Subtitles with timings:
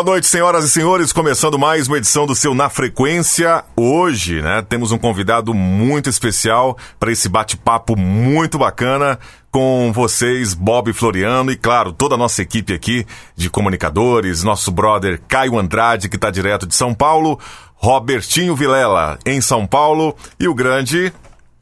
[0.00, 1.12] Boa noite, senhoras e senhores.
[1.12, 3.62] Começando mais uma edição do seu Na Frequência.
[3.76, 9.18] Hoje, né, temos um convidado muito especial para esse bate-papo muito bacana
[9.50, 13.06] com vocês, Bob Floriano e, claro, toda a nossa equipe aqui
[13.36, 17.38] de comunicadores, nosso brother Caio Andrade, que está direto de São Paulo,
[17.74, 21.12] Robertinho Vilela, em São Paulo, e o grande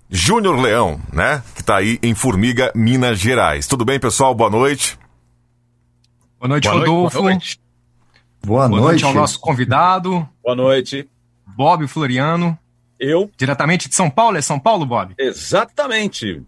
[0.09, 3.67] Júnior Leão, né, que está aí em Formiga, Minas Gerais.
[3.67, 4.33] Tudo bem, pessoal?
[4.33, 4.97] Boa noite.
[6.39, 7.19] Boa noite, boa Rodolfo.
[7.19, 7.68] Boa noite.
[8.45, 8.83] Boa, boa noite.
[8.83, 10.29] noite ao nosso convidado.
[10.43, 11.09] Boa noite.
[11.47, 12.59] Bob Floriano.
[12.99, 13.31] Eu.
[13.37, 15.15] Diretamente de São Paulo, é São Paulo, Bob?
[15.19, 16.43] Exatamente.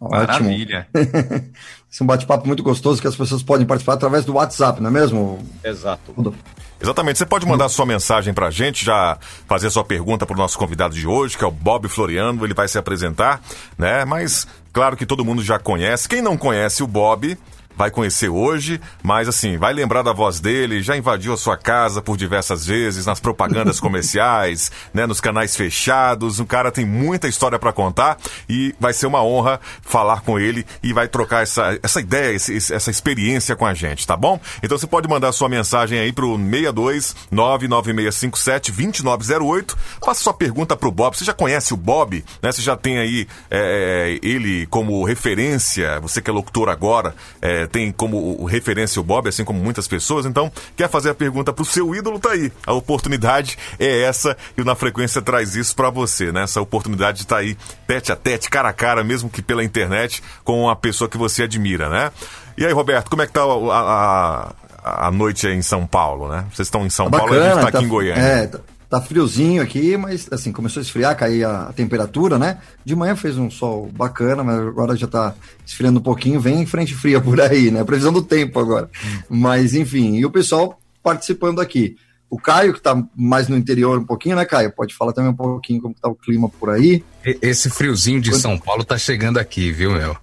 [0.00, 0.10] Ótimo.
[0.10, 0.88] Maravilha.
[1.90, 4.90] Esse é um bate-papo muito gostoso que as pessoas podem participar através do WhatsApp, não
[4.90, 5.38] é mesmo?
[5.62, 6.34] Exato.
[6.80, 7.18] Exatamente.
[7.18, 11.06] Você pode mandar sua mensagem pra gente, já fazer sua pergunta pro nosso convidado de
[11.06, 13.40] hoje, que é o Bob Floriano, ele vai se apresentar,
[13.78, 14.04] né?
[14.04, 16.08] Mas claro que todo mundo já conhece.
[16.08, 17.38] Quem não conhece o Bob,
[17.76, 22.00] vai conhecer hoje, mas assim, vai lembrar da voz dele, já invadiu a sua casa
[22.00, 26.40] por diversas vezes, nas propagandas comerciais, né, nos canais fechados.
[26.40, 30.66] O cara tem muita história para contar e vai ser uma honra falar com ele
[30.82, 34.40] e vai trocar essa, essa ideia, esse, essa experiência com a gente, tá bom?
[34.62, 39.76] Então você pode mandar sua mensagem aí pro 62 99657 2908.
[40.04, 41.16] Faça sua pergunta pro Bob.
[41.16, 42.52] Você já conhece o Bob, né?
[42.52, 47.92] Você já tem aí é, ele como referência, você que é locutor agora, é, tem
[47.92, 50.26] como referência o Bob, assim como muitas pessoas.
[50.26, 52.52] Então, quer fazer a pergunta pro seu ídolo, tá aí.
[52.66, 56.42] A oportunidade é essa e o Na Frequência traz isso para você, né?
[56.42, 60.22] Essa oportunidade de tá aí tete a tete, cara a cara, mesmo que pela internet,
[60.42, 62.10] com a pessoa que você admira, né?
[62.56, 64.52] E aí, Roberto, como é que tá a,
[64.84, 66.44] a, a noite aí em São Paulo, né?
[66.52, 68.22] Vocês estão em São tá Paulo, bacana, a gente tá, tá aqui em Goiânia.
[68.22, 68.50] É,
[68.88, 72.58] tá, friozinho aqui, mas assim, começou a esfriar, cair a temperatura, né?
[72.84, 75.34] De manhã fez um sol bacana, mas agora já tá
[75.66, 77.84] esfriando um pouquinho, vem frente fria por aí, né?
[77.84, 78.90] Previsão do tempo agora.
[79.04, 79.18] Hum.
[79.28, 81.96] Mas enfim, e o pessoal participando aqui.
[82.30, 84.72] O Caio, que está mais no interior um pouquinho, né, Caio?
[84.72, 87.04] Pode falar também um pouquinho como está o clima por aí.
[87.40, 90.16] Esse friozinho de São Paulo tá chegando aqui, viu, meu?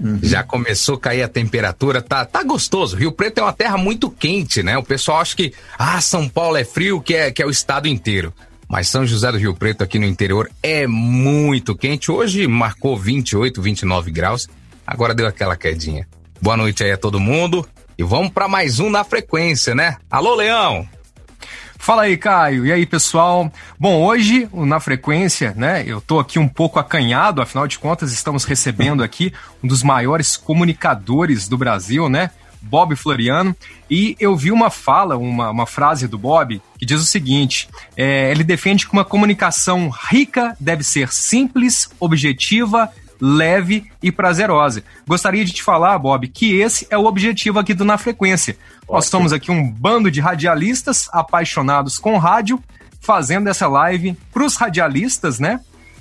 [0.00, 0.18] Uhum.
[0.22, 2.96] Já começou a cair a temperatura, tá, tá gostoso.
[2.96, 4.76] Rio Preto é uma terra muito quente, né?
[4.76, 7.86] O pessoal acha que, ah, São Paulo é frio, que é, que é o estado
[7.86, 8.32] inteiro.
[8.68, 12.10] Mas São José do Rio Preto aqui no interior é muito quente.
[12.10, 14.48] Hoje marcou 28, 29 graus.
[14.86, 16.06] Agora deu aquela quedinha.
[16.40, 17.66] Boa noite aí a todo mundo.
[17.96, 19.96] E vamos para mais um na frequência, né?
[20.10, 20.88] Alô, Leão!
[21.84, 22.64] Fala aí, Caio.
[22.64, 23.52] E aí, pessoal?
[23.78, 25.84] Bom, hoje, na frequência, né?
[25.86, 30.34] Eu tô aqui um pouco acanhado, afinal de contas, estamos recebendo aqui um dos maiores
[30.34, 32.30] comunicadores do Brasil, né?
[32.62, 33.54] Bob Floriano,
[33.90, 38.30] e eu vi uma fala, uma, uma frase do Bob, que diz o seguinte: é,
[38.30, 42.90] ele defende que uma comunicação rica deve ser simples, objetiva,
[43.20, 44.82] leve e prazerosa.
[45.06, 48.56] Gostaria de te falar, Bob, que esse é o objetivo aqui do Na Frequência.
[48.88, 52.62] Nós somos aqui um bando de radialistas apaixonados com rádio,
[53.00, 55.60] fazendo essa live para os radialistas, né?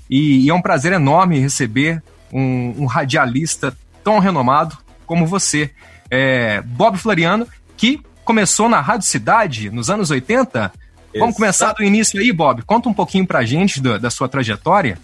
[0.09, 5.71] E, e, é um prazer enorme receber um, um radialista tão renomado como você,
[6.09, 10.71] é, Bob Floriano, que começou na Rádio Cidade nos anos 80.
[11.17, 12.63] Vamos começar do início aí, Bob.
[12.63, 14.97] Conta um pouquinho pra gente da, da sua trajetória.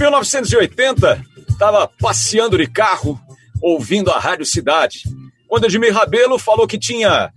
[0.00, 3.20] 1980, estava passeando de carro,
[3.60, 5.02] ouvindo a Rádio Cidade,
[5.46, 7.30] quando Edmir Rabelo falou que tinha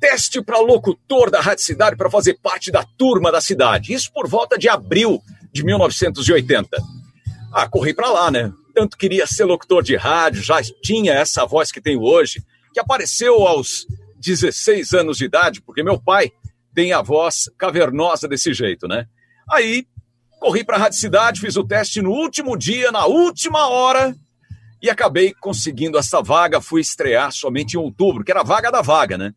[0.00, 3.92] teste para locutor da Rádio Cidade para fazer parte da turma da cidade.
[3.92, 5.22] Isso por volta de abril
[5.52, 6.68] de 1980.
[7.52, 8.52] Ah, corri para lá, né?
[8.74, 12.42] Tanto queria ser locutor de rádio, já tinha essa voz que tenho hoje,
[12.74, 13.86] que apareceu aos
[14.18, 16.32] 16 anos de idade, porque meu pai
[16.74, 19.06] tem a voz cavernosa desse jeito, né?
[19.48, 19.86] Aí
[20.40, 24.16] Corri para a Rádio Cidade, fiz o teste no último dia, na última hora,
[24.82, 26.62] e acabei conseguindo essa vaga.
[26.62, 29.34] Fui estrear somente em outubro, que era a vaga da vaga, né?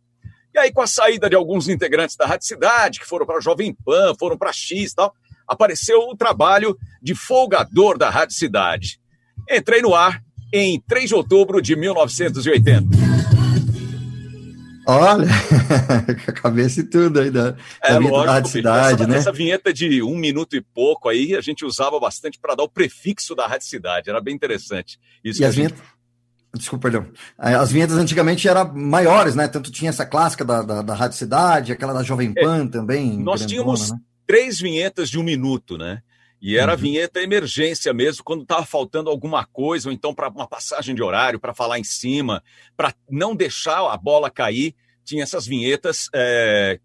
[0.55, 3.75] E aí, com a saída de alguns integrantes da Rádio Cidade, que foram para Jovem
[3.83, 5.13] Pan, foram para X e tal,
[5.45, 8.97] apareceu o trabalho de folgador da Rádio Cidade.
[9.51, 10.23] Entrei no ar
[10.53, 13.02] em 3 de outubro de 1980.
[14.85, 15.27] Olha,
[16.27, 19.17] a cabeça e tudo aí da, é, da lógico, cidade, essa, né?
[19.17, 22.69] Essa vinheta de um minuto e pouco aí, a gente usava bastante para dar o
[22.69, 24.99] prefixo da Rádio Cidade, era bem interessante.
[25.23, 25.73] Isso e as gente...
[25.73, 25.93] vinhetas...
[26.55, 27.11] Desculpa, perdão.
[27.35, 29.47] As vinhetas antigamente eram maiores, né?
[29.47, 32.67] Tanto tinha essa clássica da, da, da Rádio Cidade, aquela da Jovem é, Pan é,
[32.67, 33.17] também.
[33.17, 33.97] Nós grandona, tínhamos né?
[34.27, 36.03] três vinhetas de um minuto, né?
[36.43, 36.73] E era uhum.
[36.73, 41.01] a vinheta emergência mesmo, quando estava faltando alguma coisa, ou então para uma passagem de
[41.01, 42.43] horário, para falar em cima,
[42.77, 44.75] para não deixar a bola cair.
[45.05, 46.79] Tinha essas vinhetas é,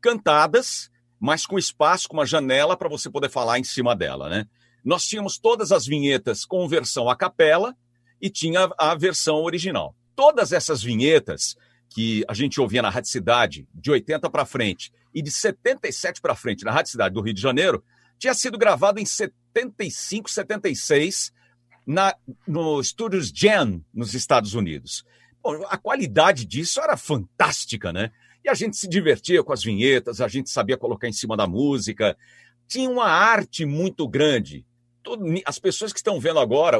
[0.00, 0.92] cantadas
[1.22, 4.44] mas com espaço, com uma janela para você poder falar em cima dela, né?
[4.84, 7.76] Nós tínhamos todas as vinhetas com versão a capela
[8.20, 9.94] e tinha a versão original.
[10.16, 11.54] Todas essas vinhetas
[11.88, 16.34] que a gente ouvia na Rádio Cidade de 80 para frente e de 77 para
[16.34, 17.84] frente na Rádio Cidade do Rio de Janeiro,
[18.22, 21.32] tinha sido gravado em 75, 76
[21.84, 22.14] na,
[22.46, 25.04] no Estúdios Jam, nos Estados Unidos.
[25.42, 28.12] Bom, a qualidade disso era fantástica, né?
[28.44, 31.48] E a gente se divertia com as vinhetas, a gente sabia colocar em cima da
[31.48, 32.16] música.
[32.68, 34.64] Tinha uma arte muito grande.
[35.02, 36.78] Todo, as pessoas que estão vendo agora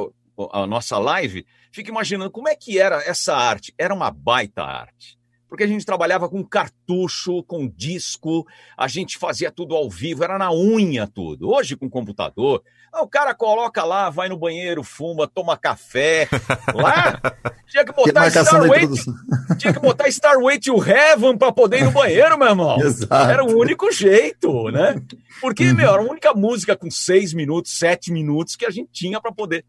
[0.53, 3.73] a nossa live ficam imaginando como é que era essa arte.
[3.77, 5.17] Era uma baita arte
[5.53, 8.43] porque a gente trabalhava com cartucho, com disco,
[8.75, 11.47] a gente fazia tudo ao vivo, era na unha tudo.
[11.47, 16.27] Hoje, com computador, o cara coloca lá, vai no banheiro, fuma, toma café.
[16.73, 17.21] Lá,
[17.69, 18.89] tinha que botar Starway,
[19.59, 22.79] tinha que botar Starway to Heaven para poder ir no banheiro, meu irmão.
[22.79, 23.13] Exato.
[23.13, 24.99] Era o único jeito, né?
[25.39, 25.75] Porque, uhum.
[25.75, 29.31] meu, era a única música com seis minutos, sete minutos que a gente tinha para
[29.31, 29.63] poder.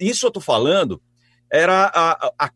[0.00, 1.00] Isso eu tô falando,
[1.48, 2.50] era a, a, a,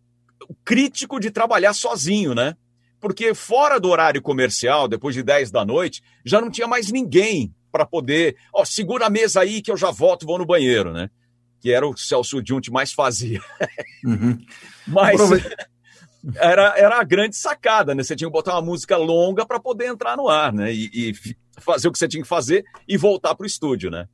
[0.48, 2.56] o crítico de trabalhar sozinho, né?
[3.02, 7.52] Porque fora do horário comercial, depois de 10 da noite, já não tinha mais ninguém
[7.72, 11.10] para poder, ó, segura a mesa aí que eu já volto, vou no banheiro, né?
[11.60, 13.42] Que era o Celso Junte mais fazia.
[14.04, 14.38] Uhum.
[14.86, 15.20] Mas
[16.36, 18.04] era, era a grande sacada, né?
[18.04, 20.72] Você tinha que botar uma música longa para poder entrar no ar, né?
[20.72, 21.12] E, e,
[21.58, 24.06] fazer o que você tinha que fazer e voltar para o estúdio, né?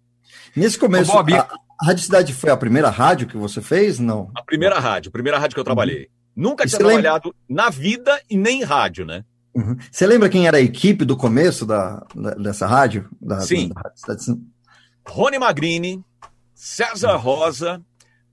[0.56, 1.40] Nesse começo, Bob, a,
[1.78, 3.98] a Rádio Cidade foi a primeira rádio que você fez?
[3.98, 4.30] Não.
[4.34, 6.04] A primeira rádio, a primeira rádio que eu trabalhei.
[6.04, 6.17] Uhum.
[6.38, 7.64] Nunca tinha trabalhado lembra...
[7.64, 9.24] na vida e nem em rádio, né?
[9.52, 9.76] Uhum.
[9.90, 13.08] Você lembra quem era a equipe do começo da, da dessa rádio?
[13.20, 13.70] Da, Sim.
[13.70, 14.16] Da, da...
[15.04, 16.00] Rony Magrini,
[16.54, 17.82] César Rosa,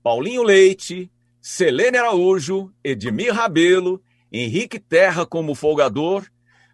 [0.04, 1.10] Paulinho Leite,
[1.40, 4.00] Selene Araújo, Edmir Rabelo,
[4.30, 6.24] Henrique Terra como folgador,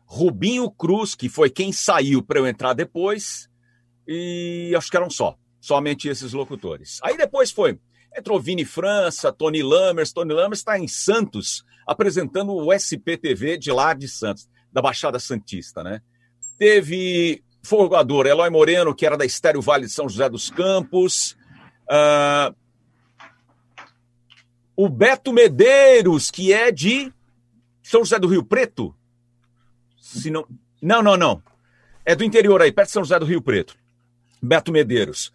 [0.05, 3.49] Rubinho Cruz, que foi quem saiu para eu entrar depois,
[4.07, 6.99] e acho que eram só, somente esses locutores.
[7.03, 7.79] Aí depois foi
[8.17, 10.13] Entrou Vini França, Tony Lammers.
[10.13, 15.83] Tony Lammers está em Santos, apresentando o SPTV de lá de Santos, da Baixada Santista,
[15.83, 16.03] né?
[16.59, 21.37] Teve Fogador, Eloy Moreno, que era da Estéreo Vale de São José dos Campos.
[21.89, 22.55] Uh,
[24.77, 27.13] o Beto Medeiros, que é de
[27.83, 28.95] São José do Rio Preto.
[30.01, 30.47] Se não...
[30.81, 31.43] não, não, não.
[32.05, 33.77] É do interior aí, perto de São José do Rio Preto.
[34.43, 35.33] Beto Medeiros.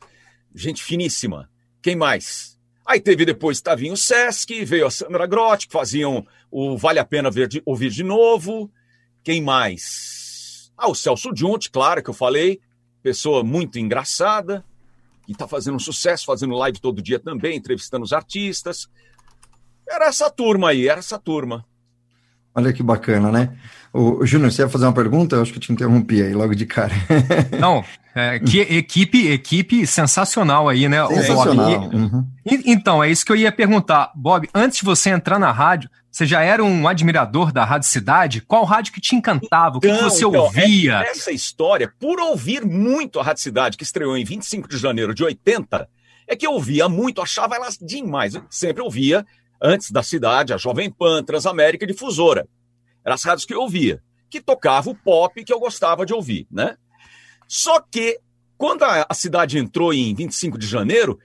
[0.54, 1.50] Gente finíssima.
[1.82, 2.57] Quem mais?
[2.88, 7.30] Aí teve depois Tavinho Sesc, veio a Sandra Grotti, que faziam o Vale a Pena
[7.30, 8.72] ver de, Ouvir de Novo.
[9.22, 10.72] Quem mais?
[10.78, 12.62] Ah, o Celso Junte, claro, que eu falei.
[13.04, 14.64] Pessoa muito engraçada,
[15.26, 18.88] que está fazendo um sucesso, fazendo live todo dia também, entrevistando os artistas.
[19.86, 21.66] Era essa turma aí, era essa turma.
[22.56, 23.58] Olha que bacana, né?
[23.94, 25.36] O, Júnior, você ia fazer uma pergunta?
[25.36, 26.94] Eu acho que te interrompi aí logo de cara.
[27.60, 27.84] Não,
[28.18, 31.06] é, que equipe, equipe sensacional aí, né?
[31.08, 31.82] Sensacional.
[31.82, 31.96] Bob.
[31.96, 32.28] Uhum.
[32.66, 34.12] Então, é isso que eu ia perguntar.
[34.16, 38.42] Bob, antes de você entrar na rádio, você já era um admirador da Rádio Cidade?
[38.42, 39.78] Qual rádio que te encantava?
[39.78, 41.04] O que, então, que você então, ouvia?
[41.04, 45.14] É, essa história, por ouvir muito a Rádio Cidade, que estreou em 25 de janeiro
[45.14, 45.88] de 80,
[46.28, 48.34] é que eu ouvia muito, achava elas demais.
[48.34, 49.24] Eu sempre ouvia
[49.62, 52.48] antes da cidade, a Jovem Pan, Transamérica e Difusora.
[53.06, 56.48] Eram as rádios que eu ouvia, que tocava o pop que eu gostava de ouvir,
[56.50, 56.78] né?
[57.48, 58.20] Só que,
[58.58, 61.20] quando a, a cidade entrou em 25 de janeiro,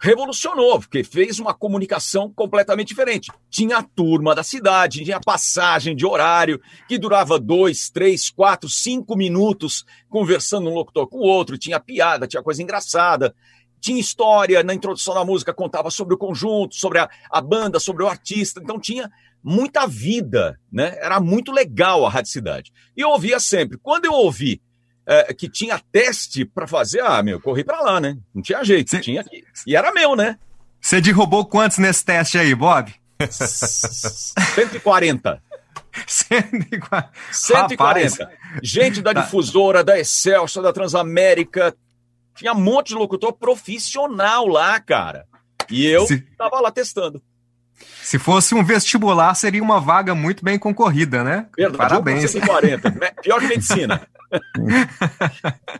[0.00, 3.30] revolucionou, porque fez uma comunicação completamente diferente.
[3.50, 9.16] Tinha a turma da cidade, tinha passagem de horário, que durava dois, três, quatro, cinco
[9.16, 13.34] minutos conversando um locutor com o outro, tinha piada, tinha coisa engraçada
[13.80, 18.02] tinha história na introdução da música, contava sobre o conjunto, sobre a, a banda, sobre
[18.02, 19.08] o artista, então tinha
[19.42, 20.96] muita vida, né?
[20.98, 22.72] Era muito legal a Rádio Cidade.
[22.96, 23.78] E eu ouvia sempre.
[23.78, 24.60] Quando eu ouvi
[25.06, 28.18] é, que tinha teste para fazer, ah, meu, corri para lá, né?
[28.34, 29.00] Não tinha jeito, Cê...
[29.00, 29.24] tinha.
[29.66, 30.38] E era meu, né?
[30.80, 32.92] Você derrubou quantos nesse teste aí, Bob?
[33.30, 35.42] 140.
[36.06, 37.10] 140.
[37.32, 38.30] 140.
[38.62, 39.22] Gente da tá.
[39.22, 41.74] difusora, da Excelsior, da Transamérica,
[42.34, 45.26] tinha um monte de locutor profissional lá, cara.
[45.70, 46.18] E eu Se...
[46.36, 47.22] tava lá testando.
[48.02, 51.46] Se fosse um vestibular, seria uma vaga muito bem concorrida, né?
[51.56, 52.30] Verdade, Parabéns.
[52.30, 52.90] 140.
[53.22, 54.06] Pior que medicina.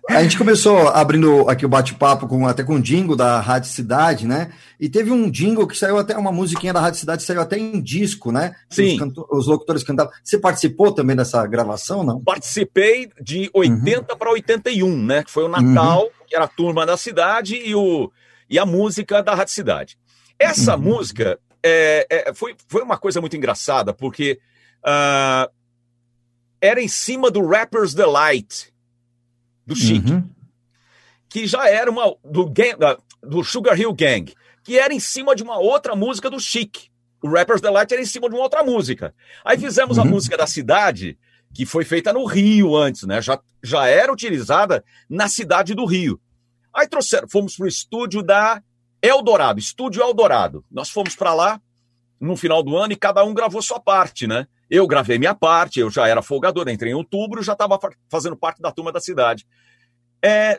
[0.08, 4.26] A gente começou abrindo aqui o bate-papo com, até com o jingle da Rádio Cidade,
[4.26, 4.52] né?
[4.78, 7.80] E teve um jingle que saiu até, uma musiquinha da Rádio Cidade saiu até em
[7.80, 8.54] disco, né?
[8.68, 8.98] Sim.
[9.02, 10.12] Os, os locutores cantavam.
[10.22, 12.20] Você participou também dessa gravação, não?
[12.22, 14.18] Participei de 80 uhum.
[14.18, 15.24] para 81, né?
[15.24, 16.10] Que foi o Natal, uhum.
[16.26, 18.10] que era a turma da cidade e, o,
[18.48, 19.98] e a música da Rádio Cidade.
[20.38, 20.82] Essa uhum.
[20.82, 24.38] música é, é, foi, foi uma coisa muito engraçada, porque
[24.84, 25.50] uh,
[26.60, 28.72] era em cima do Rapper's Delight.
[29.66, 30.28] do Chic, uhum.
[31.28, 32.76] que já era uma do, gang,
[33.22, 34.32] do Sugar Hill Gang,
[34.62, 36.88] que era em cima de uma outra música do Chic.
[37.22, 39.14] O Rapper's Delight era em cima de uma outra música.
[39.44, 40.04] Aí fizemos uhum.
[40.04, 41.18] a música da cidade,
[41.52, 43.20] que foi feita no Rio antes, né?
[43.20, 46.20] Já, já era utilizada na cidade do Rio.
[46.72, 48.62] Aí trouxeram, fomos pro estúdio da
[49.02, 50.64] Eldorado, Estúdio Eldorado.
[50.70, 51.60] Nós fomos para lá
[52.20, 54.46] no final do ano e cada um gravou sua parte, né?
[54.68, 58.60] Eu gravei minha parte, eu já era folgador, entrei em outubro, já estava fazendo parte
[58.60, 59.46] da turma da cidade.
[60.22, 60.58] É,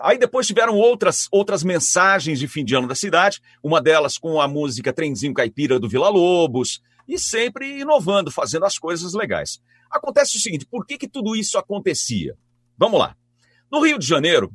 [0.00, 4.40] aí depois tiveram outras, outras mensagens de fim de ano da cidade, uma delas com
[4.40, 9.60] a música Trenzinho Caipira do Vila Lobos, e sempre inovando, fazendo as coisas legais.
[9.90, 12.36] Acontece o seguinte: por que, que tudo isso acontecia?
[12.76, 13.16] Vamos lá.
[13.72, 14.52] No Rio de Janeiro,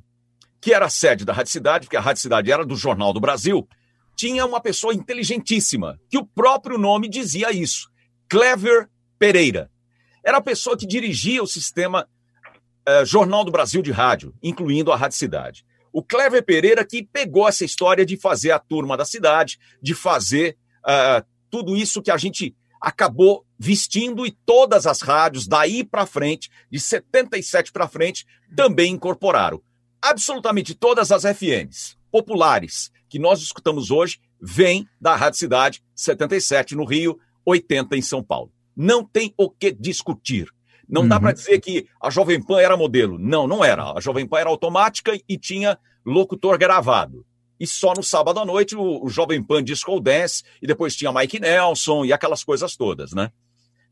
[0.63, 3.19] que era a sede da Rádio Cidade, porque a Rádio Cidade era do Jornal do
[3.19, 3.67] Brasil,
[4.15, 7.89] tinha uma pessoa inteligentíssima, que o próprio nome dizia isso:
[8.29, 8.89] Clever
[9.19, 9.69] Pereira.
[10.23, 12.07] Era a pessoa que dirigia o sistema
[12.87, 15.65] uh, Jornal do Brasil de rádio, incluindo a Rádio Cidade.
[15.91, 20.57] O Clever Pereira que pegou essa história de fazer a turma da cidade, de fazer
[20.85, 26.49] uh, tudo isso que a gente acabou vestindo e todas as rádios daí para frente,
[26.71, 29.61] de 77 para frente, também incorporaram.
[30.03, 36.83] Absolutamente todas as FMs populares que nós escutamos hoje vêm da Rádio Cidade 77 no
[36.83, 38.51] Rio, 80 em São Paulo.
[38.75, 40.49] Não tem o que discutir.
[40.89, 41.07] Não uhum.
[41.07, 43.17] dá para dizer que a Jovem Pan era modelo.
[43.17, 43.93] Não, não era.
[43.93, 47.25] A Jovem Pan era automática e tinha locutor gravado.
[47.57, 51.13] E só no sábado à noite o, o Jovem Pan Disco Dance, e depois tinha
[51.13, 53.31] Mike Nelson e aquelas coisas todas, né?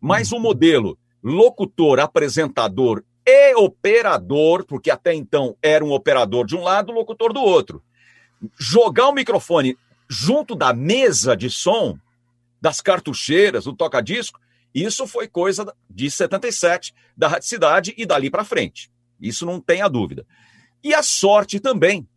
[0.01, 0.39] Mas uhum.
[0.39, 6.91] o modelo locutor, apresentador e operador, porque até então era um operador de um lado,
[6.91, 7.83] locutor do outro.
[8.57, 9.77] Jogar o microfone
[10.09, 11.97] junto da mesa de som,
[12.59, 14.39] das cartucheiras, do toca-disco,
[14.73, 18.91] isso foi coisa de 77, da Radicidade e dali para frente.
[19.19, 20.25] Isso não tem a dúvida.
[20.83, 22.07] E a sorte também.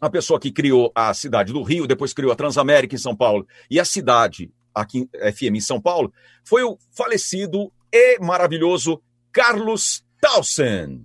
[0.00, 3.46] A pessoa que criou a cidade do Rio, depois criou a Transamérica em São Paulo
[3.68, 6.12] e a cidade aqui FM em São Paulo,
[6.44, 9.02] foi o falecido e maravilhoso
[9.32, 11.04] Carlos Towson,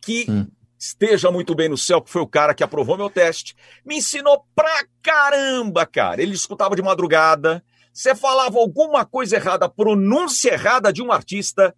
[0.00, 0.46] que hum.
[0.78, 4.44] esteja muito bem no céu, que foi o cara que aprovou meu teste, me ensinou
[4.54, 6.22] pra caramba, cara.
[6.22, 7.62] Ele escutava de madrugada,
[7.92, 11.74] você falava alguma coisa errada, pronúncia errada de um artista,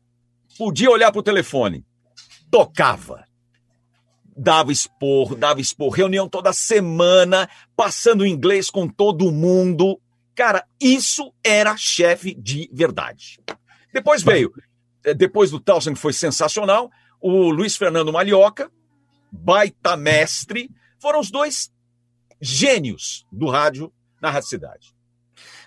[0.59, 1.85] podia olhar para o telefone.
[2.51, 3.25] Tocava.
[4.37, 5.91] Dava esporro, dava esporro.
[5.91, 10.01] Reunião toda semana, passando inglês com todo mundo.
[10.35, 13.39] Cara, isso era chefe de verdade.
[13.93, 14.53] Depois veio,
[15.17, 16.91] depois do Towson, que foi sensacional,
[17.21, 18.71] o Luiz Fernando Malhoca,
[19.31, 21.71] baita mestre, foram os dois
[22.41, 24.95] gênios do rádio na Rádio Cidade.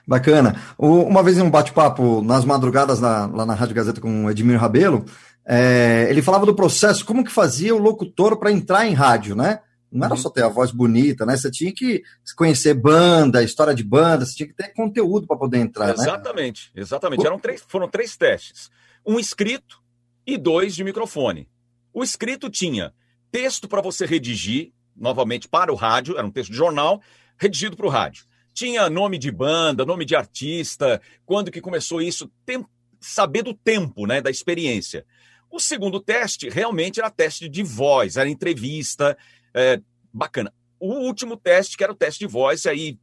[0.06, 0.62] Bacana.
[0.78, 4.60] Uma vez em um bate-papo nas madrugadas na, lá na Rádio Gazeta com o Edmir
[4.60, 5.06] Rabelo,
[5.46, 9.60] é, ele falava do processo, como que fazia o locutor para entrar em rádio, né?
[9.92, 10.20] Não era uhum.
[10.20, 11.38] só ter a voz bonita, né?
[11.38, 12.02] Você tinha que
[12.36, 16.10] conhecer banda, história de banda, você tinha que ter conteúdo para poder entrar, exatamente, né?
[16.10, 17.26] Exatamente, exatamente.
[17.26, 18.72] Eram três, foram três testes.
[19.06, 19.82] Um escrito
[20.26, 21.50] e dois de microfone.
[21.94, 22.94] O escrito tinha
[23.32, 27.02] texto para você redigir, novamente para o rádio, era um texto de jornal,
[27.38, 32.32] redigido para o rádio tinha nome de banda, nome de artista, quando que começou isso,
[32.46, 32.64] tem,
[33.00, 35.06] saber do tempo, né, da experiência.
[35.50, 39.18] O segundo teste realmente era teste de voz, era entrevista,
[39.54, 39.82] é,
[40.14, 40.54] bacana.
[40.80, 42.98] O último teste, que era o teste de voz, aí,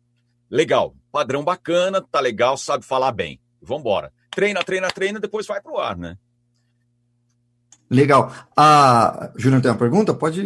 [0.49, 3.41] legal, padrão bacana, tá legal, sabe falar bem.
[3.61, 4.13] Vambora.
[4.31, 6.17] Treina, treina, treina, depois vai pro ar, né?
[7.91, 8.33] Legal.
[8.57, 10.15] A ah, Júnior tem uma pergunta?
[10.15, 10.41] Pode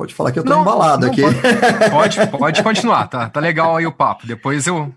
[0.00, 1.20] Pode falar que eu tô não, embalado não, aqui.
[1.20, 1.36] Pode,
[2.16, 4.26] pode, pode, continuar, tá, tá legal aí o papo.
[4.26, 4.90] Depois eu.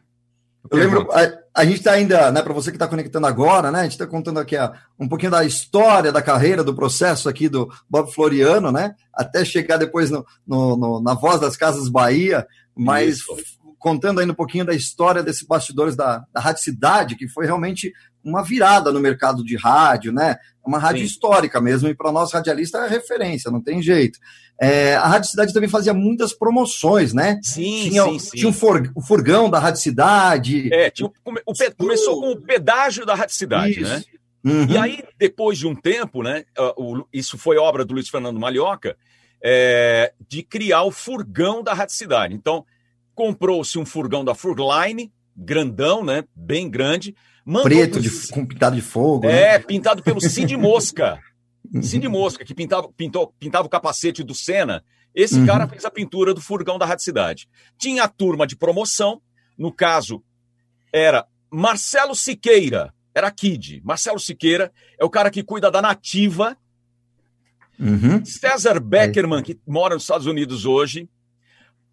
[0.72, 3.82] Eu, lembro, a, a gente está ainda, né, para você que está conectando agora, né,
[3.82, 7.50] a gente está contando aqui a, um pouquinho da história da carreira, do processo aqui
[7.50, 12.48] do Bob Floriano, né, até chegar depois no, no, no na Voz das Casas Bahia,
[12.74, 13.36] mas Isso.
[13.78, 17.92] contando ainda um pouquinho da história desses bastidores da, da Rádio Cidade, que foi realmente
[18.24, 20.38] uma virada no mercado de rádio, né?
[20.66, 21.08] Uma rádio Sim.
[21.08, 24.18] histórica mesmo, e para nós radialistas é referência, não tem jeito.
[24.62, 27.40] É, a Rádio Cidade também fazia muitas promoções, né?
[27.44, 28.38] Sim, tinha, sim, sim.
[28.38, 30.74] Tinha um for, o furgão da Rádio Cidade.
[30.74, 31.12] É, tinha o,
[31.46, 33.92] o, começou com o pedágio da Rádio Cidade, Isso.
[33.92, 34.04] né?
[34.46, 34.66] Uhum.
[34.70, 36.46] E aí, depois de um tempo, né?
[36.78, 38.96] O, isso foi obra do Luiz Fernando Malhoca,
[39.44, 42.34] é, de criar o furgão da Rádio Cidade.
[42.34, 42.66] Então,
[43.16, 46.24] comprou-se um furgão da Furline, grandão, né?
[46.36, 47.16] Bem grande
[47.64, 49.26] Preto, de, com pintado de fogo.
[49.26, 49.60] É, né?
[49.60, 51.20] pintado pelo Cid Mosca.
[51.82, 54.84] Cid Mosca, que pintava, pintou, pintava o capacete do Senna.
[55.14, 55.46] Esse uhum.
[55.46, 57.48] cara fez a pintura do furgão da Rádio Cidade.
[57.78, 59.22] Tinha a turma de promoção,
[59.58, 60.24] no caso,
[60.92, 63.82] era Marcelo Siqueira, era Kid.
[63.84, 66.58] Marcelo Siqueira é o cara que cuida da nativa.
[67.80, 68.24] Uhum.
[68.26, 71.08] César Beckerman, que mora nos Estados Unidos hoje.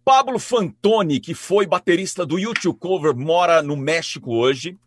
[0.03, 4.77] Pablo Fantoni, que foi baterista do YouTube Cover, mora no México hoje.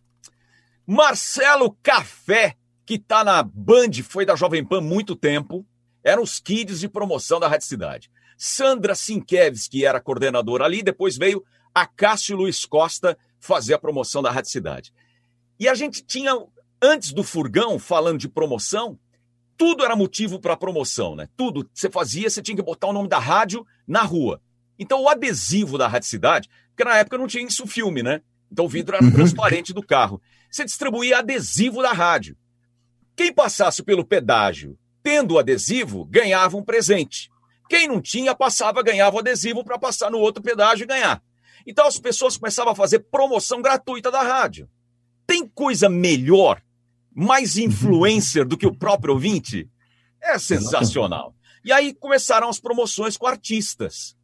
[0.86, 5.66] Marcelo Café, que está na Band, foi da Jovem Pan muito tempo.
[6.02, 8.10] Eram os kids de promoção da Rádio Cidade.
[8.36, 11.42] Sandra Sinkevs, que era coordenadora ali, depois veio
[11.74, 14.92] a Cássio Luiz Costa fazer a promoção da Rádio Cidade.
[15.58, 16.32] E a gente tinha,
[16.82, 18.98] antes do furgão, falando de promoção,
[19.56, 21.28] tudo era motivo para promoção, né?
[21.36, 24.40] Tudo você fazia, você tinha que botar o nome da rádio na rua.
[24.78, 28.20] Então o adesivo da Rádio Cidade, porque na época não tinha isso filme, né?
[28.50, 29.12] Então o vidro era uhum.
[29.12, 30.20] transparente do carro.
[30.54, 32.36] Você distribuía adesivo da rádio.
[33.16, 37.28] Quem passasse pelo pedágio tendo o adesivo ganhava um presente.
[37.68, 41.20] Quem não tinha passava, ganhava o adesivo para passar no outro pedágio e ganhar.
[41.66, 44.70] Então as pessoas começavam a fazer promoção gratuita da rádio.
[45.26, 46.62] Tem coisa melhor,
[47.12, 49.68] mais influencer do que o próprio ouvinte?
[50.22, 51.34] É sensacional.
[51.64, 54.16] E aí começaram as promoções com artistas.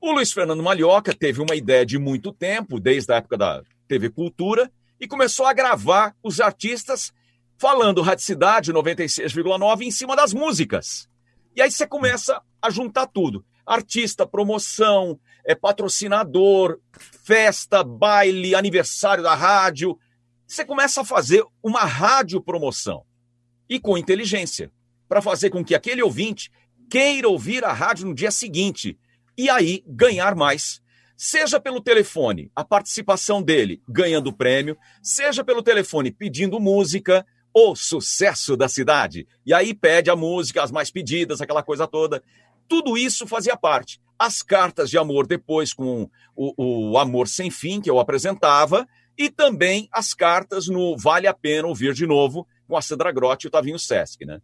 [0.00, 4.10] O Luiz Fernando Malhoca teve uma ideia de muito tempo, desde a época da TV
[4.10, 7.12] Cultura, e começou a gravar os artistas
[7.58, 11.08] falando Radicidade 96,9 em cima das músicas.
[11.54, 16.78] E aí você começa a juntar tudo: artista, promoção, é patrocinador,
[17.24, 19.98] festa, baile, aniversário da rádio.
[20.46, 23.04] Você começa a fazer uma rádio promoção
[23.68, 24.70] e com inteligência
[25.08, 26.50] para fazer com que aquele ouvinte
[26.90, 28.98] queira ouvir a rádio no dia seguinte
[29.36, 30.80] e aí ganhar mais.
[31.16, 38.54] Seja pelo telefone, a participação dele ganhando prêmio, seja pelo telefone pedindo música, o sucesso
[38.54, 39.26] da cidade.
[39.44, 42.22] E aí pede a música, as mais pedidas, aquela coisa toda.
[42.68, 43.98] Tudo isso fazia parte.
[44.18, 49.30] As cartas de amor depois com o, o Amor Sem Fim, que eu apresentava, e
[49.30, 53.48] também as cartas no Vale a Pena Ouvir de Novo, com a Sandra Grotti e
[53.48, 54.40] o Tavinho Sesc, né?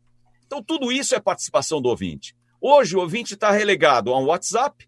[0.47, 2.35] Então, tudo isso é participação do ouvinte.
[2.61, 4.87] Hoje, o ouvinte está relegado a um WhatsApp,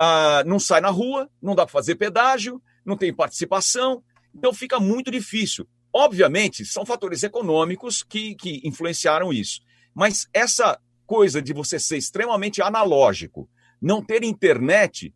[0.00, 4.02] uh, não sai na rua, não dá para fazer pedágio, não tem participação,
[4.34, 5.66] então fica muito difícil.
[5.92, 9.60] Obviamente, são fatores econômicos que, que influenciaram isso.
[9.94, 13.48] Mas essa coisa de você ser extremamente analógico,
[13.80, 15.14] não ter internet,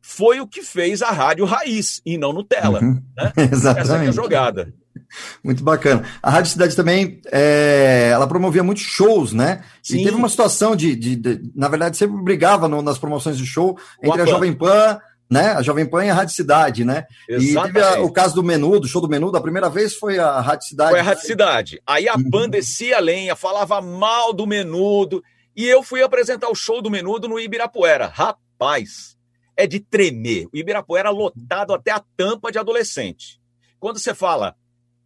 [0.00, 2.82] foi o que fez a rádio raiz e não Nutella.
[2.82, 3.02] Uhum.
[3.16, 3.32] Né?
[3.52, 3.80] Exatamente.
[3.80, 4.74] Essa é a jogada.
[5.42, 6.04] Muito bacana.
[6.22, 9.62] A Rádio Cidade também, é, ela promovia muitos shows, né?
[9.82, 10.00] Sim.
[10.00, 13.46] E teve uma situação de, de, de na verdade, sempre brigava no, nas promoções de
[13.46, 14.98] show entre a Jovem Pan
[15.32, 15.52] né?
[15.52, 17.06] A Jovem Pan e a Rádio Cidade, né?
[17.26, 17.70] Exatamente.
[17.70, 20.18] E teve a, o caso do menu, do show do menu, da primeira vez foi
[20.18, 20.90] a Rádio Cidade.
[20.90, 21.82] Foi a Rádio Cidade.
[21.86, 22.50] Aí a Pan uhum.
[22.50, 25.24] descia a lenha, falava mal do menudo,
[25.56, 28.08] e eu fui apresentar o show do menudo no Ibirapuera.
[28.08, 29.16] Rapaz,
[29.56, 30.48] é de tremer.
[30.52, 33.40] O Ibirapuera lotado até a tampa de adolescente.
[33.80, 34.54] Quando você fala,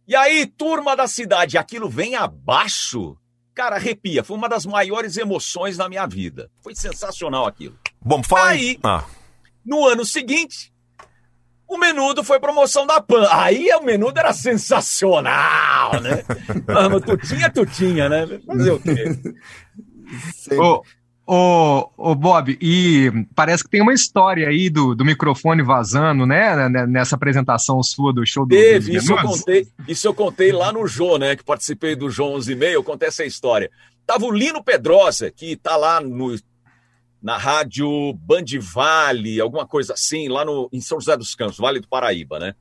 [0.07, 3.17] e aí, turma da cidade, aquilo vem abaixo.
[3.53, 4.23] Cara, arrepia.
[4.23, 6.49] Foi uma das maiores emoções da minha vida.
[6.61, 7.77] Foi sensacional aquilo.
[7.99, 8.79] Bom, fala aí.
[8.83, 9.03] Ah.
[9.65, 10.71] No ano seguinte,
[11.67, 13.27] o menudo foi promoção da PAN.
[13.31, 16.23] Aí o menudo era sensacional, né?
[16.89, 18.39] Mas tutinha, tutinha, né?
[18.45, 19.19] Fazer o quê?
[20.57, 20.81] Ô,
[21.27, 26.69] ô, ô, Bob, e parece que tem uma história aí do, do microfone vazando, né?
[26.87, 30.87] Nessa apresentação sua do show do Teve, isso eu, contei, isso eu contei lá no
[30.87, 31.35] Jô, né?
[31.35, 33.69] Que participei do Jô 11 e meio, eu contei essa história.
[34.05, 36.33] Tava o Lino Pedrosa, que tá lá no
[37.21, 41.79] na rádio Band Vale, alguma coisa assim, lá no, em São José dos Campos, Vale
[41.79, 42.55] do Paraíba, né?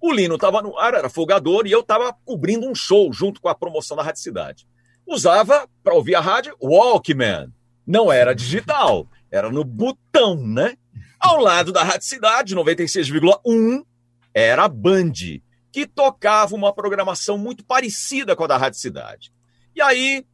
[0.00, 3.48] O Lino estava no ar, era folgador, e eu estava cobrindo um show junto com
[3.48, 4.66] a promoção da Rádio Cidade.
[5.06, 7.52] Usava, para ouvir a rádio, Walkman.
[7.86, 10.76] Não era digital, era no botão, né?
[11.18, 13.84] Ao lado da Rádio Cidade, 96,1,
[14.34, 15.12] era a Band,
[15.70, 19.32] que tocava uma programação muito parecida com a da Rádio Cidade.
[19.74, 20.24] E aí,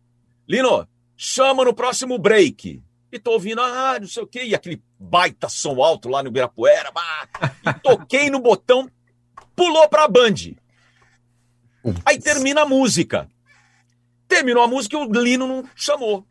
[0.49, 4.83] Lino, chama no próximo break e tô ouvindo, ah, não sei o quê, e aquele
[4.99, 7.29] baita som alto lá no Ibirapuera, bah,
[7.67, 8.91] e toquei no botão,
[9.55, 10.55] pulou pra Band.
[12.05, 13.29] Aí termina a música.
[14.27, 16.27] Terminou a música e o Lino não chamou.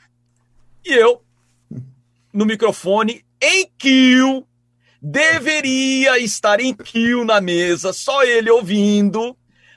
[0.88, 1.22] E eu,
[2.32, 4.48] no microfone, em kill,
[5.02, 9.36] deveria estar em kill na mesa, só ele ouvindo,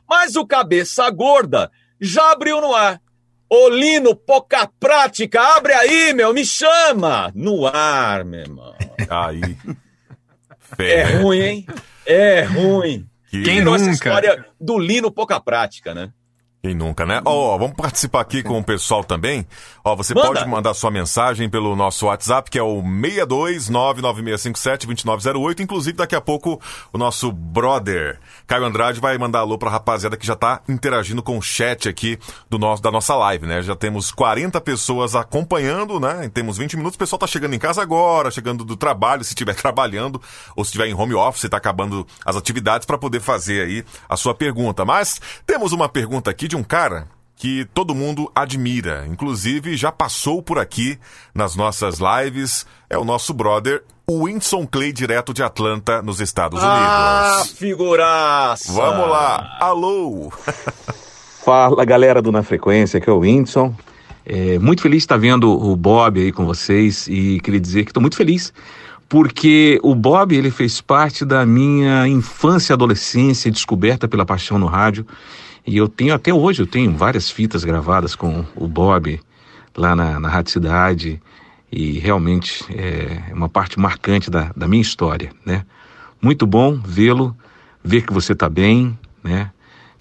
[0.08, 1.68] mas o cabeça gorda
[2.00, 3.02] já abriu no ar.
[3.48, 7.32] Olino, pouca prática, abre aí, meu, me chama!
[7.34, 8.76] No ar, meu irmão.
[9.08, 9.40] Aí.
[10.78, 11.66] É ruim, hein?
[12.06, 13.04] É ruim.
[13.28, 13.42] Que...
[13.42, 13.82] Quem nunca?
[13.82, 16.12] Essa história do Lino, pouca prática, né?
[16.62, 17.22] Quem nunca, né?
[17.24, 19.46] Ó, oh, vamos participar aqui com o pessoal também.
[19.82, 20.28] Ó, você Manda.
[20.28, 25.60] pode mandar sua mensagem pelo nosso WhatsApp, que é o 62996572908.
[25.60, 26.60] Inclusive, daqui a pouco,
[26.92, 31.38] o nosso brother Caio Andrade vai mandar alô pra rapaziada que já tá interagindo com
[31.38, 33.62] o chat aqui do nosso, da nossa live, né?
[33.62, 36.30] Já temos 40 pessoas acompanhando, né?
[36.32, 36.96] Temos 20 minutos.
[36.96, 40.20] O pessoal tá chegando em casa agora, chegando do trabalho, se estiver trabalhando,
[40.54, 44.16] ou se estiver em home office, tá acabando as atividades para poder fazer aí a
[44.16, 44.84] sua pergunta.
[44.84, 47.08] Mas temos uma pergunta aqui de um cara
[47.40, 50.98] que todo mundo admira, inclusive já passou por aqui
[51.34, 56.60] nas nossas lives, é o nosso brother o Winson Clay, direto de Atlanta, nos Estados
[56.62, 57.52] ah, Unidos.
[57.52, 58.72] Ah, figuraça!
[58.72, 60.30] Vamos lá, alô!
[61.42, 63.74] Fala galera do Na Frequência, aqui é o Winson.
[64.26, 67.90] É, muito feliz de estar vendo o Bob aí com vocês e queria dizer que
[67.90, 68.52] estou muito feliz
[69.08, 74.66] porque o Bob ele fez parte da minha infância e adolescência descoberta pela paixão no
[74.66, 75.06] rádio
[75.66, 79.20] e eu tenho até hoje, eu tenho várias fitas gravadas com o Bob
[79.76, 81.22] lá na, na Rádio Cidade
[81.70, 85.64] e realmente é uma parte marcante da, da minha história, né?
[86.20, 87.36] Muito bom vê-lo,
[87.82, 89.50] ver que você está bem, né?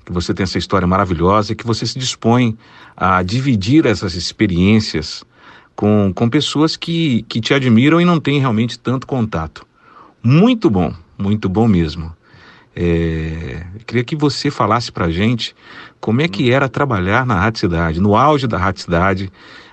[0.06, 2.58] Que você tem essa história maravilhosa e que você se dispõe
[2.98, 5.24] a dividir essas experiências
[5.76, 9.66] com, com pessoas que, que te admiram e não têm realmente tanto contato.
[10.22, 12.14] Muito bom, muito bom mesmo.
[12.82, 15.54] É, queria que você falasse para gente
[16.00, 19.30] como é que era trabalhar na Rádio Cidade, no auge da Rádio Cidade,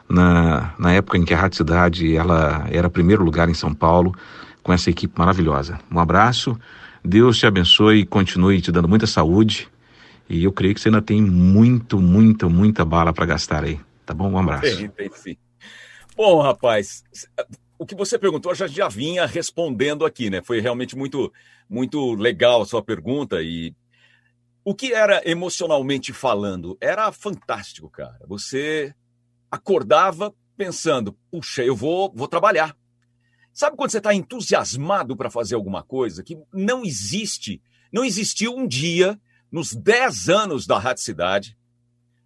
[0.09, 4.13] na, na época em que a Rádio Cidade ela era primeiro lugar em São Paulo,
[4.61, 5.79] com essa equipe maravilhosa.
[5.89, 6.59] Um abraço,
[7.05, 9.69] Deus te abençoe e continue te dando muita saúde.
[10.29, 13.79] E eu creio que você ainda tem muito, muita, muita bala para gastar aí.
[14.05, 14.33] Tá bom?
[14.33, 14.89] Um abraço.
[14.97, 15.37] Tem sim.
[16.17, 17.05] Bom, rapaz,
[17.79, 20.43] o que você perguntou já já vinha respondendo aqui, né?
[20.43, 21.33] Foi realmente muito
[21.69, 23.75] muito legal a sua pergunta e
[24.65, 28.19] o que era emocionalmente falando era fantástico, cara.
[28.27, 28.95] Você
[29.51, 32.77] acordava pensando, puxa, eu vou vou trabalhar.
[33.53, 38.67] Sabe quando você está entusiasmado para fazer alguma coisa que não existe, não existiu um
[38.67, 39.19] dia
[39.51, 41.57] nos 10 anos da Rádio Cidade,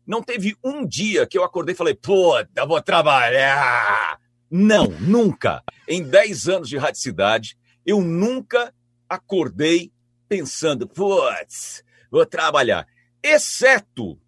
[0.07, 4.19] não teve um dia que eu acordei e falei, puta, vou trabalhar.
[4.51, 5.63] Não, nunca.
[5.87, 8.75] Em 10 anos de radicidade, eu nunca
[9.09, 9.93] acordei
[10.29, 12.87] pensando, putz, vou trabalhar.
[13.23, 14.19] Exceto,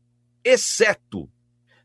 [0.44, 1.28] exceto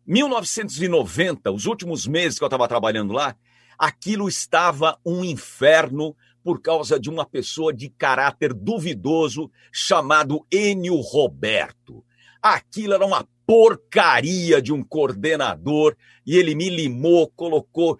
[0.07, 3.35] 1990, os últimos meses que eu estava trabalhando lá,
[3.77, 12.05] aquilo estava um inferno por causa de uma pessoa de caráter duvidoso chamado Enio Roberto.
[12.41, 15.95] Aquilo era uma porcaria de um coordenador
[16.25, 17.97] e ele me limou, colocou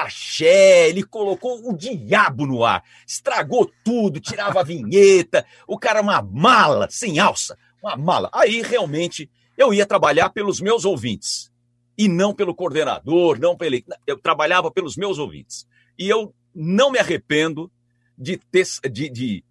[0.00, 6.22] axé, ele colocou o diabo no ar, estragou tudo, tirava a vinheta, o cara uma
[6.22, 8.30] mala, sem alça, uma mala.
[8.32, 11.52] Aí realmente eu ia trabalhar pelos meus ouvintes
[11.96, 13.76] e não pelo coordenador, não pelo.
[14.06, 15.66] Eu trabalhava pelos meus ouvintes.
[15.98, 17.70] E eu não me arrependo
[18.16, 19.44] de ter, de, de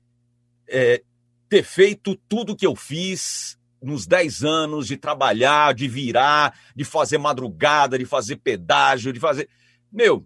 [0.68, 1.04] é,
[1.50, 7.18] ter feito tudo que eu fiz nos 10 anos, de trabalhar, de virar, de fazer
[7.18, 9.50] madrugada, de fazer pedágio, de fazer.
[9.92, 10.26] Meu,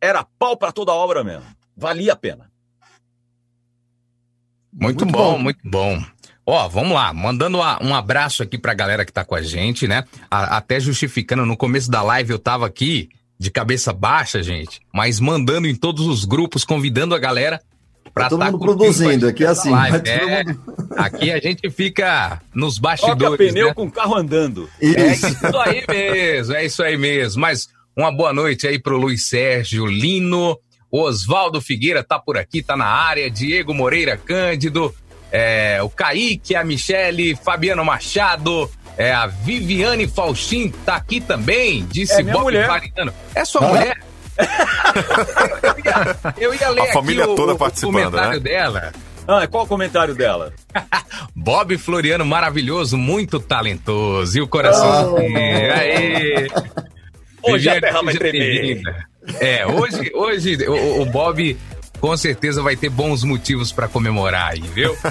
[0.00, 1.44] era pau para toda obra mesmo.
[1.76, 2.50] Valia a pena.
[4.72, 6.04] Muito, muito bom, bom, muito bom.
[6.46, 10.04] Ó, vamos lá, mandando um abraço aqui pra galera que tá com a gente, né?
[10.30, 15.18] A, até justificando, no começo da live eu tava aqui de cabeça baixa, gente, mas
[15.18, 17.60] mandando em todos os grupos, convidando a galera
[18.12, 19.70] pra tá todo tá mundo produzindo, aqui é assim.
[20.04, 20.60] É, mundo...
[20.96, 23.22] Aqui a gente fica nos bastidores.
[23.22, 23.74] Toca pneu né?
[23.74, 24.68] com o carro andando.
[24.80, 24.98] Isso.
[24.98, 27.40] É isso aí mesmo, é isso aí mesmo.
[27.40, 30.58] Mas uma boa noite aí pro Luiz Sérgio Lino,
[30.90, 34.94] Oswaldo Figueira tá por aqui, tá na área, Diego Moreira Cândido,
[35.30, 42.20] é, o Kaique, a Michele, Fabiano Machado, é, a Viviane Faustin tá aqui também, disse
[42.20, 42.52] é Bob.
[42.52, 43.12] Mariano.
[43.34, 43.68] É sua ah.
[43.68, 43.98] mulher?
[45.62, 48.50] eu, ia, eu, ia, ler a família o, toda o, participando, o comentário né?
[48.50, 48.92] dela.
[49.26, 50.52] Ah, qual o comentário dela?
[51.34, 54.36] Bob Floriano, maravilhoso, muito talentoso.
[54.36, 55.14] E o coração.
[55.14, 55.18] Oh.
[55.18, 56.48] Aê!
[57.44, 58.82] Hoje a terra vai tremer.
[59.40, 61.56] É, hoje, hoje o, o Bob
[62.00, 64.94] com certeza vai ter bons motivos para comemorar aí, viu?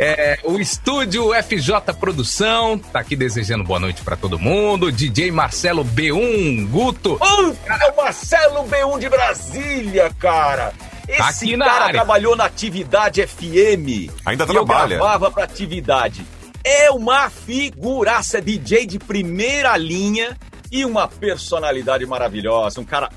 [0.00, 4.92] É, o estúdio FJ Produção tá aqui desejando boa noite para todo mundo.
[4.92, 7.18] DJ Marcelo B1, Guto.
[7.20, 10.72] Oh, é o Marcelo B1 de Brasília, cara.
[11.16, 11.94] Tá Esse aqui cara área.
[11.94, 14.10] trabalhou na Atividade FM.
[14.24, 14.94] Ainda trabalha.
[14.94, 16.24] Eu gravava pra Atividade.
[16.62, 20.36] É uma figuraça, DJ de primeira linha
[20.70, 23.10] e uma personalidade maravilhosa, um cara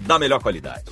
[0.00, 0.84] da melhor qualidade.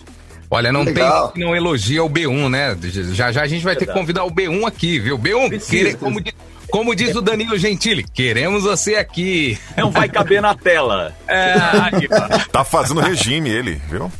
[0.51, 1.29] Olha, não Legal.
[1.29, 2.77] tem que não elogia o B1, né?
[3.15, 5.19] Já já a gente vai ter que convidar o B1 aqui, viu?
[5.19, 6.23] B1, querer, como,
[6.71, 9.59] como diz o Danilo Gentili, queremos você aqui.
[9.77, 11.15] Não vai caber na tela.
[11.27, 12.09] É, aí.
[12.53, 14.13] Tá fazendo regime ele, viu?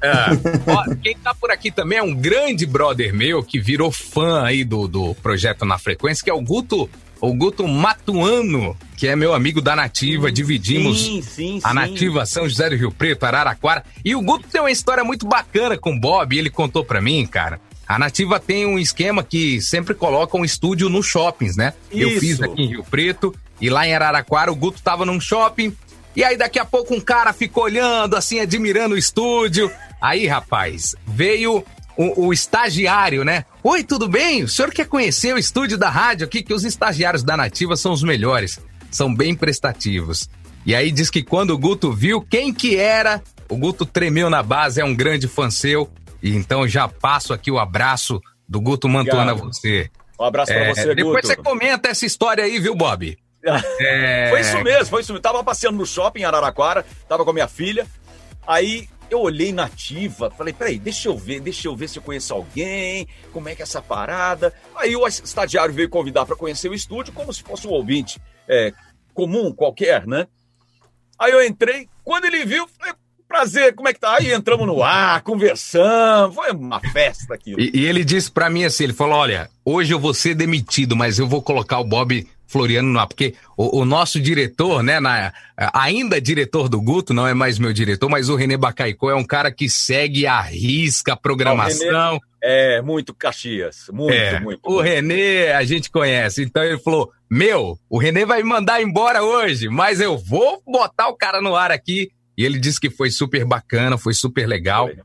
[0.00, 0.12] É.
[0.66, 4.64] Ó, quem tá por aqui também é um grande brother meu que virou fã aí
[4.64, 6.90] do, do projeto Na Frequência, que é o Guto,
[7.22, 10.30] o Guto Matuano, que é meu amigo da Nativa.
[10.30, 11.74] Dividimos Sim, sim, a sim.
[11.74, 13.84] Nativa São José do Rio Preto, Araraquara.
[14.04, 17.24] E o Guto tem uma história muito bacana com o Bob, ele contou pra mim,
[17.24, 17.60] cara.
[17.86, 21.74] A Nativa tem um esquema que sempre coloca um estúdio nos shoppings, né?
[21.92, 22.20] Eu Isso.
[22.20, 25.72] fiz aqui em Rio Preto e lá em Araraquara o Guto tava num shopping
[26.16, 29.70] e aí daqui a pouco um cara ficou olhando, assim, admirando o estúdio.
[30.00, 31.64] Aí, rapaz, veio
[31.96, 33.44] o, o estagiário, né?
[33.62, 34.42] Oi, tudo bem?
[34.44, 36.42] O senhor quer conhecer o estúdio da rádio aqui?
[36.42, 38.58] Que os estagiários da Nativa são os melhores,
[38.90, 40.28] são bem prestativos.
[40.64, 44.42] E aí diz que quando o Guto viu quem que era, o Guto tremeu na
[44.42, 45.90] base, é um grande fã seu.
[46.22, 49.90] E então já passo aqui o abraço do Guto Mantuano a você.
[50.20, 51.26] Um abraço pra É, você, depois Guto.
[51.26, 53.16] você comenta essa história aí, viu, Bob?
[53.80, 55.20] É, Foi isso mesmo, foi isso mesmo.
[55.20, 57.84] Tava passeando no shopping em Araraquara, tava com a minha filha.
[58.46, 62.32] Aí eu olhei nativa, falei, peraí, deixa eu ver, deixa eu ver se eu conheço
[62.32, 64.52] alguém, como é que é essa parada.
[64.74, 68.72] Aí o estagiário veio convidar para conhecer o estúdio, como se fosse um ouvinte é,
[69.12, 70.26] comum, qualquer, né?
[71.18, 72.94] Aí eu entrei, quando ele viu, falei,
[73.28, 74.16] prazer, como é que tá?
[74.18, 77.60] Aí entramos no ar, conversamos, foi uma festa aquilo.
[77.60, 80.94] E, e ele disse pra mim assim, ele falou, olha, hoje eu vou ser demitido,
[80.94, 85.00] mas eu vou colocar o Bob Floriano no ar, porque o, o nosso diretor, né,
[85.00, 85.32] na,
[85.72, 89.24] ainda diretor do Guto, não é mais meu diretor, mas o Renê Bacaicô é um
[89.24, 92.20] cara que segue a risca a programação.
[92.42, 94.60] É, muito Caxias, muito, É, muito.
[94.64, 94.82] o muito.
[94.84, 99.68] Renê a gente conhece, então ele falou, meu, o Renê vai me mandar embora hoje,
[99.68, 102.10] mas eu vou botar o cara no ar aqui.
[102.36, 104.86] E ele disse que foi super bacana, foi super legal.
[104.86, 104.98] Foi.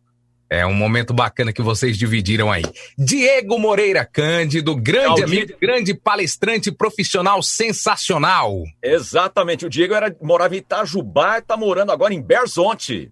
[0.50, 2.64] É um momento bacana que vocês dividiram aí.
[2.98, 8.64] Diego Moreira Cândido, grande amigo, grande palestrante profissional sensacional.
[8.82, 13.12] Exatamente, o Diego era, morava em Itajubá e tá morando agora em Berzonte.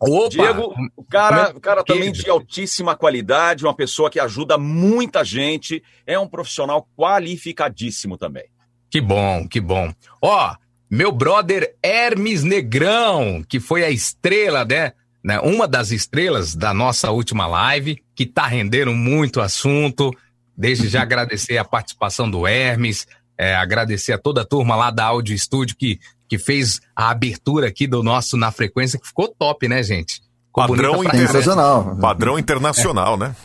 [0.00, 0.28] Opa!
[0.28, 2.24] Diego, o cara, o cara também Querido.
[2.24, 8.44] de altíssima qualidade, uma pessoa que ajuda muita gente, é um profissional qualificadíssimo também.
[8.90, 9.92] Que bom, que bom.
[10.20, 10.54] Ó,
[10.90, 14.92] meu brother Hermes Negrão, que foi a estrela, né?
[15.26, 20.12] Né, Uma das estrelas da nossa última live, que tá rendendo muito assunto.
[20.56, 25.04] Desde já agradecer a participação do Hermes, é, agradecer a toda a turma lá da
[25.06, 29.66] Áudio Estúdio que, que fez a abertura aqui do nosso Na Frequência, que ficou top,
[29.68, 30.22] né, gente?
[30.46, 31.42] Ficou Padrão bonita pra interna- caramba.
[31.42, 31.96] Sensacional.
[32.00, 33.36] Padrão internacional, né?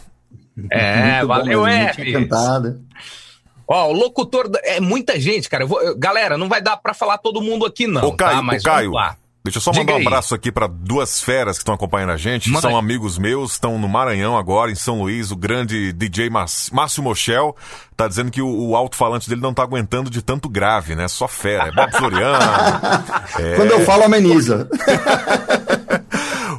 [0.69, 2.29] É, Muito valeu, Hermes.
[3.67, 4.49] Ó, o locutor.
[4.63, 5.63] É muita gente, cara.
[5.63, 8.03] Eu vou- eu- galera, não vai dar pra falar todo mundo aqui, não.
[8.05, 8.41] Ô, Caio, tá?
[8.43, 9.17] Mas ô, Caio, vamos lá.
[9.43, 12.47] Deixa eu só mandar um abraço aqui para duas feras que estão acompanhando a gente.
[12.47, 15.31] Manda São amigos meus, estão no Maranhão agora, em São Luís.
[15.31, 17.55] O grande DJ Mas- Márcio Mochel
[17.97, 21.07] tá dizendo que o, o alto-falante dele não tá aguentando de tanto grave, né?
[21.07, 21.69] Só fera.
[21.69, 22.37] É Bob Floriano.
[23.57, 24.69] Quando eu falo, ameniza.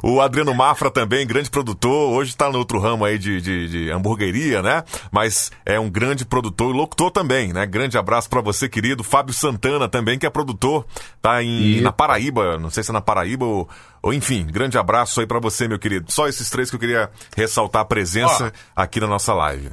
[0.03, 3.91] O Adriano Mafra também, grande produtor, hoje tá no outro ramo aí de, de, de
[3.91, 4.83] hamburgueria, né?
[5.13, 7.65] Mas é um grande produtor e locutor também, né?
[7.65, 9.05] Grande abraço pra você, querido.
[9.05, 10.85] Fábio Santana também, que é produtor,
[11.21, 13.69] tá em, na Paraíba, não sei se é na Paraíba ou,
[14.03, 16.11] ou enfim, grande abraço aí pra você, meu querido.
[16.11, 19.71] Só esses três que eu queria ressaltar a presença aqui na nossa live.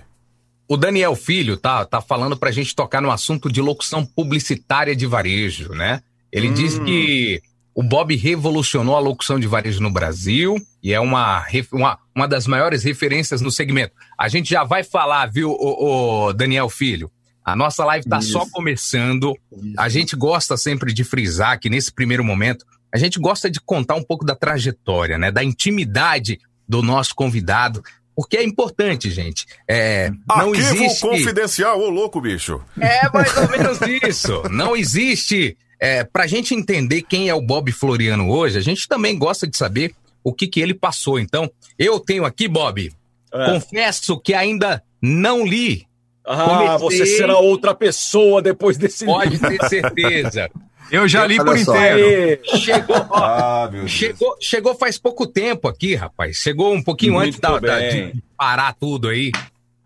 [0.67, 5.07] O Daniel Filho tá, tá falando pra gente tocar no assunto de locução publicitária de
[5.07, 6.03] varejo, né?
[6.31, 7.41] Ele diz que
[7.73, 12.47] o Bob revolucionou a locução de varejo no Brasil e é uma, uma, uma das
[12.47, 13.93] maiores referências no segmento.
[14.17, 17.11] A gente já vai falar, viu, o, o Daniel Filho?
[17.43, 18.31] A nossa live tá Isso.
[18.31, 19.35] só começando.
[19.77, 23.95] A gente gosta sempre de frisar que nesse primeiro momento, a gente gosta de contar
[23.95, 25.31] um pouco da trajetória, né?
[25.31, 27.81] Da intimidade do nosso convidado.
[28.15, 29.45] Porque é importante, gente.
[29.67, 31.01] É, não Arquivo existe.
[31.01, 32.61] confidencial, ô louco, bicho.
[32.79, 34.43] É mais ou menos isso.
[34.49, 35.57] Não existe.
[35.81, 39.55] É, pra gente entender quem é o Bob Floriano hoje, a gente também gosta de
[39.55, 41.19] saber o que, que ele passou.
[41.19, 42.91] Então, eu tenho aqui, Bob,
[43.33, 43.45] É.
[43.45, 45.87] confesso que ainda não li.
[46.25, 49.49] Ah, Comecei- você será outra pessoa depois desse Pode livro.
[49.57, 50.49] ter certeza.
[50.91, 51.75] Eu já li Olha por só.
[51.75, 52.41] inteiro.
[52.57, 56.37] Chegou, ó, Ah, chegou, chegou faz pouco tempo aqui, rapaz.
[56.37, 59.31] Chegou um pouquinho Muito antes da, da- de parar tudo aí.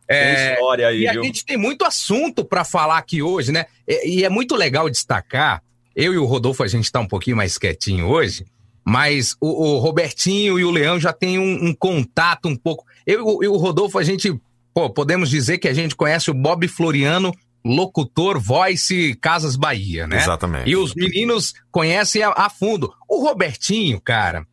[0.08, 1.23] É, história aí, E a viu?
[1.25, 3.65] gente tem muito assunto para falar aqui hoje, né?
[3.88, 5.62] E, e é muito legal destacar.
[5.95, 8.45] Eu e o Rodolfo, a gente tá um pouquinho mais quietinho hoje,
[8.86, 12.84] mas o, o Robertinho e o Leão já têm um, um contato um pouco.
[13.06, 14.34] Eu e o- e o Rodolfo, a gente,
[14.73, 17.32] pô, podemos dizer que a gente conhece o Bob Floriano,
[17.63, 20.17] locutor, voice Casas Bahia, né?
[20.17, 20.69] Exatamente.
[20.69, 22.91] E os meninos conhecem a, a fundo.
[23.08, 24.45] O Robertinho, cara.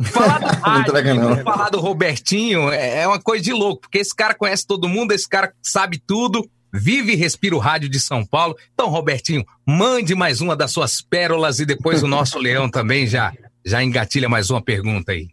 [0.00, 1.36] Falar do rádio, entrega, não.
[1.44, 5.12] falar do Robertinho é, é uma coisa de louco, porque esse cara conhece todo mundo,
[5.12, 8.56] esse cara sabe tudo, vive e respira o rádio de São Paulo.
[8.72, 13.32] Então, Robertinho, mande mais uma das suas pérolas e depois o nosso leão também já,
[13.64, 15.28] já engatilha mais uma pergunta aí.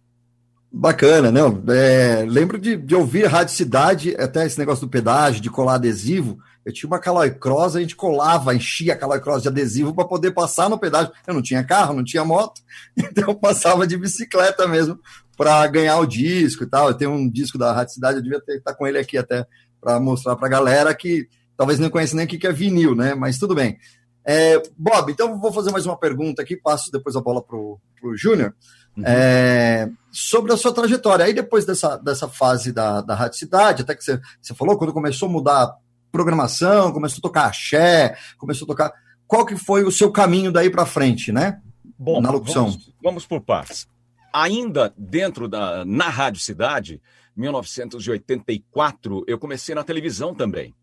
[0.71, 1.62] Bacana, não?
[1.67, 6.38] É, lembro de, de ouvir Rádio Cidade, até esse negócio do pedágio, de colar adesivo.
[6.63, 10.08] Eu tinha uma Caloi Cross, a gente colava, enchia a Caloi Cross de adesivo para
[10.08, 11.12] poder passar no pedágio.
[11.25, 12.62] Eu não tinha carro, não tinha moto,
[12.95, 14.97] então eu passava de bicicleta mesmo
[15.36, 16.89] para ganhar o disco e tal.
[16.89, 19.45] Eu tenho um disco da Rádio Cidade, eu devia estar tá com ele aqui até
[19.82, 23.15] para mostrar para a galera que talvez não conheça nem o que é vinil, né?
[23.15, 23.78] Mas tudo bem.
[24.24, 27.80] É, Bob, então vou fazer mais uma pergunta aqui, passo depois a bola para o
[28.15, 28.54] Júnior.
[28.96, 29.04] Uhum.
[29.06, 31.26] É, sobre a sua trajetória.
[31.26, 34.94] Aí depois dessa, dessa fase da, da Rádio Cidade, até que você, você falou, quando
[34.94, 35.76] começou a mudar
[36.12, 38.94] programação, começou a tocar axé, começou a tocar.
[39.26, 41.62] Qual que foi o seu caminho daí para frente, né?
[41.98, 42.65] Bom, na locução.
[42.65, 43.88] Vamos, vamos por partes.
[44.34, 47.02] Ainda dentro da na Rádio Cidade,
[47.36, 50.76] 1984, eu comecei na televisão também.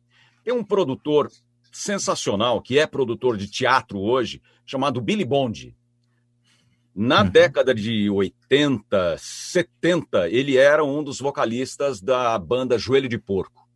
[0.45, 1.31] Tem um produtor
[1.71, 5.77] sensacional que é produtor de teatro hoje, chamado Billy Bond.
[6.95, 7.31] Na uhum.
[7.31, 13.69] década de 80, 70, ele era um dos vocalistas da banda Joelho de Porco,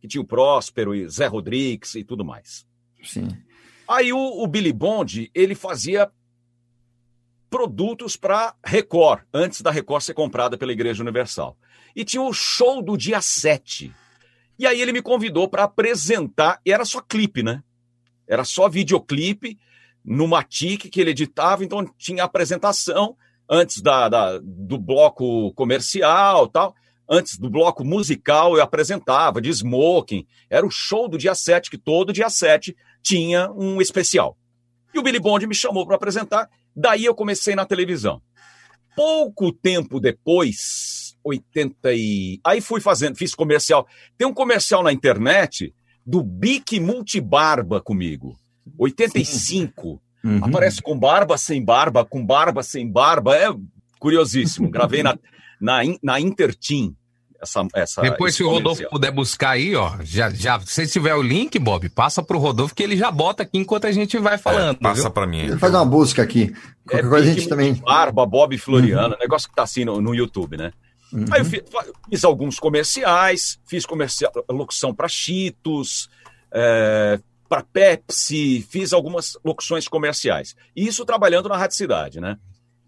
[0.00, 2.64] que tinha o Próspero e Zé Rodrigues e tudo mais.
[3.02, 3.28] Sim.
[3.88, 6.10] Aí o, o Billy Bond, ele fazia
[7.50, 11.56] produtos para Record, antes da Record ser comprada pela Igreja Universal.
[11.94, 13.92] E tinha o show do dia 7.
[14.58, 17.62] E aí ele me convidou para apresentar, e era só clipe, né?
[18.26, 19.58] Era só videoclipe
[20.04, 23.16] no Matic que ele editava, então tinha apresentação
[23.48, 26.74] antes da, da, do bloco comercial tal.
[27.10, 30.26] Antes do bloco musical eu apresentava de smoking.
[30.50, 34.36] Era o show do dia 7, que todo dia 7 tinha um especial.
[34.92, 36.50] E o Billy Bond me chamou para apresentar.
[36.76, 38.20] Daí eu comecei na televisão.
[38.94, 42.40] Pouco tempo depois, 80 e...
[42.44, 43.86] Aí fui fazendo, fiz comercial.
[44.16, 45.74] Tem um comercial na internet
[46.06, 48.36] do Bic Multibarba comigo.
[48.78, 50.00] 85.
[50.24, 50.40] Uhum.
[50.42, 53.36] Aparece com barba, sem barba, com barba, sem barba.
[53.36, 53.48] É
[53.98, 54.70] curiosíssimo.
[54.70, 55.18] Gravei na,
[55.60, 56.94] na, na Interteam.
[57.40, 61.22] Essa, essa, Depois, se o Rodolfo puder buscar aí, ó, já, já, se tiver o
[61.22, 64.74] link, Bob, passa pro Rodolfo que ele já bota aqui enquanto a gente vai falando.
[64.74, 65.42] É, passa para mim.
[65.42, 66.52] Ele faz uma busca aqui.
[66.84, 67.74] Qualquer é, coisa a gente também.
[67.74, 69.20] Barba, Bob Floriano, uhum.
[69.20, 70.72] negócio que tá assim no, no YouTube, né?
[71.12, 71.24] Uhum.
[71.30, 71.62] Aí eu fiz,
[72.10, 76.08] fiz, alguns comerciais, fiz comercial, locução para Cheetos,
[76.52, 77.18] é,
[77.48, 80.54] para Pepsi, fiz algumas locuções comerciais.
[80.76, 82.38] E isso trabalhando na Rádio Cidade, né?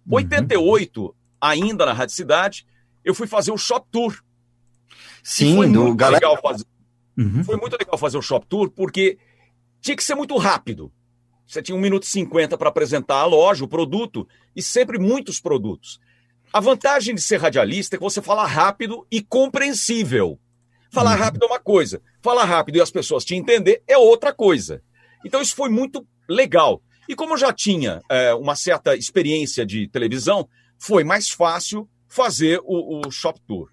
[0.06, 0.16] Uhum.
[0.16, 2.66] 88, ainda na Rádio Cidade,
[3.04, 4.22] eu fui fazer o Shop Tour.
[5.22, 6.28] Sim, foi muito galera...
[6.28, 6.64] legal fazer.
[7.16, 7.44] Uhum.
[7.44, 9.18] Foi muito legal fazer o Shop Tour, porque
[9.80, 10.92] tinha que ser muito rápido.
[11.46, 15.40] Você tinha 1 minuto e 50 para apresentar a loja, o produto, e sempre muitos
[15.40, 16.00] produtos.
[16.52, 20.38] A vantagem de ser radialista é que você fala rápido e compreensível.
[20.92, 21.24] Falar uhum.
[21.24, 24.82] rápido é uma coisa, falar rápido e as pessoas te entender é outra coisa.
[25.24, 26.82] Então isso foi muito legal.
[27.08, 32.60] E como eu já tinha é, uma certa experiência de televisão, foi mais fácil fazer
[32.64, 33.68] o, o Shop Tour.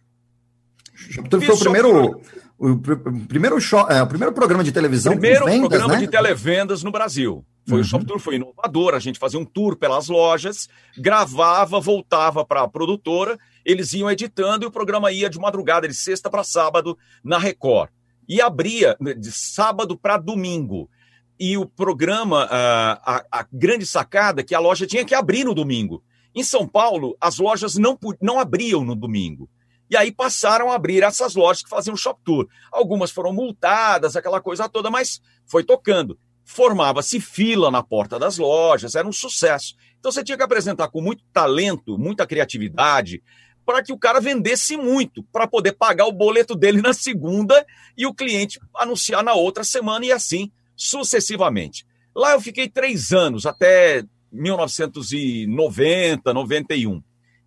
[0.94, 2.22] Shop Tour foi o primeiro,
[2.58, 6.00] o, primeiro show, é, o primeiro programa de televisão primeiro vendas, programa né?
[6.00, 7.44] de televendas no Brasil.
[7.68, 7.82] Foi uhum.
[7.82, 8.94] o Shop Tour, foi inovador.
[8.94, 14.64] A gente fazia um tour pelas lojas, gravava, voltava para a produtora eles iam editando
[14.64, 17.90] e o programa ia de madrugada, de sexta para sábado, na Record.
[18.26, 20.90] E abria né, de sábado para domingo.
[21.38, 25.54] E o programa, a, a, grande sacada, é que a loja tinha que abrir no
[25.54, 26.02] domingo.
[26.34, 29.50] Em São Paulo, as lojas não, não abriam no domingo.
[29.90, 32.48] E aí passaram a abrir essas lojas que faziam shop tour.
[32.72, 36.18] Algumas foram multadas, aquela coisa toda, mas foi tocando.
[36.50, 39.76] Formava-se fila na porta das lojas, era um sucesso.
[40.00, 43.22] Então você tinha que apresentar com muito talento, muita criatividade,
[43.66, 47.66] para que o cara vendesse muito, para poder pagar o boleto dele na segunda
[47.98, 51.86] e o cliente anunciar na outra semana e assim sucessivamente.
[52.16, 57.04] Lá eu fiquei três anos, até 1990, 91.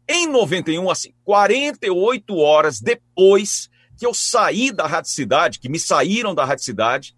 [0.06, 6.34] Em 91, assim, 48 horas depois que eu saí da Rádio Cidade, que me saíram
[6.34, 7.16] da Rádio Cidade,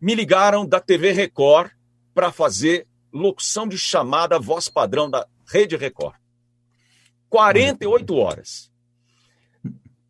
[0.00, 1.70] me ligaram da TV Record
[2.14, 6.16] para fazer locução de chamada voz padrão da Rede Record.
[7.28, 8.70] 48 horas.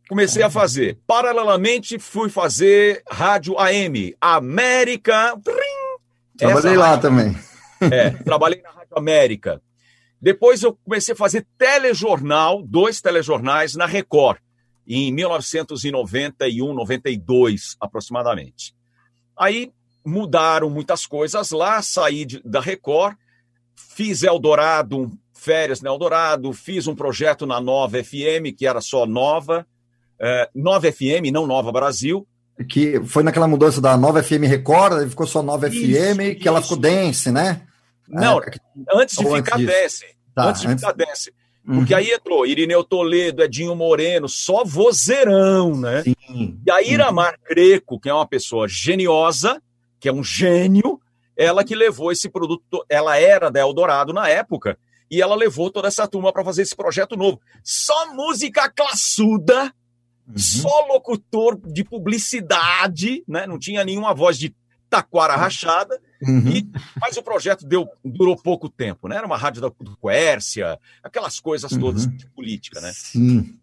[0.08, 0.98] Comecei a fazer.
[1.06, 5.34] Paralelamente, fui fazer rádio AM, América.
[6.36, 7.36] Trabalhei lá rádio, também.
[7.80, 9.62] É, trabalhei na Rádio América.
[10.20, 14.38] Depois eu comecei a fazer telejornal, dois telejornais na Record,
[14.86, 18.74] em 1991, 92 aproximadamente.
[19.38, 19.72] Aí
[20.05, 23.16] mudaram muitas coisas lá, saí de, da Record,
[23.74, 29.66] fiz Eldorado férias no Eldorado, fiz um projeto na Nova FM, que era só Nova,
[30.20, 32.26] é, Nova FM, não Nova Brasil,
[32.68, 36.48] Que foi naquela mudança da nova FM Record, ficou só nova isso, FM, que isso.
[36.48, 37.62] ela ficou dance, né?
[38.07, 38.51] Não, é,
[38.94, 40.05] antes de ficar antes dance.
[40.34, 40.84] Tá, antes de antes...
[40.84, 41.32] ficar dance.
[41.64, 41.98] Porque uhum.
[41.98, 46.03] aí entrou Irineu Toledo, Edinho Moreno, só vozeirão, né?
[46.03, 46.61] Sim.
[46.66, 47.44] E a Iramar uhum.
[47.46, 49.62] Creco, que é uma pessoa geniosa,
[50.01, 51.01] que é um gênio,
[51.36, 54.78] ela que levou esse produto, ela era da Eldorado na época,
[55.11, 57.40] e ela levou toda essa turma para fazer esse projeto novo.
[57.62, 59.72] Só música classuda,
[60.26, 60.38] uhum.
[60.38, 63.46] só locutor de publicidade, né?
[63.46, 64.55] Não tinha nenhuma voz de
[64.88, 66.01] taquara rachada.
[66.22, 66.48] Uhum.
[66.48, 66.68] E,
[67.01, 69.16] mas o projeto deu, durou pouco tempo, né?
[69.16, 72.16] Era uma rádio da, do Quércia, aquelas coisas todas uhum.
[72.16, 72.92] de política, né?
[72.94, 73.57] Sim.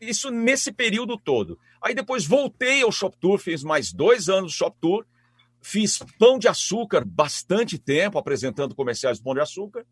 [0.00, 1.58] Isso nesse período todo.
[1.82, 5.04] Aí depois voltei ao Shop Tour, fiz mais dois anos de Shop Tour,
[5.66, 9.84] fiz Pão de Açúcar bastante tempo, apresentando comerciais do Pão de Açúcar.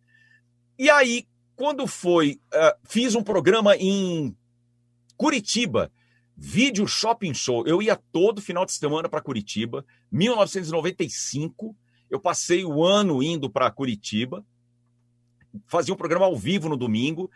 [0.79, 4.37] E aí, quando foi, uh, fiz um programa em
[5.17, 5.91] Curitiba,
[6.37, 7.67] Vídeo Shopping Show.
[7.67, 11.77] Eu ia todo final de semana para Curitiba, 1995
[12.09, 14.47] eu passei o ano indo para Curitiba,
[15.67, 17.29] fazia um programa ao vivo no domingo,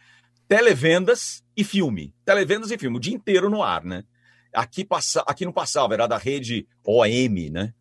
[0.47, 2.14] televendas e filme.
[2.24, 4.05] Televendas e filme, o dia inteiro no ar, né?
[4.53, 7.74] Aqui, passa, aqui não passava, era da rede OM, né?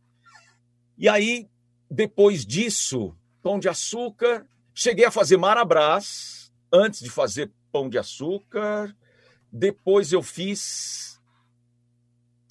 [0.98, 1.48] E aí,
[1.90, 8.96] depois disso, Pão de Açúcar, cheguei a fazer Marabras, antes de fazer Pão de Açúcar.
[9.52, 11.22] Depois eu fiz.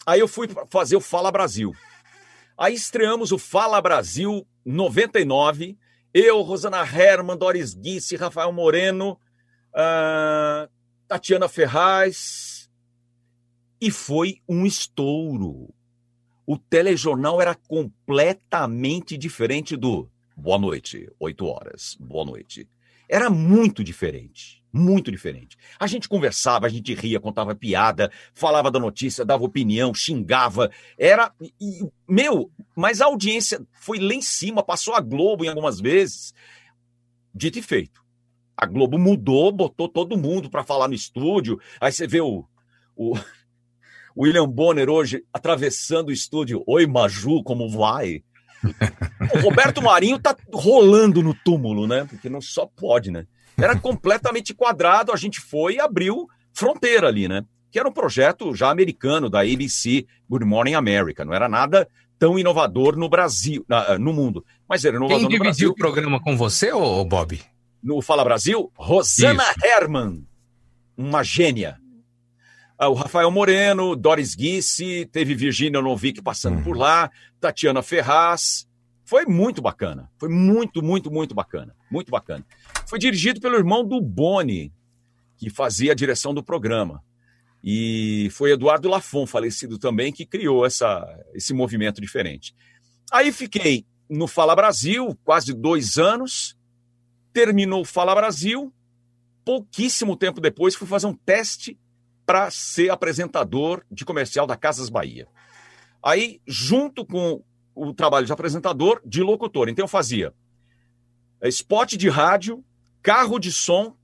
[0.07, 1.75] Aí eu fui fazer o Fala Brasil.
[2.57, 5.77] Aí estreamos o Fala Brasil 99.
[6.15, 9.21] Eu, Rosana Herman, Doris Guice, Rafael Moreno,
[9.75, 10.71] uh,
[11.07, 12.71] Tatiana Ferraz.
[13.79, 15.76] E foi um estouro.
[16.47, 22.69] O telejornal era completamente diferente do Boa noite, 8 horas, boa noite.
[23.09, 25.57] Era muito diferente muito diferente.
[25.81, 30.71] A gente conversava, a gente ria, contava piada, falava da notícia, dava opinião, xingava.
[30.99, 31.33] Era.
[31.41, 36.35] E, meu, mas a audiência foi lá em cima, passou a Globo em algumas vezes.
[37.35, 38.05] Dito e feito.
[38.57, 41.61] A Globo mudou, botou todo mundo para falar no estúdio.
[41.81, 42.45] Aí você vê o,
[42.95, 43.19] o, o
[44.17, 46.63] William Bonner hoje atravessando o estúdio.
[46.67, 48.23] Oi, Maju, como vai?
[49.35, 52.07] O Roberto Marinho tá rolando no túmulo, né?
[52.09, 53.27] Porque não só pode, né?
[53.57, 57.45] Era completamente quadrado, a gente foi e abriu fronteira ali, né?
[57.71, 61.25] Que era um projeto já americano da ABC, Good Morning America.
[61.25, 61.89] Não era nada
[62.19, 63.65] tão inovador no Brasil,
[63.99, 64.45] no mundo.
[64.69, 67.41] Mas era inovador Quem dividiu o programa com você, ô Bob?
[67.83, 69.67] No Fala Brasil, Rosana Isso.
[69.67, 70.27] Herman,
[70.97, 71.79] uma gênia.
[72.79, 76.63] Ah, o Rafael Moreno, Doris Guisse, teve Virginia Novick passando uhum.
[76.63, 77.11] por lá,
[77.41, 78.69] Tatiana Ferraz.
[79.03, 80.11] Foi muito bacana.
[80.19, 81.75] Foi muito, muito, muito bacana.
[81.91, 82.45] Muito bacana.
[82.87, 84.73] Foi dirigido pelo irmão do Boni,
[85.39, 87.03] que fazia a direção do programa.
[87.65, 92.55] E foi Eduardo Lafon, falecido também, que criou essa, esse movimento diferente.
[93.11, 96.57] Aí fiquei no Fala Brasil, quase dois anos.
[97.33, 98.73] Terminou o Fala Brasil.
[99.45, 101.79] Pouquíssimo tempo depois, fui fazer um teste
[102.27, 105.29] para ser apresentador de comercial da Casas Bahia.
[106.03, 107.43] Aí, junto com
[107.75, 109.69] o trabalho de apresentador, de locutor.
[109.69, 110.35] Então, eu fazia
[111.43, 112.65] spot de rádio,
[113.03, 113.97] carro de som,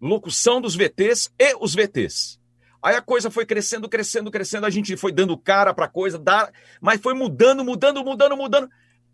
[0.00, 2.38] locução dos VTs e os VTs.
[2.82, 6.22] Aí a coisa foi crescendo, crescendo, crescendo, a gente foi dando cara para coisa,
[6.80, 8.68] mas foi mudando, mudando, mudando, mudando.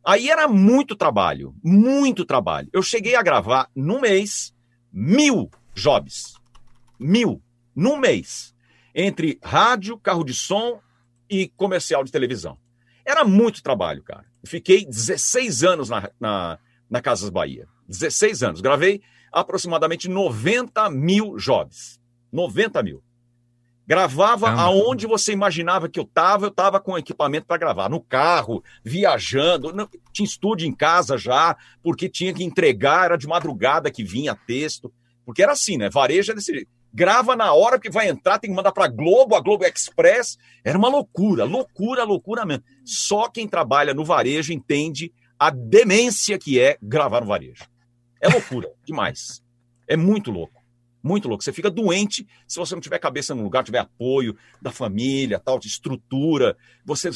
[0.05, 2.69] Aí era muito trabalho, muito trabalho.
[2.73, 4.53] Eu cheguei a gravar num mês
[4.93, 6.35] mil jobs.
[6.99, 7.41] Mil.
[7.81, 8.55] Num mês.
[8.95, 10.81] Entre rádio, carro de som
[11.31, 12.59] e comercial de televisão.
[13.07, 14.27] Era muito trabalho, cara.
[14.45, 16.59] Fiquei 16 anos na, na,
[16.91, 17.67] na Casas Bahia.
[17.89, 18.61] 16 anos.
[18.61, 19.01] Gravei
[19.33, 21.99] aproximadamente 90 mil jobs.
[22.31, 23.03] 90 mil.
[23.87, 27.89] Gravava aonde você imaginava que eu estava, eu estava com equipamento para gravar.
[27.89, 33.27] No carro, viajando, não, tinha estúdio em casa já, porque tinha que entregar, era de
[33.27, 34.93] madrugada que vinha texto.
[35.25, 35.89] Porque era assim, né?
[35.89, 36.80] Varejo é desse jeito.
[36.93, 40.37] Grava na hora que vai entrar, tem que mandar para Globo, a Globo Express.
[40.65, 42.65] Era uma loucura, loucura, loucura mesmo.
[42.85, 47.65] Só quem trabalha no varejo entende a demência que é gravar no varejo.
[48.21, 49.43] É loucura, demais.
[49.87, 50.61] É muito louco.
[51.03, 51.43] Muito louco.
[51.43, 55.59] Você fica doente se você não tiver cabeça no lugar, tiver apoio da família, tal,
[55.59, 56.57] de estrutura.
[56.85, 57.11] Você.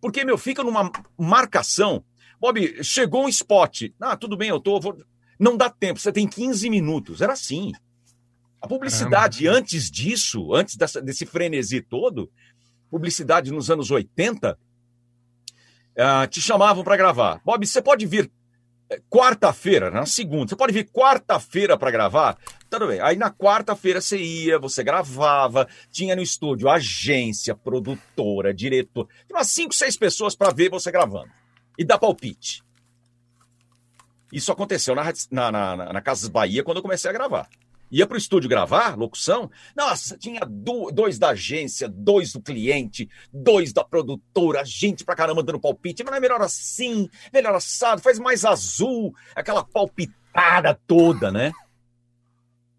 [0.00, 2.04] Porque, meu, fica numa marcação.
[2.38, 3.84] Bob, chegou um spot.
[4.00, 4.78] Ah, tudo bem, eu tô.
[4.80, 4.96] Vou...
[5.38, 7.22] Não dá tempo, você tem 15 minutos.
[7.22, 7.72] Era assim.
[8.60, 9.58] A publicidade, Caramba.
[9.58, 12.30] antes disso, antes dessa, desse frenesi todo,
[12.90, 14.56] publicidade nos anos 80, uh,
[15.98, 17.40] ah, te chamavam para gravar.
[17.44, 18.30] Bob, você pode vir
[19.08, 22.36] quarta-feira, na segunda, você pode vir quarta-feira para gravar?
[22.68, 23.00] Tudo bem.
[23.00, 29.48] Aí na quarta-feira você ia, você gravava, tinha no estúdio agência, produtora, diretor, tinha umas
[29.48, 31.30] cinco, seis pessoas para ver você gravando
[31.78, 32.62] e dar palpite.
[34.32, 37.48] Isso aconteceu na, na, na, na Casas Bahia quando eu comecei a gravar
[37.90, 43.08] ia para o estúdio gravar, locução, nossa, tinha do, dois da agência, dois do cliente,
[43.32, 48.00] dois da produtora, gente pra caramba dando palpite, mas não é melhor assim, melhor assado,
[48.00, 51.52] faz mais azul, aquela palpitada toda, né?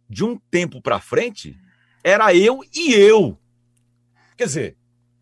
[0.10, 1.58] De um tempo pra frente,
[2.04, 3.38] era eu e eu.
[4.38, 4.78] Quer dizer,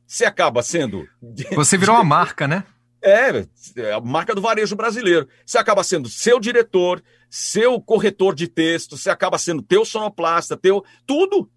[0.07, 1.07] você acaba sendo.
[1.53, 2.63] Você virou uma marca, né?
[3.01, 3.45] É,
[3.77, 5.27] é, a marca do varejo brasileiro.
[5.45, 10.83] Você acaba sendo seu diretor, seu corretor de texto, você acaba sendo teu sonoplasta, teu.
[11.05, 11.49] tudo.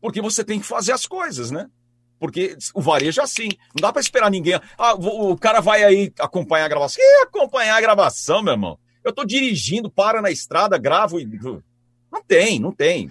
[0.00, 1.68] Porque você tem que fazer as coisas, né?
[2.18, 3.48] Porque o varejo é assim.
[3.74, 4.60] Não dá para esperar ninguém.
[4.76, 7.02] Ah, o cara vai aí acompanhar a gravação.
[7.02, 8.78] Que acompanhar a gravação, meu irmão?
[9.04, 11.26] Eu tô dirigindo, para na estrada, gravo e.
[12.10, 13.10] Não tem, não tem.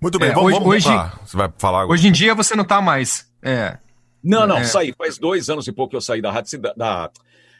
[0.00, 0.88] Muito bem, é, vamos, hoje, vamos hoje,
[1.24, 1.94] você vai falar agora.
[1.94, 3.32] Hoje em dia você não tá mais.
[3.42, 3.78] É,
[4.24, 4.64] não, não, é.
[4.64, 4.94] saí.
[4.96, 7.10] Faz dois anos e pouco que eu saí da Rádio da,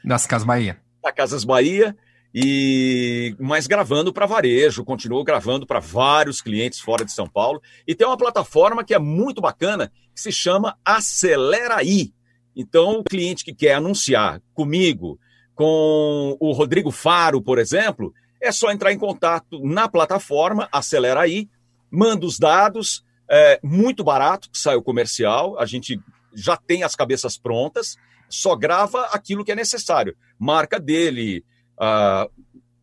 [0.02, 0.80] Das Casas Bahia.
[1.02, 1.94] Da Casas Bahia.
[2.34, 7.94] E mas gravando para varejo, continuo gravando para vários clientes fora de São Paulo e
[7.94, 12.12] tem uma plataforma que é muito bacana que se chama Aceleraí.
[12.56, 15.18] Então, o cliente que quer anunciar comigo,
[15.54, 21.48] com o Rodrigo Faro, por exemplo, é só entrar em contato na plataforma Aceleraí,
[21.90, 26.00] manda os dados, é muito barato, que sai o comercial, a gente
[26.34, 27.96] já tem as cabeças prontas,
[28.28, 30.16] só grava aquilo que é necessário.
[30.38, 31.44] Marca dele,
[31.78, 32.30] uh,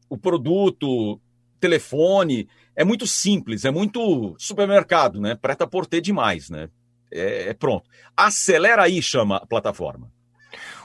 [0.09, 1.19] o produto,
[1.59, 2.47] telefone.
[2.75, 5.35] É muito simples, é muito supermercado, né?
[5.35, 6.69] Preta por ter demais, né?
[7.11, 7.89] É, é pronto.
[8.15, 10.11] Acelera aí, chama a plataforma.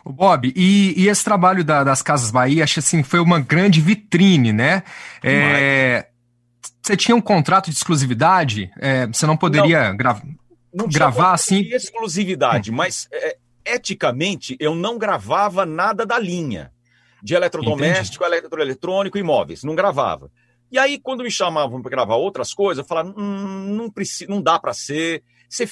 [0.04, 3.80] O Bob, e, e, esse trabalho da, das Casas Bahia, acho assim, foi uma grande
[3.80, 4.84] vitrine, né?
[5.22, 6.06] É,
[6.80, 8.70] você tinha um contrato de exclusividade?
[8.78, 10.22] É, você não poderia gravar
[10.72, 11.62] não gravar assim.
[11.72, 16.70] exclusividade, mas é, eticamente eu não gravava nada da linha
[17.26, 18.38] de eletrodoméstico, Entendi.
[18.38, 19.64] eletroeletrônico e imóveis.
[19.64, 20.30] Não gravava.
[20.70, 24.40] E aí, quando me chamavam para gravar outras coisas, eu falava: hum, não, precisa, não
[24.40, 25.24] dá para ser.
[25.48, 25.68] Você...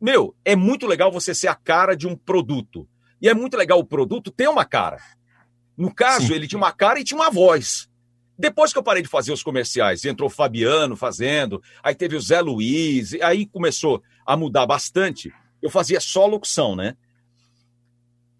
[0.00, 2.88] Meu, é muito legal você ser a cara de um produto.
[3.20, 4.98] E é muito legal o produto ter uma cara.
[5.76, 6.34] No caso, Sim.
[6.34, 7.88] ele tinha uma cara e tinha uma voz.
[8.38, 12.20] Depois que eu parei de fazer os comerciais, entrou o Fabiano fazendo, aí teve o
[12.20, 15.32] Zé Luiz, aí começou a mudar bastante.
[15.60, 16.96] Eu fazia só locução, né?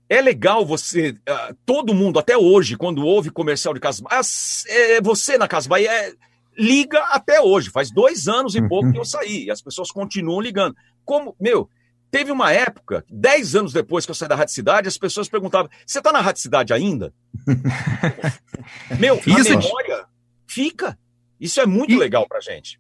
[0.09, 4.21] É legal você, uh, todo mundo, até hoje, quando ouve comercial de Casa Bahia,
[4.69, 6.13] é, você na Casa Bahia é,
[6.57, 7.71] liga até hoje.
[7.71, 10.77] Faz dois anos e pouco que eu saí, e as pessoas continuam ligando.
[11.05, 11.69] Como, meu,
[12.11, 15.71] teve uma época, dez anos depois que eu saí da Rádio Cidade, as pessoas perguntavam:
[15.87, 17.13] você está na Rádio Cidade ainda?
[19.01, 20.07] meu, a memória
[20.47, 20.99] fica.
[21.41, 21.99] Isso é muito e...
[21.99, 22.79] legal pra gente.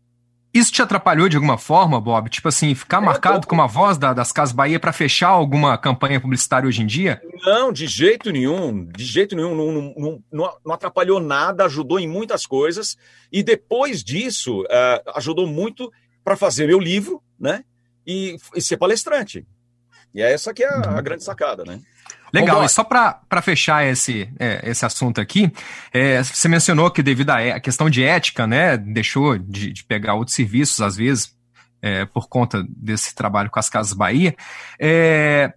[0.55, 2.31] Isso te atrapalhou de alguma forma, Bob?
[2.31, 3.49] Tipo assim, ficar é, marcado tô...
[3.49, 7.21] com uma voz da, das Casas Bahia para fechar alguma campanha publicitária hoje em dia?
[7.43, 8.87] Não, de jeito nenhum.
[8.87, 9.53] De jeito nenhum.
[9.53, 12.97] Não, não, não, não atrapalhou nada, ajudou em muitas coisas.
[13.33, 15.91] E depois disso, uh, ajudou muito
[16.23, 17.65] para fazer meu livro, né?
[18.07, 19.45] E, e, ser palestrante.
[20.15, 21.03] E é essa que é a, a uhum.
[21.03, 21.81] grande sacada, né?
[22.41, 25.53] Legal, e só para fechar esse, é, esse assunto aqui,
[25.93, 30.35] é, você mencionou que devido à questão de ética, né, deixou de, de pegar outros
[30.35, 31.35] serviços, às vezes,
[31.81, 34.35] é, por conta desse trabalho com as Casas Bahia.
[34.81, 35.53] É,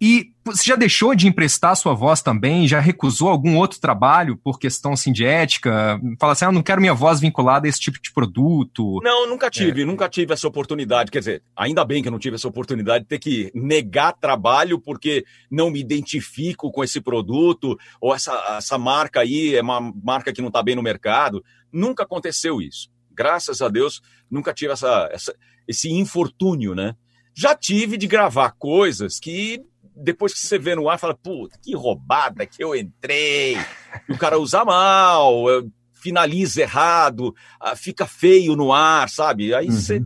[0.00, 2.68] e você já deixou de emprestar sua voz também?
[2.68, 6.00] Já recusou algum outro trabalho por questão assim, de ética?
[6.20, 9.00] Fala assim, ah, não quero minha voz vinculada a esse tipo de produto.
[9.02, 9.84] Não, nunca tive, é.
[9.84, 11.10] nunca tive essa oportunidade.
[11.10, 14.80] Quer dizer, ainda bem que eu não tive essa oportunidade de ter que negar trabalho
[14.80, 20.32] porque não me identifico com esse produto ou essa, essa marca aí é uma marca
[20.32, 21.44] que não está bem no mercado.
[21.72, 22.88] Nunca aconteceu isso.
[23.10, 25.34] Graças a Deus, nunca tive essa, essa,
[25.66, 26.94] esse infortúnio, né?
[27.34, 29.62] Já tive de gravar coisas que
[29.98, 33.56] depois que você vê no ar, fala, puta, que roubada que eu entrei.
[34.08, 35.44] E o cara usa mal,
[35.94, 39.54] finaliza errado, ah, fica feio no ar, sabe?
[39.54, 39.72] Aí uhum.
[39.72, 40.02] você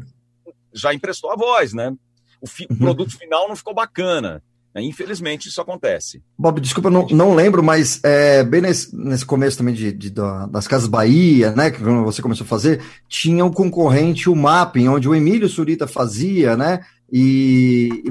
[0.72, 1.94] já emprestou a voz, né?
[2.40, 2.76] O, fi, uhum.
[2.76, 4.42] o produto final não ficou bacana.
[4.74, 6.22] Infelizmente, isso acontece.
[6.38, 10.66] Bob, desculpa, não, não lembro, mas é, bem nesse, nesse começo também de, de, das
[10.66, 15.14] Casas Bahia, né, que você começou a fazer, tinha um concorrente, o Mapping, onde o
[15.14, 16.80] Emílio Surita fazia, né,
[17.12, 18.10] e, e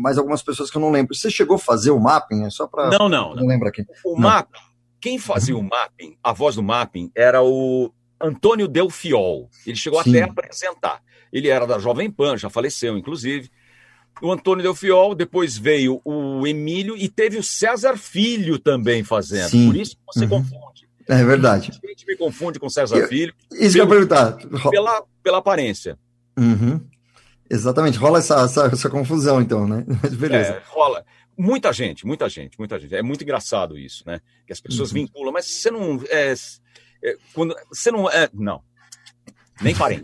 [0.00, 1.14] mais algumas pessoas que eu não lembro.
[1.14, 2.44] Você chegou a fazer o mapping?
[2.44, 2.88] É só para.
[2.98, 3.34] Não, não.
[3.34, 3.84] Não lembro aqui.
[4.04, 4.28] O não.
[4.28, 4.58] mapping,
[5.00, 9.48] quem fazia o mapping, a voz do mapping, era o Antônio Delfiol.
[9.66, 10.10] Ele chegou Sim.
[10.10, 11.00] até a apresentar.
[11.32, 13.50] Ele era da Jovem Pan, já faleceu, inclusive.
[14.20, 19.50] o Antônio Delfiol, depois veio o Emílio e teve o César Filho também fazendo.
[19.50, 19.66] Sim.
[19.68, 20.28] Por isso que você Uhum.
[20.30, 20.88] confunde.
[21.08, 21.70] É verdade.
[21.84, 24.32] A gente me confunde com o César Eu- Filho Isso que eu ia perguntar.
[24.70, 25.96] Pela, pela aparência.
[26.36, 26.80] Uhum.
[27.50, 29.84] Exatamente, rola essa, essa, essa confusão, então, né?
[30.02, 30.52] Mas beleza.
[30.52, 31.04] É, rola.
[31.36, 32.94] Muita gente, muita gente, muita gente.
[32.94, 34.20] É muito engraçado isso, né?
[34.46, 34.94] Que as pessoas Uhum.
[34.94, 36.02] vinculam, mas você não.
[36.08, 36.34] É,
[37.04, 38.10] é, quando, você não.
[38.10, 38.60] É, não.
[39.62, 40.02] Nem parente.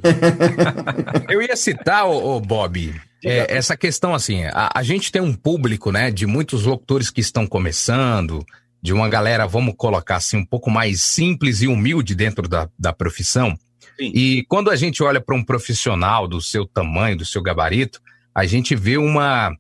[1.28, 5.90] Eu ia citar, ô, Bob, é, essa questão assim, a, a gente tem um público,
[5.90, 8.44] né, de muitos locutores que estão começando,
[8.80, 12.92] de uma galera, vamos colocar assim, um pouco mais simples e humilde dentro da, da
[12.92, 13.56] profissão.
[14.00, 18.00] E quando a gente olha para um profissional do seu tamanho, do seu gabarito,
[18.34, 19.54] a gente vê uma,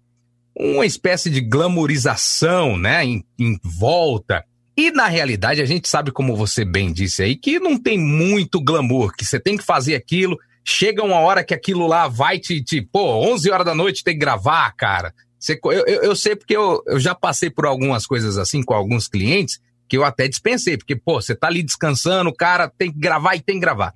[0.56, 4.44] uma espécie de glamorização, né, em, em volta.
[4.76, 8.60] E na realidade, a gente sabe, como você bem disse aí, que não tem muito
[8.60, 12.62] glamour, que você tem que fazer aquilo, chega uma hora que aquilo lá vai te,
[12.62, 15.14] te pô, 11 horas da noite tem que gravar, cara.
[15.38, 18.74] Você, eu, eu, eu sei porque eu, eu já passei por algumas coisas assim com
[18.74, 22.90] alguns clientes que eu até dispensei, porque, pô, você tá ali descansando, o cara tem
[22.90, 23.94] que gravar e tem que gravar.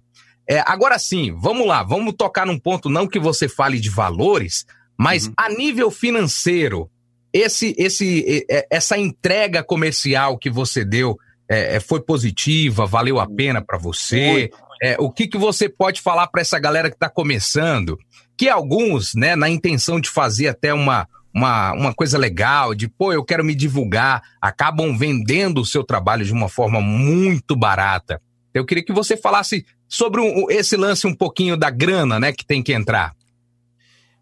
[0.49, 4.64] É, agora sim, vamos lá, vamos tocar num ponto, não que você fale de valores,
[4.99, 6.90] mas a nível financeiro,
[7.32, 11.18] esse, esse, é, essa entrega comercial que você deu
[11.49, 14.51] é, é, foi positiva, valeu a pena para você?
[14.82, 17.99] É, o que, que você pode falar para essa galera que está começando?
[18.36, 23.12] Que alguns, né, na intenção de fazer até uma, uma, uma coisa legal, de pô,
[23.12, 28.20] eu quero me divulgar, acabam vendendo o seu trabalho de uma forma muito barata.
[28.59, 32.44] Eu queria que você falasse sobre um, esse lance um pouquinho da grana, né, que
[32.44, 33.14] tem que entrar.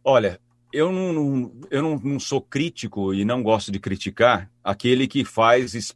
[0.04, 0.40] Olha,
[0.72, 5.24] eu não, não- eu não, não sou crítico e não gosto de criticar aquele que
[5.24, 5.94] faz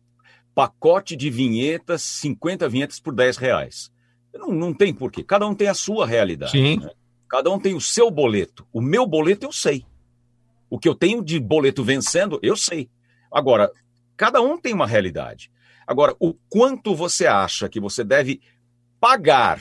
[0.55, 3.91] pacote de vinhetas, 50 vinhetas por 10 reais.
[4.35, 5.23] Não, não tem porquê.
[5.23, 6.53] Cada um tem a sua realidade.
[6.53, 6.79] Sim.
[6.81, 6.91] né?
[7.29, 8.67] Cada um tem o seu boleto.
[8.73, 9.85] O meu boleto eu sei.
[10.69, 12.89] O que eu tenho de boleto vencendo, eu sei.
[13.33, 13.71] Agora,
[14.17, 15.51] cada um tem uma realidade.
[15.91, 18.41] Agora, o quanto você acha que você deve
[19.01, 19.61] pagar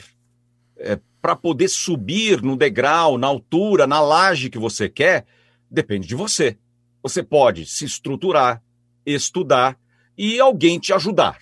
[1.20, 5.26] para poder subir no degrau, na altura, na laje que você quer,
[5.72, 6.56] depende de você.
[7.02, 8.62] Você pode se estruturar,
[9.04, 9.76] estudar
[10.16, 11.40] e alguém te ajudar.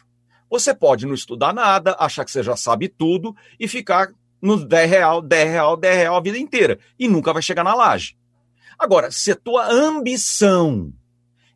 [0.49, 4.89] Você pode não estudar nada, achar que você já sabe tudo e ficar nos 10
[4.89, 8.15] real, 10 real, 10 real a vida inteira e nunca vai chegar na laje.
[8.79, 10.93] Agora, se a tua ambição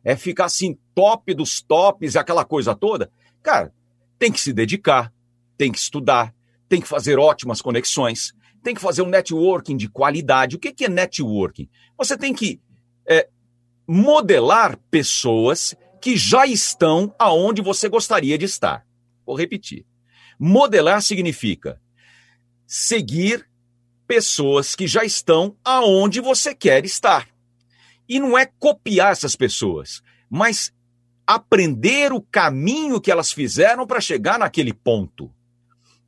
[0.04, 3.10] é ficar assim top dos tops aquela coisa toda,
[3.42, 3.72] cara,
[4.18, 5.12] tem que se dedicar,
[5.56, 6.34] tem que estudar,
[6.68, 8.32] tem que fazer ótimas conexões,
[8.62, 10.56] tem que fazer um networking de qualidade.
[10.56, 11.68] O que é networking?
[11.98, 12.60] Você tem que
[13.06, 13.28] é,
[13.86, 18.86] modelar pessoas que já estão aonde você gostaria de estar.
[19.26, 19.84] Vou repetir.
[20.38, 21.80] Modelar significa
[22.66, 23.48] seguir
[24.06, 27.28] pessoas que já estão aonde você quer estar.
[28.08, 30.72] E não é copiar essas pessoas, mas
[31.34, 35.30] aprender o caminho que elas fizeram para chegar naquele ponto.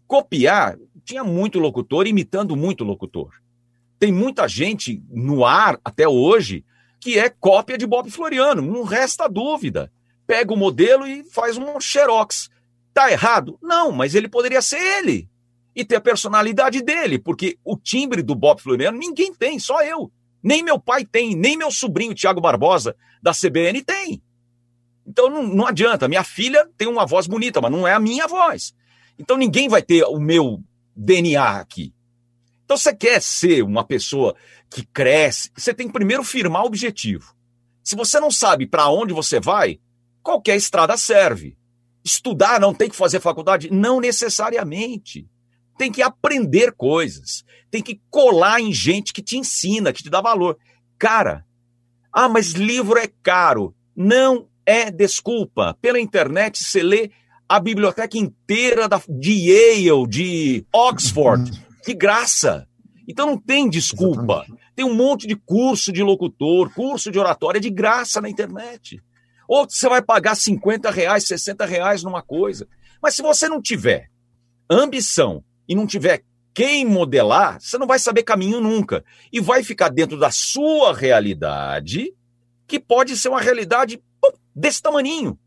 [0.07, 3.31] Copiar, tinha muito locutor imitando muito locutor.
[3.99, 6.65] Tem muita gente no ar até hoje
[7.01, 9.93] que é cópia de Bob Floriano, não resta dúvida.
[10.27, 12.49] Pega o modelo e faz um xerox.
[12.95, 13.59] Tá errado?
[13.61, 15.29] Não, mas ele poderia ser ele
[15.75, 20.11] e ter a personalidade dele, porque o timbre do Bob Floriano ninguém tem, só eu.
[20.43, 24.23] Nem meu pai tem, nem meu sobrinho Tiago Barbosa da CBN tem.
[25.07, 26.09] Então não, não adianta.
[26.09, 28.75] Minha filha tem uma voz bonita, mas não é a minha voz.
[29.19, 30.63] Então ninguém vai ter o meu
[30.97, 31.95] DNA aqui.
[32.65, 34.35] Então você quer ser uma pessoa
[34.71, 37.35] que cresce, você tem que primeiro firmar o objetivo.
[37.83, 39.79] Se você não sabe para onde você vai,
[40.23, 41.57] qualquer estrada serve.
[42.03, 43.71] Estudar não tem que fazer faculdade?
[43.71, 45.29] Não necessariamente.
[45.77, 47.45] Tem que aprender coisas.
[47.71, 50.59] Tem que colar em gente que te ensina, que te dá valor.
[50.99, 51.45] Cara,
[52.13, 53.75] ah, mas livro é caro.
[53.95, 55.77] Não é desculpa.
[55.81, 57.11] Pela internet você lê
[57.49, 61.51] a biblioteca inteira da, de Yale, de Oxford,
[61.87, 62.67] de graça.
[63.09, 64.45] Então não tem desculpa.
[64.45, 64.65] Exatamente.
[64.75, 69.01] Tem um monte de curso de locutor, curso de oratória de graça na internet.
[69.47, 72.67] Ou você vai pagar 50 reais, 60 reais numa coisa.
[73.01, 74.09] Mas se você não tiver
[74.69, 79.05] ambição e não tiver quem modelar, você não vai saber caminho nunca.
[79.33, 82.13] E vai ficar dentro da sua realidade,
[82.67, 84.03] que pode ser uma realidade
[84.55, 85.39] desse tamaninho,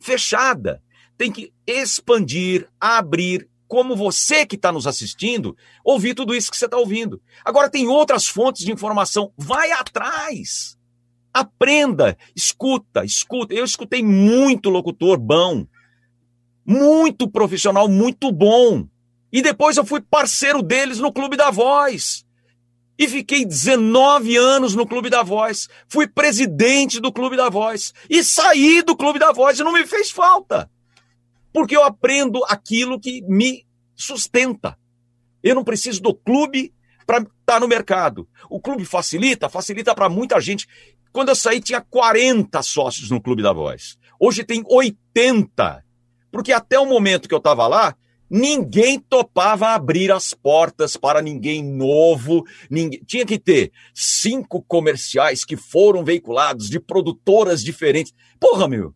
[0.00, 0.82] fechada.
[1.16, 6.66] Tem que expandir, abrir, como você que está nos assistindo, ouvir tudo isso que você
[6.66, 7.20] está ouvindo.
[7.44, 9.32] Agora tem outras fontes de informação.
[9.36, 10.76] Vai atrás.
[11.32, 13.54] Aprenda, escuta, escuta.
[13.54, 15.66] Eu escutei muito locutor bom,
[16.64, 18.86] muito profissional, muito bom.
[19.32, 22.25] E depois eu fui parceiro deles no Clube da Voz.
[22.98, 25.68] E fiquei 19 anos no Clube da Voz.
[25.88, 27.92] Fui presidente do Clube da Voz.
[28.08, 30.70] E saí do Clube da Voz e não me fez falta.
[31.52, 34.78] Porque eu aprendo aquilo que me sustenta.
[35.42, 36.72] Eu não preciso do clube
[37.06, 38.28] para estar tá no mercado.
[38.50, 40.66] O clube facilita, facilita para muita gente.
[41.12, 43.98] Quando eu saí, tinha 40 sócios no Clube da Voz.
[44.18, 45.84] Hoje tem 80.
[46.30, 47.94] Porque até o momento que eu estava lá,
[48.28, 52.44] Ninguém topava abrir as portas para ninguém novo.
[52.68, 53.00] Ninguém...
[53.06, 58.12] Tinha que ter cinco comerciais que foram veiculados de produtoras diferentes.
[58.40, 58.94] Porra, meu.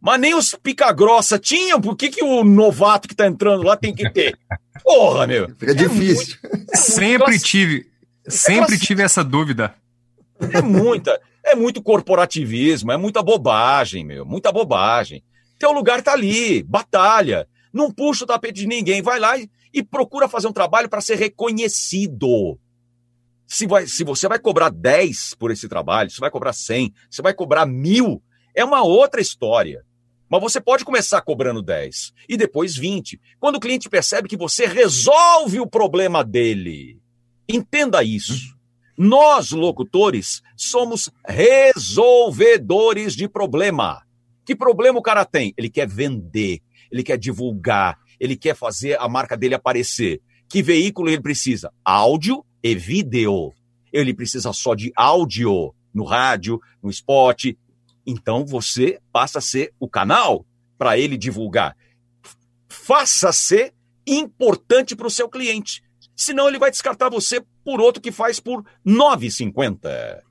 [0.00, 1.80] Mas nem os pica-grossa tinham.
[1.80, 4.38] Por que, que o novato que tá entrando lá tem que ter?
[4.84, 5.48] Porra, meu.
[5.56, 6.36] Fica é difícil.
[6.42, 6.66] Muito...
[6.70, 7.86] É sempre tive.
[8.26, 9.74] É sempre tive essa dúvida.
[10.52, 11.18] É muita.
[11.42, 14.24] É muito corporativismo, é muita bobagem, meu.
[14.26, 15.22] Muita bobagem.
[15.58, 17.46] Teu lugar tá ali, batalha.
[17.74, 21.00] Não puxa o tapete de ninguém, vai lá e, e procura fazer um trabalho para
[21.00, 22.56] ser reconhecido.
[23.48, 27.20] Se, vai, se você vai cobrar 10 por esse trabalho, se vai cobrar 100, se
[27.20, 28.22] vai cobrar mil,
[28.54, 29.84] é uma outra história.
[30.30, 33.20] Mas você pode começar cobrando 10 e depois 20.
[33.40, 37.00] Quando o cliente percebe que você resolve o problema dele.
[37.48, 38.54] Entenda isso.
[38.96, 44.02] Nós, locutores, somos resolvedores de problema.
[44.46, 45.52] Que problema o cara tem?
[45.56, 46.60] Ele quer vender
[46.94, 50.22] ele quer divulgar, ele quer fazer a marca dele aparecer.
[50.48, 51.72] Que veículo ele precisa?
[51.84, 53.52] Áudio e vídeo.
[53.92, 57.46] Ele precisa só de áudio no rádio, no spot.
[58.06, 60.46] Então você passa a ser o canal
[60.78, 61.76] para ele divulgar.
[62.68, 63.74] Faça ser
[64.06, 65.82] importante para o seu cliente.
[66.14, 70.22] Senão ele vai descartar você por outro que faz por 9,50.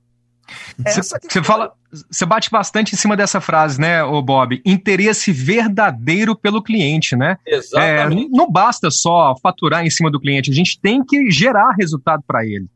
[0.85, 1.73] Você fala,
[2.09, 4.61] você bate bastante em cima dessa frase, né, o Bob?
[4.65, 7.37] Interesse verdadeiro pelo cliente, né?
[7.45, 8.25] Exatamente.
[8.25, 12.23] É, não basta só faturar em cima do cliente, a gente tem que gerar resultado
[12.25, 12.67] para ele.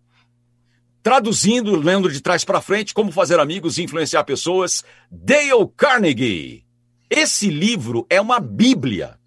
[1.03, 6.65] Traduzindo, lendo de trás para frente, como fazer amigos e influenciar pessoas, Dale Carnegie.
[7.09, 9.17] Esse livro é uma bíblia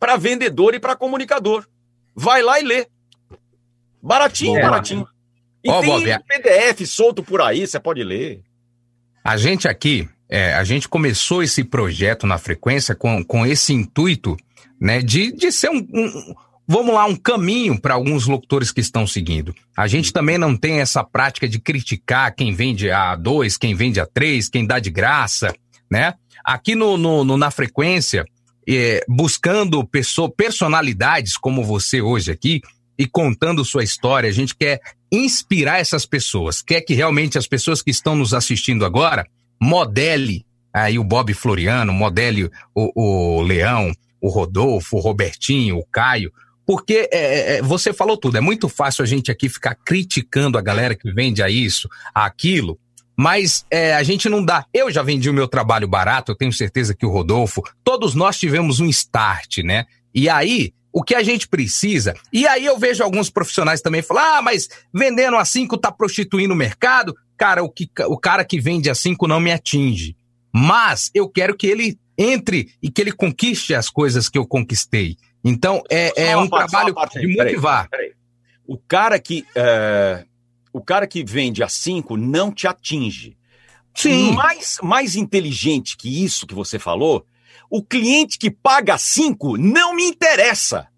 [0.00, 1.66] para vendedor e para comunicador.
[2.14, 2.86] Vai lá e lê.
[4.02, 5.06] Baratinho, baratinho.
[5.68, 8.40] E oh, tem Bob, um PDF solto por aí, você pode ler.
[9.22, 14.36] A gente aqui, é, a gente começou esse projeto na frequência com, com esse intuito,
[14.80, 16.34] né, de, de ser um, um
[16.66, 19.54] vamos lá, um caminho para alguns locutores que estão seguindo.
[19.76, 24.00] A gente também não tem essa prática de criticar quem vende a dois, quem vende
[24.00, 25.54] a três, quem dá de graça,
[25.90, 26.14] né?
[26.44, 28.24] Aqui no, no, no na frequência,
[28.68, 32.60] é, buscando pessoa, personalidades como você hoje aqui
[32.98, 34.80] e contando sua história, a gente quer
[35.10, 39.26] inspirar essas pessoas, quer que realmente as pessoas que estão nos assistindo agora
[39.60, 46.32] modele aí o Bob Floriano, modele o, o Leão, o Rodolfo, o Robertinho, o Caio,
[46.66, 50.58] porque é, é, é, você falou tudo, é muito fácil a gente aqui ficar criticando
[50.58, 52.78] a galera que vende a isso, a aquilo,
[53.16, 54.64] mas é, a gente não dá.
[54.72, 58.38] Eu já vendi o meu trabalho barato, eu tenho certeza que o Rodolfo, todos nós
[58.38, 59.86] tivemos um start, né?
[60.14, 62.14] E aí o que a gente precisa.
[62.32, 66.54] E aí eu vejo alguns profissionais também falar: ah, mas vendendo a 5 tá prostituindo
[66.54, 67.14] o mercado.
[67.36, 70.16] Cara, o, que, o cara que vende a 5 não me atinge.
[70.52, 75.16] Mas eu quero que ele entre e que ele conquiste as coisas que eu conquistei.
[75.44, 77.88] Então, é, é um parte, trabalho parte, de motivar.
[77.88, 78.18] Peraí, peraí.
[78.66, 79.46] O cara que.
[79.54, 80.24] É,
[80.72, 83.36] o cara que vende a 5 não te atinge.
[83.94, 84.32] Sim.
[84.32, 87.24] Mais, mais inteligente que isso que você falou
[87.70, 90.88] o cliente que paga cinco não me interessa.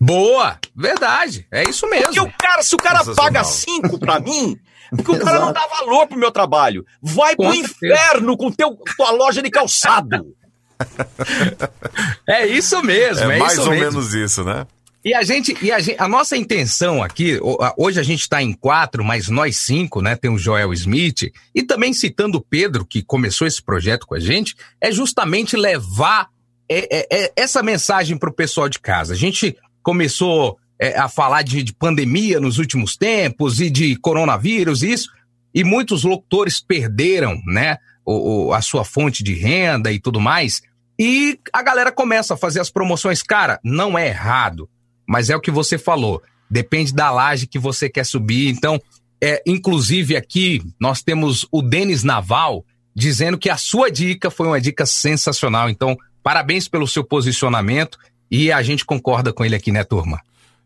[0.00, 2.06] Boa, verdade, é isso mesmo.
[2.06, 4.58] Porque o cara, se o cara paga cinco para mim,
[4.90, 6.84] porque o cara não dá valor pro meu trabalho.
[7.00, 7.94] Vai com pro certeza.
[7.94, 10.34] inferno com teu, tua loja de calçado.
[12.28, 13.84] é isso mesmo, é, é mais ou mesmo.
[13.84, 14.66] menos isso, né?
[15.04, 17.38] E a gente, e a gente, a nossa intenção aqui,
[17.76, 20.16] hoje a gente está em quatro, mas nós cinco, né?
[20.16, 24.20] Tem o Joel Smith e também citando o Pedro que começou esse projeto com a
[24.20, 26.30] gente, é justamente levar
[26.66, 29.12] é, é, é, essa mensagem para o pessoal de casa.
[29.12, 34.82] A gente começou é, a falar de, de, pandemia nos últimos tempos e de coronavírus
[34.82, 35.10] isso,
[35.54, 37.76] e muitos locutores perderam, né?
[38.06, 40.62] O, o, a sua fonte de renda e tudo mais.
[40.98, 43.22] E a galera começa a fazer as promoções.
[43.22, 44.66] Cara, não é errado
[45.06, 46.22] mas é o que você falou.
[46.50, 48.48] Depende da laje que você quer subir.
[48.48, 48.80] Então,
[49.22, 54.60] é, inclusive aqui nós temos o Denis Naval dizendo que a sua dica foi uma
[54.60, 55.68] dica sensacional.
[55.68, 57.98] Então, parabéns pelo seu posicionamento
[58.30, 60.20] e a gente concorda com ele aqui, né, turma?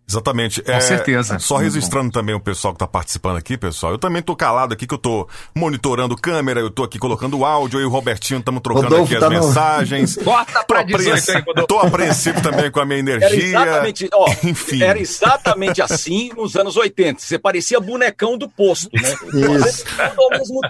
[0.08, 0.62] Exatamente.
[0.62, 1.38] Com é, certeza.
[1.38, 3.92] Só registrando também o pessoal que está participando aqui, pessoal.
[3.92, 7.44] Eu também tô calado aqui, que eu tô monitorando câmera, eu tô aqui colocando o
[7.44, 9.46] áudio, eu e o Robertinho estamos trocando Rodolfo aqui tá as no...
[9.46, 10.16] mensagens.
[10.24, 13.58] Bota pra tô, apreensivo, aí, tô apreensivo também com a minha energia.
[13.58, 14.82] Era exatamente, ó, Enfim.
[14.82, 17.20] Era exatamente assim nos anos 80.
[17.20, 19.14] Você parecia bonecão do posto, né?
[19.34, 19.84] Isso.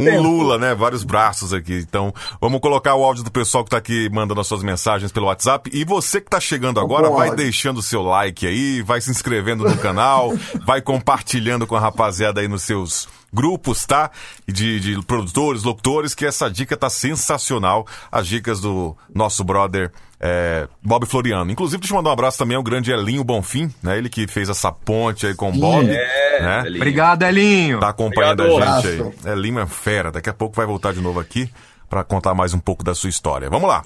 [0.00, 0.74] um Lula, né?
[0.74, 1.74] Vários braços aqui.
[1.88, 5.26] Então, vamos colocar o áudio do pessoal que está aqui mandando as suas mensagens pelo
[5.26, 5.70] WhatsApp.
[5.72, 9.27] E você que está chegando agora, vai deixando o seu like aí, vai se inscrevendo
[9.28, 10.32] inscrevendo no canal,
[10.64, 14.10] vai compartilhando com a rapaziada aí nos seus grupos, tá?
[14.46, 17.86] De, de produtores, locutores, que essa dica tá sensacional.
[18.10, 21.50] As dicas do nosso brother é, Bob Floriano.
[21.50, 23.98] Inclusive, deixa eu mandar um abraço também ao grande Elinho Bonfim, né?
[23.98, 25.86] Ele que fez essa ponte aí com o Bob.
[25.90, 26.60] É, né?
[26.60, 26.76] Elinho.
[26.76, 27.80] Obrigado, Elinho.
[27.80, 29.32] Tá acompanhando Obrigado, a gente aí.
[29.32, 31.50] Elinho é fera, daqui a pouco vai voltar de novo aqui
[31.90, 33.48] para contar mais um pouco da sua história.
[33.48, 33.84] Vamos lá.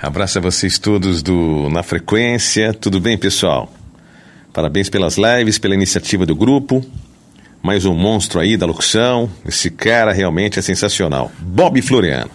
[0.00, 2.72] Abraço a vocês todos do Na Frequência.
[2.72, 3.70] Tudo bem, pessoal?
[4.56, 6.82] Parabéns pelas lives, pela iniciativa do grupo.
[7.62, 9.30] Mais um monstro aí da locução.
[9.44, 11.30] Esse cara realmente é sensacional.
[11.38, 12.30] Bob Floriano.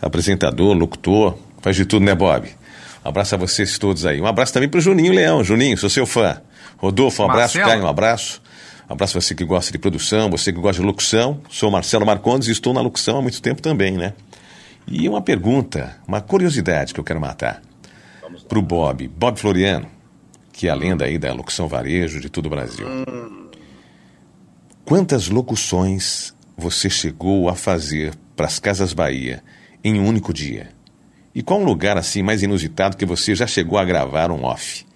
[0.00, 2.48] Apresentador, locutor, faz de tudo, né, Bob?
[3.04, 4.20] Um abraço a vocês todos aí.
[4.20, 5.42] Um abraço também pro Juninho Leão.
[5.42, 6.40] Juninho, sou seu fã.
[6.76, 7.58] Rodolfo, um abraço.
[7.58, 7.68] Marcelo.
[7.68, 8.40] Caio, um abraço.
[8.88, 11.40] Um abraço a você que gosta de produção, você que gosta de locução.
[11.50, 14.12] Sou Marcelo Marcondes e estou na locução há muito tempo também, né?
[14.86, 17.60] E uma pergunta, uma curiosidade que eu quero matar.
[18.48, 19.08] Pro Bob.
[19.08, 20.01] Bob Floriano
[20.62, 22.86] que é a lenda aí da locução varejo de todo o Brasil.
[24.84, 29.42] Quantas locuções você chegou a fazer para as Casas Bahia
[29.82, 30.68] em um único dia?
[31.34, 34.86] E qual um lugar assim mais inusitado que você já chegou a gravar um off?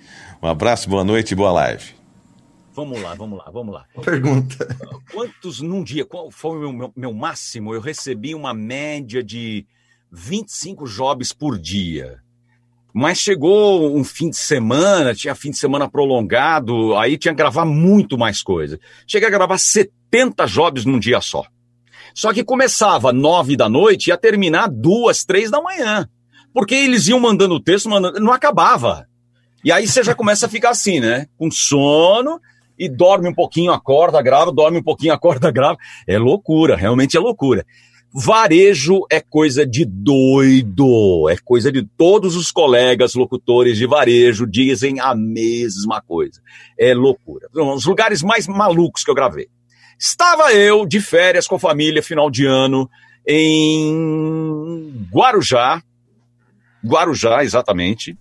[0.40, 1.94] Um abraço, boa noite e boa live.
[2.72, 3.86] Vamos lá, vamos lá, vamos lá.
[4.04, 4.68] Pergunta.
[5.12, 6.04] Quantos num dia?
[6.04, 7.74] Qual foi o meu, meu, meu máximo?
[7.74, 9.66] Eu recebi uma média de
[10.12, 12.24] 25 jobs por dia.
[12.98, 17.66] Mas chegou um fim de semana, tinha fim de semana prolongado, aí tinha que gravar
[17.66, 18.80] muito mais coisa.
[19.06, 21.44] Cheguei a gravar 70 jobs num dia só.
[22.14, 26.08] Só que começava nove da noite e ia terminar duas, três da manhã.
[26.54, 29.06] Porque eles iam mandando o texto, mandando, não acabava.
[29.62, 31.26] E aí você já começa a ficar assim, né?
[31.36, 32.40] Com sono
[32.78, 35.76] e dorme um pouquinho, acorda, grava, dorme um pouquinho, acorda, grava.
[36.06, 37.66] É loucura, realmente é loucura.
[38.12, 44.98] Varejo é coisa de doido, é coisa de todos os colegas locutores de varejo dizem
[45.00, 46.40] a mesma coisa.
[46.78, 47.48] É loucura.
[47.54, 49.48] Um os lugares mais malucos que eu gravei.
[49.98, 52.88] Estava eu de férias com a família, final de ano,
[53.26, 55.82] em Guarujá.
[56.84, 58.16] Guarujá, exatamente.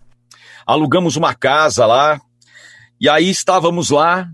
[0.65, 2.19] Alugamos uma casa lá.
[2.99, 4.29] E aí estávamos lá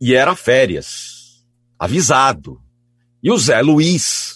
[0.00, 1.44] e era férias.
[1.78, 2.60] Avisado.
[3.22, 4.31] E o Zé Luiz,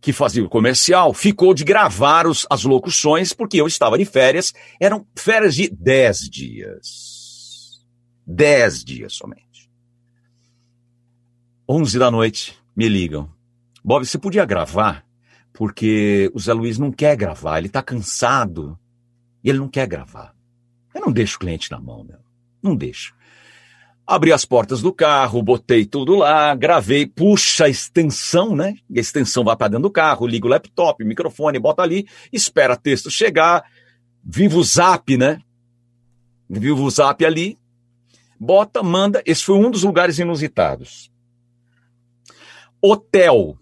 [0.00, 4.54] que fazia o comercial, ficou de gravar os, as locuções, porque eu estava de férias.
[4.80, 7.86] Eram férias de 10 dias.
[8.26, 9.68] 10 dias somente.
[11.68, 13.30] 11 da noite, me ligam.
[13.84, 15.04] Bob, você podia gravar?
[15.52, 18.78] Porque o Zé Luiz não quer gravar, ele está cansado
[19.42, 20.34] e ele não quer gravar.
[20.94, 22.18] Eu não deixo o cliente na mão, meu.
[22.62, 23.14] Não deixo.
[24.10, 28.74] Abri as portas do carro, botei tudo lá, gravei, puxa a extensão, né?
[28.90, 33.10] A extensão vai para dentro do carro, liga o laptop, microfone, bota ali, espera texto
[33.10, 33.62] chegar,
[34.24, 35.42] viva o zap, né?
[36.48, 37.58] Viva o zap ali,
[38.40, 39.22] bota, manda.
[39.26, 41.12] Esse foi um dos lugares inusitados.
[42.80, 43.58] Hotel.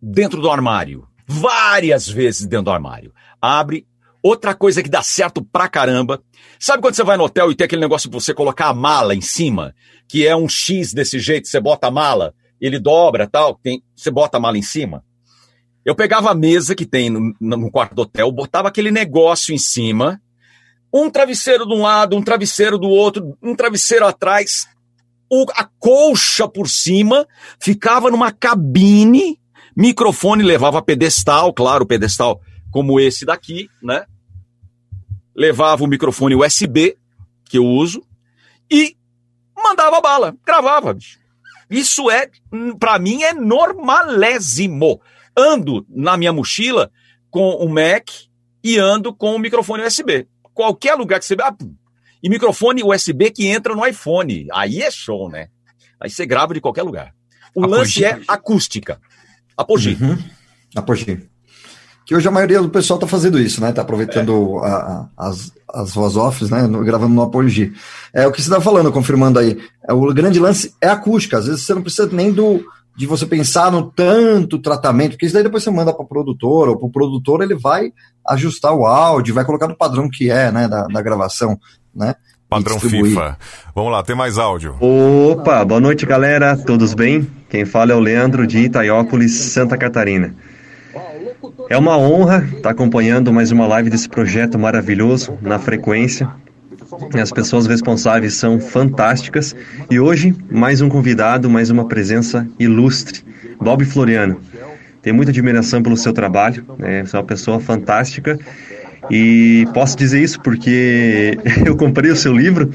[0.00, 1.08] Dentro do armário.
[1.26, 3.12] Várias vezes dentro do armário.
[3.42, 3.84] Abre.
[4.22, 6.20] Outra coisa que dá certo pra caramba.
[6.58, 9.14] Sabe quando você vai no hotel e tem aquele negócio de você colocar a mala
[9.14, 9.74] em cima,
[10.08, 14.10] que é um X desse jeito, você bota a mala, ele dobra tal, tem, você
[14.10, 15.04] bota a mala em cima?
[15.84, 19.58] Eu pegava a mesa que tem no, no quarto do hotel, botava aquele negócio em
[19.58, 20.20] cima,
[20.92, 24.66] um travesseiro de um lado, um travesseiro do outro, um travesseiro atrás,
[25.30, 27.26] o, a colcha por cima,
[27.60, 29.38] ficava numa cabine,
[29.76, 32.40] microfone levava pedestal, claro, pedestal
[32.70, 34.04] como esse daqui, né?
[35.38, 36.98] levava o microfone USB,
[37.44, 38.02] que eu uso,
[38.68, 38.96] e
[39.56, 40.92] mandava bala, gravava.
[40.92, 41.20] Bicho.
[41.70, 42.28] Isso é,
[42.80, 45.00] para mim, é normalésimo.
[45.36, 46.90] Ando na minha mochila
[47.30, 48.08] com o Mac
[48.64, 50.26] e ando com o microfone USB.
[50.52, 51.36] Qualquer lugar que você.
[51.40, 51.54] Ah,
[52.20, 54.48] e microfone USB que entra no iPhone.
[54.52, 55.48] Aí é show, né?
[56.00, 57.14] Aí você grava de qualquer lugar.
[57.54, 58.02] O Apogee.
[58.02, 59.00] lance é acústica.
[59.56, 59.96] Apogee.
[60.00, 60.18] Uhum.
[60.74, 61.28] Apogee
[62.08, 63.68] que hoje a maioria do pessoal está fazendo isso, né?
[63.68, 64.66] Está aproveitando é.
[64.66, 64.74] a,
[65.14, 66.66] a, as, as voz offs, né?
[66.82, 67.74] Gravando no Apogee.
[68.14, 69.58] É o que você está falando, confirmando aí.
[69.86, 71.36] É, o grande lance é acústica.
[71.36, 72.64] Às vezes você não precisa nem do
[72.96, 76.70] de você pensar no tanto tratamento, porque isso daí depois você manda para o produtor,
[76.70, 77.92] ou para o produtor ele vai
[78.26, 81.60] ajustar o áudio, vai colocar no padrão que é, né, da, da gravação,
[81.94, 82.16] né?
[82.48, 83.38] Padrão FIFA.
[83.74, 84.76] Vamos lá, tem mais áudio.
[84.80, 86.56] Opa, boa noite, galera.
[86.56, 87.28] Todos bem?
[87.50, 90.34] Quem fala é o Leandro de Itaiópolis, Santa Catarina.
[91.68, 96.28] É uma honra estar acompanhando mais uma live desse projeto maravilhoso na frequência.
[97.20, 99.54] As pessoas responsáveis são fantásticas
[99.90, 103.24] e hoje mais um convidado, mais uma presença ilustre,
[103.60, 104.40] Bob Floriano.
[105.02, 107.04] Tenho muita admiração pelo seu trabalho, né?
[107.12, 108.38] É uma pessoa fantástica
[109.10, 112.70] e posso dizer isso porque eu comprei o seu livro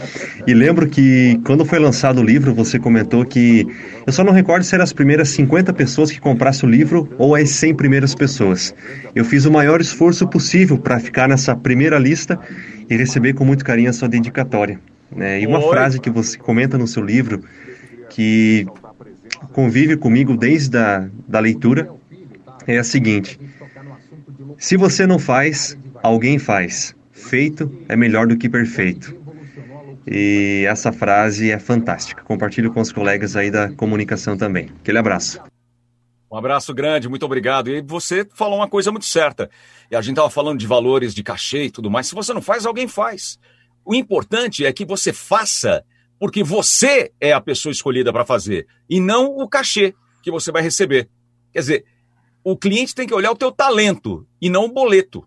[0.47, 3.67] e lembro que quando foi lançado o livro, você comentou que
[4.05, 7.35] eu só não recordo se eram as primeiras 50 pessoas que comprassem o livro ou
[7.35, 8.73] as 100 primeiras pessoas.
[9.15, 12.39] Eu fiz o maior esforço possível para ficar nessa primeira lista
[12.89, 14.79] e receber com muito carinho a sua dedicatória.
[15.15, 15.41] Né?
[15.41, 15.69] E uma Oi.
[15.69, 17.43] frase que você comenta no seu livro
[18.09, 18.65] que
[19.51, 21.89] convive comigo desde a da leitura
[22.67, 23.39] é a seguinte:
[24.57, 26.93] se você não faz, alguém faz.
[27.11, 29.15] Feito é melhor do que perfeito.
[30.05, 32.21] E essa frase é fantástica.
[32.23, 34.69] Compartilho com os colegas aí da comunicação também.
[34.81, 35.41] Aquele abraço.
[36.29, 37.69] Um abraço grande, muito obrigado.
[37.69, 39.49] E você falou uma coisa muito certa.
[39.89, 42.07] E a gente estava falando de valores de cachê e tudo mais.
[42.07, 43.39] Se você não faz, alguém faz.
[43.85, 45.85] O importante é que você faça
[46.19, 50.61] porque você é a pessoa escolhida para fazer e não o cachê que você vai
[50.61, 51.09] receber.
[51.51, 51.85] Quer dizer,
[52.43, 55.25] o cliente tem que olhar o teu talento e não o boleto.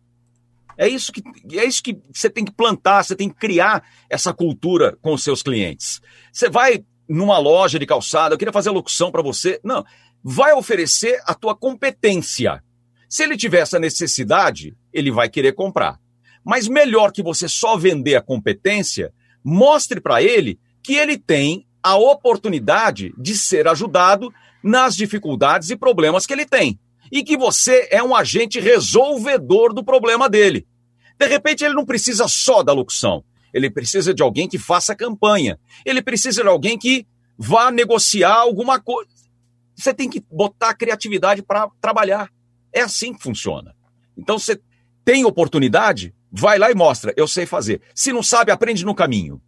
[0.78, 1.22] É isso que
[1.58, 5.22] é isso que você tem que plantar, você tem que criar essa cultura com os
[5.22, 6.00] seus clientes.
[6.32, 9.60] Você vai numa loja de calçado, eu queria fazer locução para você.
[9.64, 9.84] Não,
[10.22, 12.62] vai oferecer a tua competência.
[13.08, 15.98] Se ele tiver essa necessidade, ele vai querer comprar.
[16.44, 19.12] Mas melhor que você só vender a competência,
[19.42, 26.26] mostre para ele que ele tem a oportunidade de ser ajudado nas dificuldades e problemas
[26.26, 26.78] que ele tem
[27.10, 30.66] e que você é um agente resolvedor do problema dele.
[31.18, 33.24] De repente, ele não precisa só da locução.
[33.52, 35.58] Ele precisa de alguém que faça campanha.
[35.84, 37.06] Ele precisa de alguém que
[37.38, 39.10] vá negociar alguma coisa.
[39.74, 42.30] Você tem que botar criatividade para trabalhar.
[42.72, 43.74] É assim que funciona.
[44.16, 44.60] Então, você
[45.04, 47.14] tem oportunidade, vai lá e mostra.
[47.16, 47.80] Eu sei fazer.
[47.94, 49.40] Se não sabe, aprende no caminho.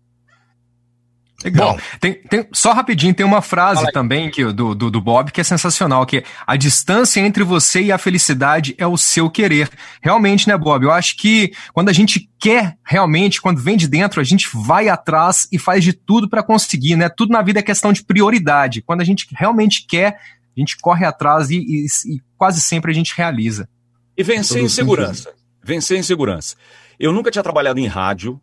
[1.45, 1.74] Legal.
[1.74, 5.41] Bom, tem, tem, só rapidinho, tem uma frase também que, do, do, do, Bob que
[5.41, 9.70] é sensacional, que é, a distância entre você e a felicidade é o seu querer.
[10.03, 10.82] Realmente, né, Bob?
[10.84, 14.89] Eu acho que quando a gente quer realmente, quando vem de dentro, a gente vai
[14.89, 17.09] atrás e faz de tudo para conseguir, né?
[17.09, 18.82] Tudo na vida é questão de prioridade.
[18.82, 20.18] Quando a gente realmente quer,
[20.57, 23.68] a gente corre atrás e, e, e quase sempre a gente realiza.
[24.16, 25.32] E vencer em segurança.
[25.62, 26.57] Vencer em segurança.
[26.99, 28.41] Eu nunca tinha trabalhado em rádio,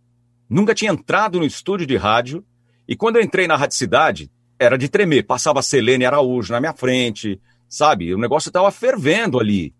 [0.49, 2.41] nunca tinha entrado no estúdio de rádio,
[2.87, 5.23] e quando eu entrei na Rádio Cidade, era de tremer.
[5.23, 8.13] Passava Selene Araújo na minha frente, sabe?
[8.13, 9.73] O negócio estava fervendo ali.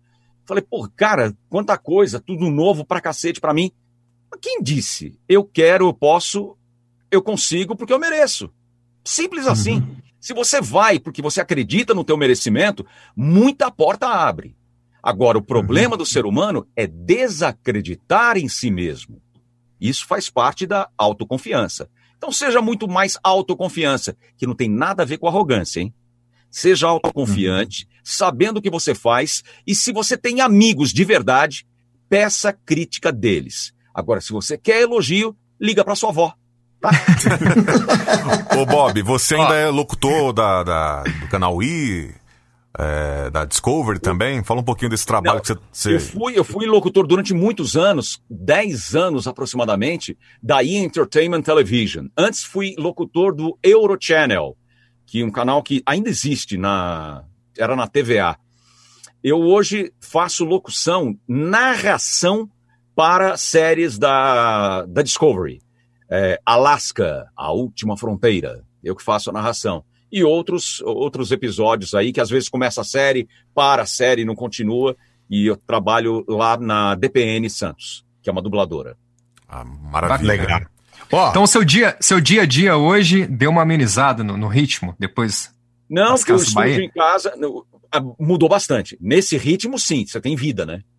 [0.44, 3.70] Falei, pô, cara, quanta coisa, tudo novo pra cacete pra mim.
[4.30, 5.18] Mas quem disse?
[5.28, 6.56] Eu quero, eu posso,
[7.10, 8.50] eu consigo porque eu mereço.
[9.04, 9.76] Simples assim.
[9.76, 9.96] Uhum.
[10.20, 12.84] Se você vai porque você acredita no teu merecimento,
[13.16, 14.56] muita porta abre.
[15.02, 15.98] Agora, o problema uhum.
[15.98, 19.22] do ser humano é desacreditar em si mesmo.
[19.80, 21.88] Isso faz parte da autoconfiança.
[22.16, 25.94] Então seja muito mais autoconfiança, que não tem nada a ver com arrogância, hein?
[26.50, 27.90] Seja autoconfiante, uhum.
[28.02, 31.66] sabendo o que você faz, e se você tem amigos de verdade,
[32.08, 33.72] peça crítica deles.
[33.94, 36.34] Agora, se você quer elogio, liga para sua avó.
[36.80, 36.90] Tá?
[38.60, 42.14] Ô Bob, você ainda é locutor da, da, do canal I?
[42.78, 44.42] É, da Discovery também?
[44.44, 47.76] Fala um pouquinho desse trabalho Não, que você, Eu, fui, eu fui locutor durante muitos
[47.76, 50.76] anos, 10 anos aproximadamente, da E!
[50.76, 52.06] Entertainment Television.
[52.16, 54.56] Antes fui locutor do Eurochannel,
[55.06, 57.24] que é um canal que ainda existe, na
[57.58, 58.36] era na TVA.
[59.24, 62.48] Eu hoje faço locução, narração
[62.94, 65.60] para séries da, da Discovery.
[66.10, 68.64] É, Alaska, A Última Fronteira.
[68.84, 72.84] Eu que faço a narração e outros, outros episódios aí, que às vezes começa a
[72.84, 74.96] série, para a série, não continua,
[75.28, 78.96] e eu trabalho lá na DPN Santos, que é uma dubladora.
[79.48, 80.32] Ah, maravilha.
[80.32, 80.60] Legal.
[81.10, 81.28] Oh.
[81.28, 85.52] Então, seu dia, seu dia a dia hoje deu uma amenizada no, no ritmo, depois
[85.88, 87.32] Não, porque o estúdio em casa
[88.18, 88.96] mudou bastante.
[89.00, 90.82] Nesse ritmo, sim, você tem vida, né?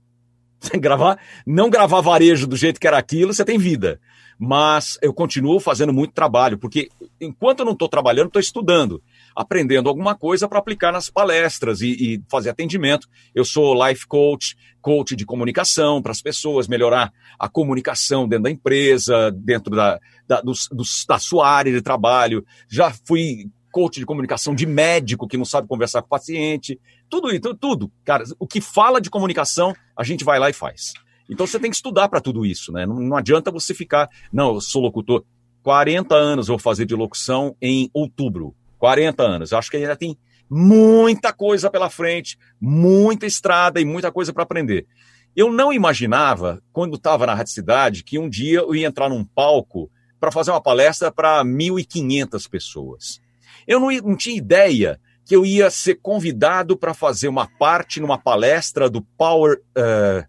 [0.60, 4.00] Você gravar, não gravar varejo do jeito que era aquilo, você tem vida
[4.40, 9.02] mas eu continuo fazendo muito trabalho, porque enquanto eu não estou trabalhando, estou estudando,
[9.36, 13.08] aprendendo alguma coisa para aplicar nas palestras e, e, fazer atendimento.
[13.34, 18.52] Eu sou life coach, coach de comunicação para as pessoas, melhorar a comunicação dentro da
[18.52, 22.46] empresa, dentro da, da, dos, dos, da sua área de trabalho.
[22.70, 26.80] Já fui coach de comunicação de médico que não sabe conversar com o paciente.
[27.10, 27.92] Tudo isso, tudo.
[28.06, 30.94] Cara, o que fala de comunicação, a gente vai lá e faz.
[31.30, 32.86] Então você tem que estudar para tudo isso, né?
[32.86, 35.24] Não, não, adianta você ficar, não, eu sou locutor.
[35.64, 38.56] 40 anos vou fazer de locução em outubro.
[38.78, 39.54] 40 anos.
[39.54, 40.18] Acho que ainda tem
[40.50, 44.88] muita coisa pela frente, muita estrada e muita coisa para aprender.
[45.36, 49.24] Eu não imaginava, quando estava na Rádio Cidade, que um dia eu ia entrar num
[49.24, 53.22] palco para fazer uma palestra para 1.500 pessoas.
[53.68, 58.18] Eu não, não tinha ideia que eu ia ser convidado para fazer uma parte numa
[58.18, 59.62] palestra do Power.
[59.78, 60.26] Uh,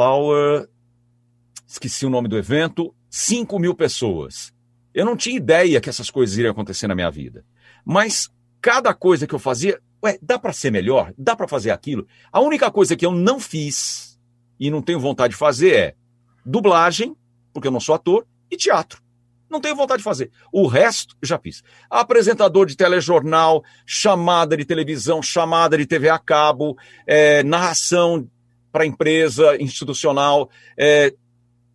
[0.00, 0.66] Power.
[1.66, 2.94] Esqueci o nome do evento.
[3.10, 4.50] 5 mil pessoas.
[4.94, 7.44] Eu não tinha ideia que essas coisas iriam acontecer na minha vida.
[7.84, 8.30] Mas
[8.62, 11.12] cada coisa que eu fazia, ué, dá para ser melhor?
[11.18, 12.06] Dá para fazer aquilo?
[12.32, 14.18] A única coisa que eu não fiz
[14.58, 15.94] e não tenho vontade de fazer é
[16.46, 17.14] dublagem,
[17.52, 19.02] porque eu não sou ator, e teatro.
[19.50, 20.30] Não tenho vontade de fazer.
[20.50, 21.62] O resto já fiz.
[21.90, 26.74] Apresentador de telejornal, chamada de televisão, chamada de TV a cabo,
[27.06, 28.26] é, narração
[28.72, 30.48] para empresa institucional,
[30.78, 31.12] é,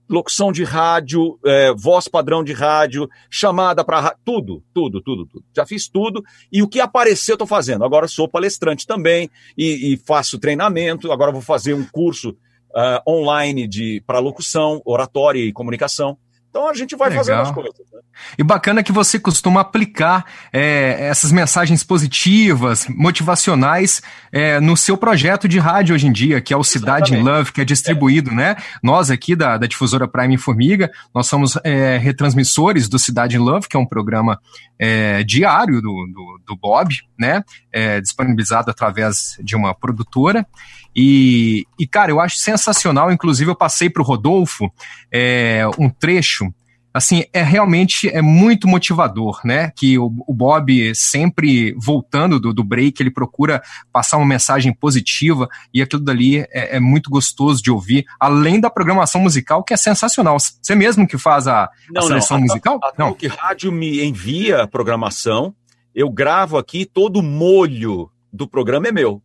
[0.09, 5.45] locução de rádio, é, voz padrão de rádio, chamada para tudo, tudo, tudo, tudo.
[5.55, 7.83] Já fiz tudo e o que aparecer eu estou fazendo.
[7.83, 11.11] Agora sou palestrante também e, e, faço treinamento.
[11.11, 16.17] Agora vou fazer um curso uh, online de para locução, oratória e comunicação.
[16.55, 17.25] Então a gente vai Legal.
[17.25, 17.79] fazendo as coisas.
[17.93, 17.99] Né?
[18.37, 24.01] E bacana que você costuma aplicar é, essas mensagens positivas, motivacionais,
[24.31, 27.51] é, no seu projeto de rádio hoje em dia, que é o Cidade in Love,
[27.51, 28.33] que é distribuído, é.
[28.33, 28.55] né?
[28.81, 33.67] Nós aqui da, da difusora Prime Formiga, nós somos é, retransmissores do Cidade in Love,
[33.67, 34.39] que é um programa
[34.79, 37.43] é, diário do, do, do, Bob, né?
[37.69, 40.47] É, disponibilizado através de uma produtora.
[40.95, 43.11] E, e, cara, eu acho sensacional.
[43.11, 44.71] Inclusive, eu passei para o Rodolfo
[45.11, 46.53] é, um trecho.
[46.93, 49.69] Assim, é realmente é muito motivador, né?
[49.75, 55.49] Que o, o Bob sempre voltando do, do, break, ele procura passar uma mensagem positiva
[55.73, 59.77] e aquilo dali é, é, muito gostoso de ouvir, além da programação musical, que é
[59.77, 60.37] sensacional.
[60.39, 62.79] Você mesmo que faz a, não, a seleção não, musical?
[62.81, 63.13] A, a não.
[63.13, 65.53] que rádio me envia a programação,
[65.93, 69.21] eu gravo aqui, todo molho do programa é meu.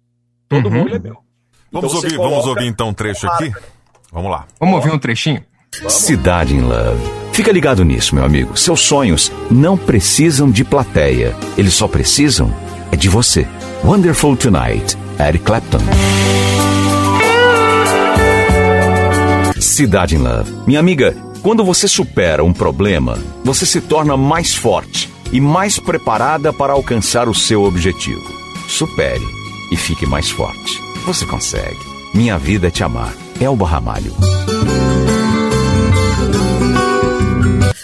[0.49, 0.79] Todo uhum.
[0.79, 1.30] molho é meu.
[1.73, 3.53] Vamos, então ouvir, vamos ouvir então um trecho aqui?
[4.13, 4.47] Vamos lá.
[4.59, 5.43] Vamos ouvir um trechinho?
[5.89, 7.01] Cidade in Love.
[7.33, 8.57] Fica ligado nisso, meu amigo.
[8.57, 11.35] Seus sonhos não precisam de plateia.
[11.57, 12.53] Eles só precisam
[12.93, 13.47] é de você.
[13.85, 15.79] Wonderful Tonight, Eric Clapton.
[19.61, 20.53] Cidade in Love.
[20.67, 26.53] Minha amiga, quando você supera um problema, você se torna mais forte e mais preparada
[26.53, 28.23] para alcançar o seu objetivo.
[28.69, 29.25] Supere
[29.71, 30.90] e fique mais forte.
[31.07, 31.79] Você consegue.
[32.15, 33.15] Minha vida é te amar.
[33.41, 34.13] Elba Ramalho.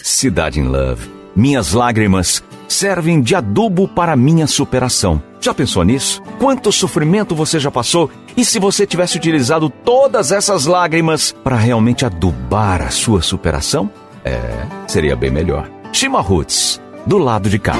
[0.02, 1.10] Cidade in Love.
[1.34, 5.22] Minhas lágrimas servem de adubo para minha superação.
[5.40, 6.22] Já pensou nisso?
[6.38, 8.10] Quanto sofrimento você já passou?
[8.36, 13.90] E se você tivesse utilizado todas essas lágrimas para realmente adubar a sua superação?
[14.24, 14.40] É,
[14.86, 15.70] seria bem melhor.
[15.92, 17.76] Shima Roots, do lado de cá.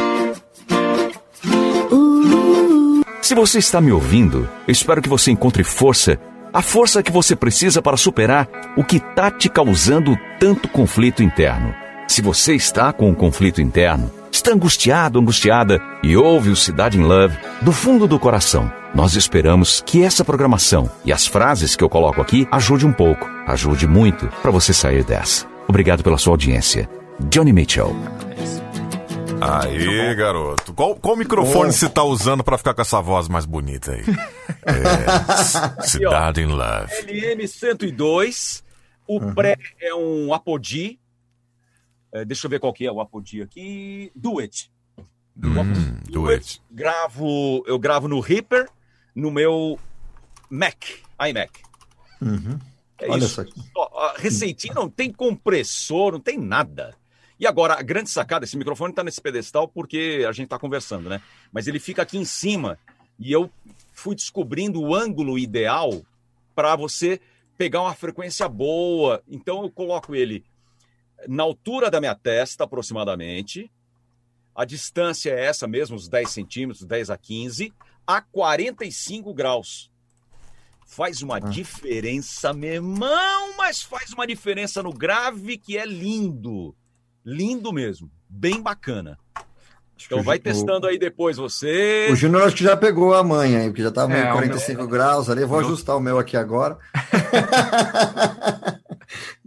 [3.26, 6.16] Se você está me ouvindo, espero que você encontre força,
[6.54, 11.74] a força que você precisa para superar o que está te causando tanto conflito interno.
[12.06, 17.02] Se você está com um conflito interno, está angustiado, angustiada e ouve o Cidade in
[17.02, 21.88] Love do fundo do coração, nós esperamos que essa programação e as frases que eu
[21.88, 25.46] coloco aqui ajude um pouco, ajude muito para você sair dessa.
[25.66, 26.88] Obrigado pela sua audiência.
[27.28, 27.92] Johnny Mitchell.
[29.40, 30.72] Aí, garoto.
[30.74, 34.04] Qual, qual microfone você tá usando para ficar com essa voz mais bonita aí?
[34.68, 36.92] É, Cidade in Love.
[37.06, 38.64] LM102.
[39.06, 39.32] O uhum.
[39.32, 40.98] pré é um Apodi.
[42.12, 44.10] É, deixa eu ver qual que é o Apodi aqui.
[44.16, 44.68] Do It.
[45.38, 46.60] Hum, do, it.
[46.70, 48.66] Gravo, eu gravo no Reaper,
[49.14, 49.78] no meu
[50.48, 50.82] Mac,
[51.28, 51.60] iMac.
[52.20, 52.58] Uhum.
[52.98, 53.44] É Olha isso.
[53.72, 56.94] Só, receitinha não tem compressor, não tem nada.
[57.38, 61.08] E agora, a grande sacada, esse microfone está nesse pedestal porque a gente está conversando,
[61.08, 61.20] né?
[61.52, 62.78] Mas ele fica aqui em cima
[63.18, 63.50] e eu
[63.92, 66.02] fui descobrindo o ângulo ideal
[66.54, 67.20] para você
[67.58, 69.22] pegar uma frequência boa.
[69.28, 70.44] Então eu coloco ele
[71.28, 73.70] na altura da minha testa, aproximadamente.
[74.54, 77.72] A distância é essa mesmo, uns 10 centímetros, 10 a 15,
[78.06, 79.90] a 45 graus.
[80.86, 81.40] Faz uma ah.
[81.40, 86.74] diferença, meu irmão, mas faz uma diferença no grave que é lindo.
[87.26, 89.18] Lindo mesmo, bem bacana.
[90.04, 92.08] Então vai testando aí depois você.
[92.10, 94.78] O Júnior acho que já pegou a manha aí, porque já tá meio é, 45
[94.78, 94.88] meu...
[94.88, 95.42] graus ali.
[95.42, 96.78] Eu vou ajustar o meu aqui agora.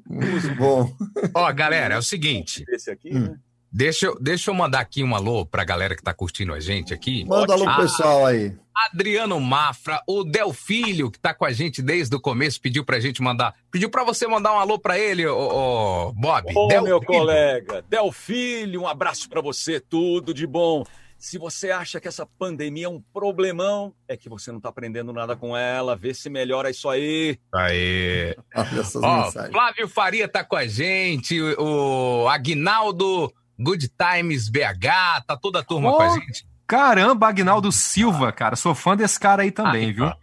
[0.10, 0.92] Muito bom.
[1.34, 2.66] Ó, galera, é o seguinte.
[2.70, 3.22] Esse aqui, hum.
[3.22, 3.40] né?
[3.72, 6.94] Deixa eu, deixa eu mandar aqui um alô pra galera que tá curtindo a gente
[6.94, 7.24] aqui.
[7.26, 8.54] Manda alô pro pessoal aí.
[8.92, 13.22] Adriano Mafra, o Delfilho, que tá com a gente desde o começo, pediu pra gente
[13.22, 13.54] mandar.
[13.70, 16.52] Pediu pra você mandar um alô pra ele, ô, ô Bob.
[16.56, 16.84] Ô, Delfilho.
[16.84, 20.84] meu colega, Delfilho, um abraço pra você, tudo de bom.
[21.18, 25.12] Se você acha que essa pandemia é um problemão, é que você não tá aprendendo
[25.12, 27.38] nada com ela, vê se melhora isso aí.
[28.56, 29.52] Essas Ó, mensagens.
[29.52, 33.30] Flávio Faria tá com a gente, o Agnaldo
[33.60, 36.48] Good Times BH, tá toda a turma Ô, com a gente.
[36.66, 38.56] Caramba, Agnaldo Silva, cara.
[38.56, 40.06] Sou fã desse cara aí também, Aí, viu?
[40.06, 40.16] ó.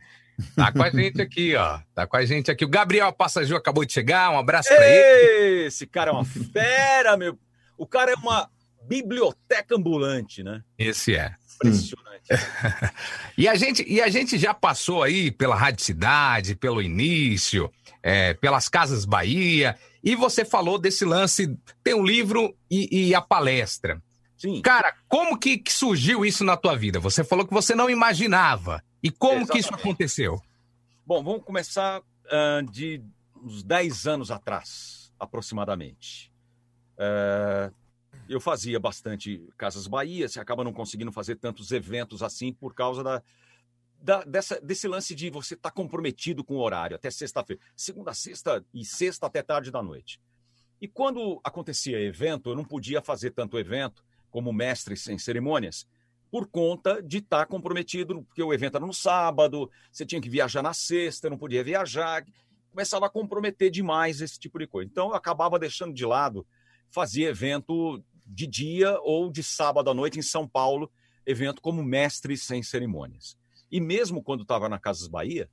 [0.54, 1.78] Tá com a gente aqui, ó.
[1.94, 2.64] Tá com a gente aqui.
[2.64, 5.66] O Gabriel Passageiro acabou de chegar, um abraço pra ele.
[5.66, 7.38] Esse cara é uma fera, meu.
[7.76, 8.48] O cara é uma
[8.86, 10.62] biblioteca ambulante, né?
[10.78, 11.34] Esse é.
[11.56, 12.06] Impressionante.
[13.38, 17.70] E a gente, e a gente já passou aí pela Rádio Cidade, pelo início,
[18.02, 19.76] é, pelas Casas Bahia,
[20.06, 24.00] e você falou desse lance, tem um livro e, e a palestra.
[24.38, 24.62] Sim.
[24.62, 27.00] Cara, como que, que surgiu isso na tua vida?
[27.00, 28.80] Você falou que você não imaginava.
[29.02, 29.80] E como que isso Exatamente.
[29.80, 30.40] aconteceu?
[31.04, 32.00] Bom, vamos começar
[32.30, 33.02] ah, de
[33.42, 36.32] uns 10 anos atrás, aproximadamente.
[36.98, 37.70] Eh,
[38.28, 43.02] eu fazia bastante Casas Bahia, você acaba não conseguindo fazer tantos eventos assim por causa
[43.02, 43.22] da,
[44.06, 47.60] da- dessa, desse lance de você estar comprometido com o horário, até sexta-feira.
[47.74, 50.20] Segunda, sexta e sexta até tarde da noite.
[50.80, 55.88] E quando acontecia evento, eu não podia fazer tanto evento como mestre sem cerimônias,
[56.30, 60.62] por conta de estar comprometido, porque o evento era no sábado, você tinha que viajar
[60.62, 62.24] na sexta, não podia viajar,
[62.70, 64.88] começava a comprometer demais esse tipo de coisa.
[64.88, 66.46] Então eu acabava deixando de lado,
[66.90, 70.92] fazia evento de dia ou de sábado à noite em São Paulo,
[71.24, 73.36] evento como mestre sem cerimônias.
[73.70, 75.50] E mesmo quando estava na Casas Bahia,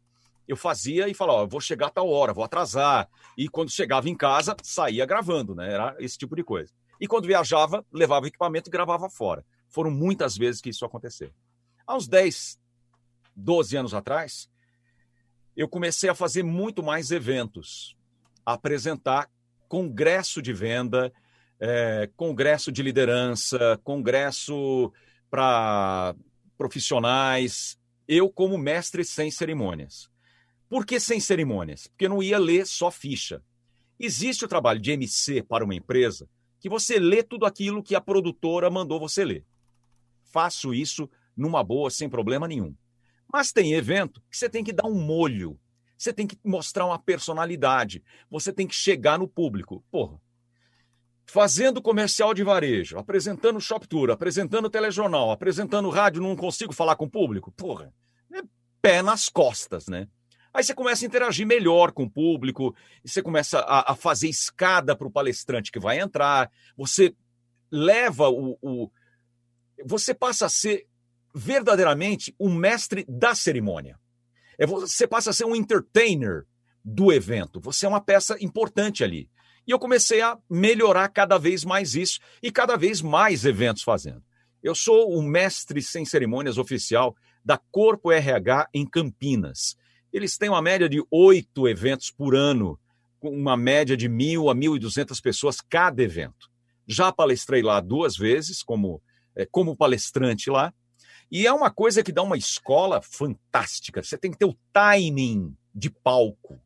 [0.48, 3.10] eu fazia e falava, ó, vou chegar a tal hora, vou atrasar.
[3.38, 5.72] E quando chegava em casa, saía gravando, né?
[5.72, 6.74] Era esse tipo de coisa.
[7.00, 9.46] E quando viajava, levava equipamento e gravava fora.
[9.70, 11.32] Foram muitas vezes que isso aconteceu.
[11.88, 12.60] Há uns 10,
[13.36, 14.50] 12 anos atrás,
[15.56, 17.96] eu comecei a fazer muito mais eventos,
[18.46, 19.30] a apresentar
[19.68, 21.12] congresso de venda,
[21.60, 24.92] eh, congresso de liderança, congresso
[25.30, 26.16] para
[26.58, 27.78] profissionais,
[28.08, 30.10] eu como mestre sem cerimônias.
[30.70, 31.88] Por que sem cerimônias?
[31.88, 33.44] Porque eu não ia ler só ficha.
[34.00, 36.28] Existe o trabalho de MC para uma empresa
[36.60, 39.46] que você lê tudo aquilo que a produtora mandou você ler.
[40.24, 42.74] Faço isso numa boa, sem problema nenhum.
[43.32, 45.60] Mas tem evento que você tem que dar um molho.
[45.98, 48.04] Você tem que mostrar uma personalidade.
[48.30, 49.84] Você tem que chegar no público.
[49.92, 50.22] Porra.
[51.26, 57.06] Fazendo comercial de varejo, apresentando shop tour, apresentando telejornal, apresentando rádio, não consigo falar com
[57.06, 57.52] o público.
[57.52, 57.94] Porra.
[58.32, 58.42] É
[58.82, 60.08] pé nas costas, né?
[60.54, 64.96] Aí você começa a interagir melhor com o público, você começa a, a fazer escada
[64.96, 67.16] para o palestrante que vai entrar, você
[67.72, 68.92] leva o, o.
[69.84, 70.86] Você passa a ser
[71.34, 74.00] verdadeiramente um mestre da cerimônia.
[74.60, 76.46] É, você passa a ser um entertainer
[76.86, 77.60] do evento.
[77.62, 79.28] Você é uma peça importante ali.
[79.68, 84.24] E eu comecei a melhorar cada vez mais isso e cada vez mais eventos fazendo.
[84.62, 89.76] Eu sou o mestre sem cerimônias oficial da Corpo RH em Campinas.
[90.12, 92.80] Eles têm uma média de oito eventos por ano,
[93.20, 96.50] com uma média de mil a mil e duzentas pessoas cada evento.
[96.88, 99.02] Já palestrei lá duas vezes como,
[99.36, 100.74] é, como palestrante lá.
[101.32, 104.04] E é uma coisa que dá uma escola fantástica.
[104.04, 106.60] Você tem que ter o timing de palco.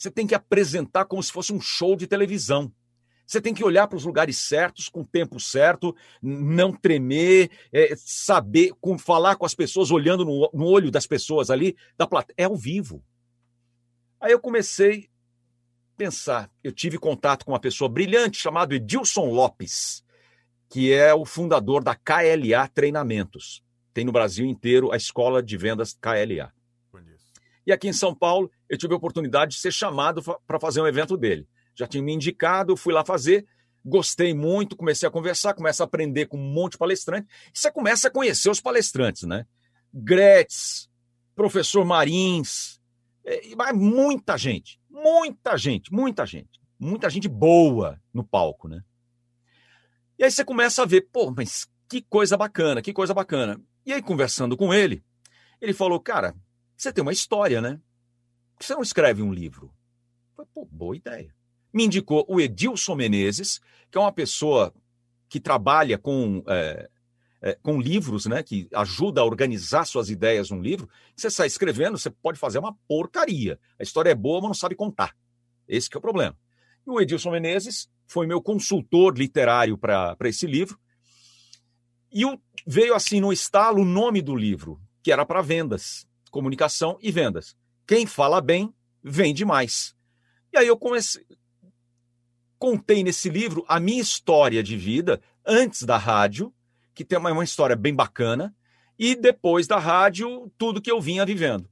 [0.00, 2.72] Você tem que apresentar como se fosse um show de televisão.
[3.26, 7.94] Você tem que olhar para os lugares certos, com o tempo certo, não tremer, é,
[7.96, 12.34] saber com, falar com as pessoas, olhando no, no, olho das pessoas ali, da plateia.
[12.38, 13.04] É ao vivo.
[14.18, 15.10] Aí eu comecei
[15.94, 16.50] a pensar.
[16.64, 20.02] Eu tive contato com uma pessoa brilhante chamada Edilson Lopes,
[20.70, 23.62] que é o fundador da KLA Treinamentos.
[23.92, 26.54] Tem no Brasil inteiro a escola de vendas KLA.
[27.66, 30.86] E aqui em São Paulo, eu tive a oportunidade de ser chamado para fazer um
[30.86, 31.46] evento dele
[31.80, 33.46] já tinha me indicado, fui lá fazer,
[33.84, 37.70] gostei muito, comecei a conversar, começa a aprender com um monte de palestrante, e você
[37.70, 39.46] começa a conhecer os palestrantes, né?
[39.92, 40.88] Gretz,
[41.34, 42.78] professor Marins,
[43.24, 43.40] é,
[43.72, 48.82] muita gente, muita gente, muita gente, muita gente boa no palco, né?
[50.18, 53.58] E aí você começa a ver, pô, mas que coisa bacana, que coisa bacana.
[53.86, 55.02] E aí, conversando com ele,
[55.62, 56.34] ele falou, cara,
[56.82, 57.80] você tem uma história, né?
[58.54, 59.72] Por que você não escreve um livro?
[60.54, 61.34] Pô, boa ideia
[61.72, 64.74] me indicou o Edilson Menezes, que é uma pessoa
[65.28, 66.88] que trabalha com, é,
[67.40, 70.88] é, com livros, né, que ajuda a organizar suas ideias num livro.
[71.16, 73.58] Você sai escrevendo, você pode fazer uma porcaria.
[73.78, 75.16] A história é boa, mas não sabe contar.
[75.68, 76.36] Esse é o problema.
[76.86, 80.78] E o Edilson Menezes foi meu consultor literário para esse livro.
[82.12, 86.98] E o, veio assim no estalo o nome do livro, que era para vendas, comunicação
[87.02, 87.56] e vendas.
[87.86, 89.94] Quem fala bem, vende mais.
[90.52, 91.24] E aí eu comecei.
[92.58, 96.52] Contei nesse livro a minha história de vida antes da rádio,
[96.94, 98.54] que tem uma, uma história bem bacana,
[98.98, 101.68] e depois da rádio, tudo que eu vinha vivendo.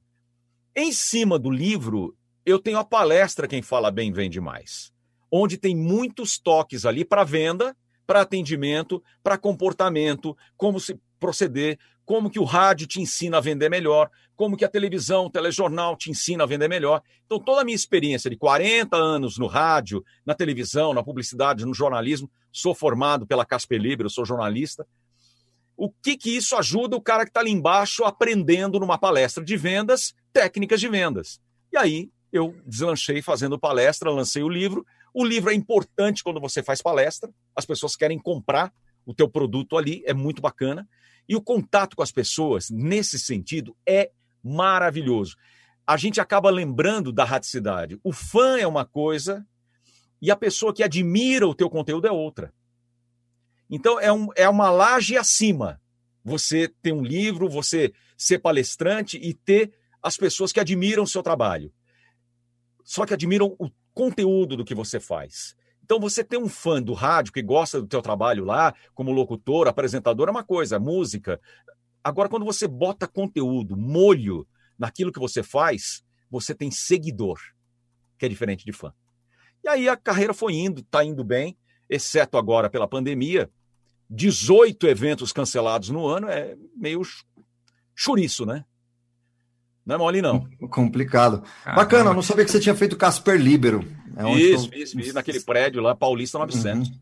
[0.75, 4.91] Em cima do livro, eu tenho a palestra Quem Fala Bem Vende Mais,
[5.31, 7.77] onde tem muitos toques ali para venda,
[8.07, 11.77] para atendimento, para comportamento, como se proceder,
[12.09, 15.95] como que o rádio te ensina a vender melhor, como que a televisão, o telejornal
[15.95, 17.03] te ensina a vender melhor.
[17.27, 21.71] Então, toda a minha experiência de 40 anos no rádio, na televisão, na publicidade, no
[21.71, 24.87] jornalismo, sou formado pela Casper Libre, sou jornalista.
[25.77, 29.55] O que que isso ajuda o cara que está ali embaixo aprendendo numa palestra de
[29.55, 31.39] vendas, técnicas de vendas?
[31.71, 34.83] E aí eu deslanchei fazendo palestra, lancei o livro.
[35.13, 38.73] O livro é importante quando você faz palestra, as pessoas querem comprar
[39.05, 40.89] o teu produto ali, é muito bacana.
[41.29, 44.11] E o contato com as pessoas, nesse sentido, é
[44.43, 45.37] maravilhoso.
[45.85, 47.99] A gente acaba lembrando da radicidade.
[48.03, 49.45] O fã é uma coisa
[50.19, 52.51] e a pessoa que admira o teu conteúdo é outra.
[53.69, 55.79] Então é, um, é uma laje acima.
[56.23, 61.21] Você ter um livro, você ser palestrante e ter as pessoas que admiram o seu
[61.21, 61.71] trabalho.
[62.83, 65.55] Só que admiram o conteúdo do que você faz.
[65.89, 69.67] Então você ter um fã do rádio que gosta do teu trabalho lá, como locutor,
[69.67, 71.41] apresentador, é uma coisa, música.
[72.03, 74.47] Agora, quando você bota conteúdo, molho
[74.77, 77.39] naquilo que você faz, você tem seguidor,
[78.19, 78.93] que é diferente de fã.
[79.63, 81.57] E aí a carreira foi indo, está indo bem,
[81.89, 83.49] exceto agora pela pandemia.
[84.07, 87.01] 18 eventos cancelados no ano é meio
[87.95, 88.63] churiço, né?
[89.83, 90.47] Não é mole, não.
[90.69, 91.43] Complicado.
[91.65, 93.83] Bacana, não sabia que você tinha feito Casper Libero.
[94.17, 94.79] É isso, estou...
[94.79, 96.89] isso, isso, naquele prédio lá, Paulista 900.
[96.89, 96.95] Uhum.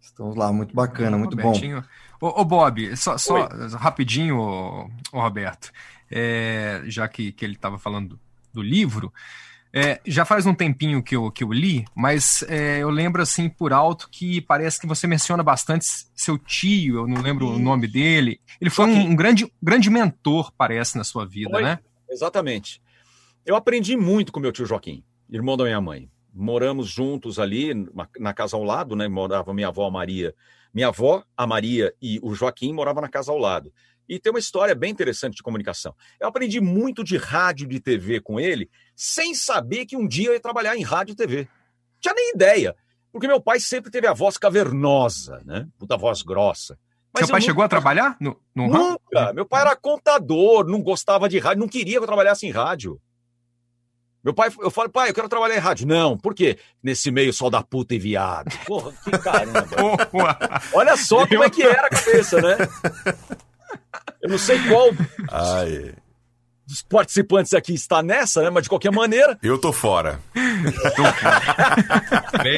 [0.00, 1.52] Estamos lá, muito bacana, muito bom.
[2.20, 5.70] Ô, ô Bob, só, só rapidinho, ô, ô Roberto,
[6.10, 8.18] é, já que, que ele estava falando
[8.52, 9.12] do livro,
[9.72, 13.48] é, já faz um tempinho que eu, que eu li, mas é, eu lembro assim
[13.48, 17.86] por alto que parece que você menciona bastante seu tio, eu não lembro o nome
[17.86, 18.40] dele.
[18.60, 21.62] Ele foi um, um, grande, grande mentor, parece, na sua vida, foi.
[21.62, 21.78] né?
[22.10, 22.82] Exatamente.
[23.44, 26.10] Eu aprendi muito com meu tio Joaquim, irmão da minha mãe.
[26.38, 27.74] Moramos juntos ali
[28.16, 29.08] na casa ao lado, né?
[29.08, 30.32] Morava minha avó a Maria.
[30.72, 33.72] Minha avó, a Maria e o Joaquim moravam na casa ao lado.
[34.08, 35.94] E tem uma história bem interessante de comunicação.
[36.20, 40.28] Eu aprendi muito de rádio e de TV com ele, sem saber que um dia
[40.28, 41.36] eu ia trabalhar em rádio e TV.
[41.38, 42.76] Não tinha nem ideia.
[43.10, 45.66] Porque meu pai sempre teve a voz cavernosa, né?
[45.76, 46.78] Puta voz grossa.
[47.12, 49.32] Mas Seu pai chegou a trabalhar no, no Nunca.
[49.32, 53.00] Meu pai era contador, não gostava de rádio, não queria que eu trabalhasse em rádio.
[54.22, 55.86] Meu pai, eu falo, pai, eu quero trabalhar em rádio.
[55.86, 56.58] Não, por quê?
[56.82, 58.50] Nesse meio só da puta e viado.
[58.66, 59.66] Porra, que caramba.
[60.74, 62.56] Olha só como é que era a cabeça, né?
[64.20, 64.88] Eu não sei qual
[65.30, 65.94] Ai.
[66.66, 68.50] dos participantes aqui está nessa, né?
[68.50, 69.38] Mas de qualquer maneira.
[69.42, 70.20] Eu tô fora.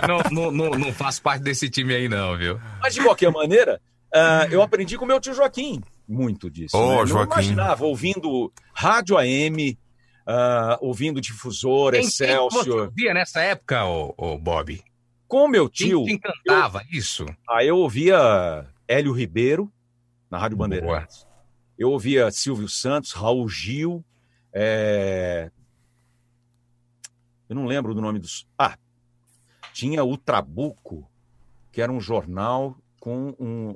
[0.08, 2.58] não, não, não, não faço parte desse time aí, não, viu?
[2.80, 3.80] Mas de qualquer maneira,
[4.12, 5.80] Uh, eu aprendi com meu tio Joaquim
[6.10, 6.76] muito disso.
[6.76, 7.06] Oh, né?
[7.06, 7.14] Joaquim.
[7.14, 9.78] Não imaginava, ouvindo rádio AM,
[10.26, 12.50] uh, ouvindo difusor, quem, Excelsior.
[12.50, 14.82] Quem você ouvia nessa época, o, o Bob?
[15.26, 16.04] Com meu tio.
[16.04, 17.26] Quem te encantava eu, isso?
[17.48, 19.72] Ah, eu ouvia Hélio Ribeiro,
[20.30, 21.24] na Rádio Bandeirantes.
[21.24, 21.30] Boa.
[21.78, 24.04] Eu ouvia Silvio Santos, Raul Gil.
[24.52, 25.50] É...
[27.48, 28.46] Eu não lembro do nome dos.
[28.58, 28.76] Ah,
[29.72, 31.08] tinha o Trabuco,
[31.72, 33.74] que era um jornal com um,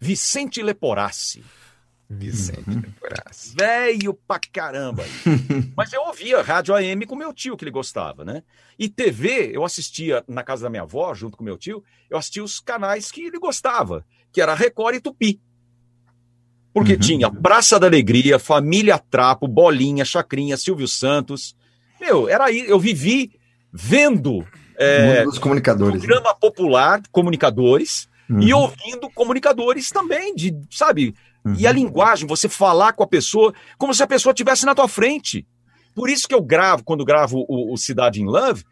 [0.00, 1.44] Vicente Leporassi.
[2.18, 2.80] Vicente uhum.
[2.80, 3.54] Leporassi.
[3.56, 5.04] Velho pra caramba.
[5.76, 8.42] Mas eu ouvia rádio AM com meu tio, que ele gostava, né?
[8.78, 12.44] E TV, eu assistia na casa da minha avó, junto com meu tio, eu assistia
[12.44, 15.40] os canais que ele gostava, que era Record e Tupi.
[16.72, 16.98] Porque uhum.
[16.98, 21.54] tinha Praça da Alegria, Família Trapo, Bolinha, Chacrinha, Silvio Santos.
[22.00, 23.32] Meu, era aí, eu vivi
[23.72, 26.04] vendo é, dos comunicadores.
[26.04, 28.42] Programa popular, comunicadores, uhum.
[28.42, 31.14] e ouvindo comunicadores também, de, sabe?
[31.44, 31.54] Uhum.
[31.58, 34.88] E a linguagem, você falar com a pessoa como se a pessoa estivesse na tua
[34.88, 35.46] frente.
[35.94, 38.64] Por isso que eu gravo, quando gravo o, o Cidade in Love,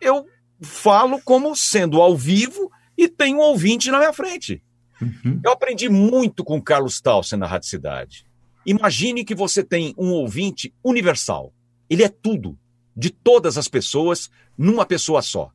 [0.00, 0.26] eu
[0.60, 4.62] falo como sendo ao vivo e tenho um ouvinte na minha frente.
[5.00, 5.40] Uhum.
[5.44, 8.26] Eu aprendi muito com o Carlos Tausen na Rádio Cidade.
[8.66, 11.52] Imagine que você tem um ouvinte universal.
[11.88, 12.58] Ele é tudo,
[12.96, 15.50] de todas as pessoas, numa pessoa só.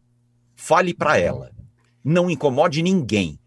[0.55, 1.51] Fale para ela.
[2.03, 3.39] Não incomode ninguém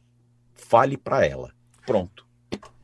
[0.69, 1.53] fale para ela.
[1.87, 2.26] Pronto.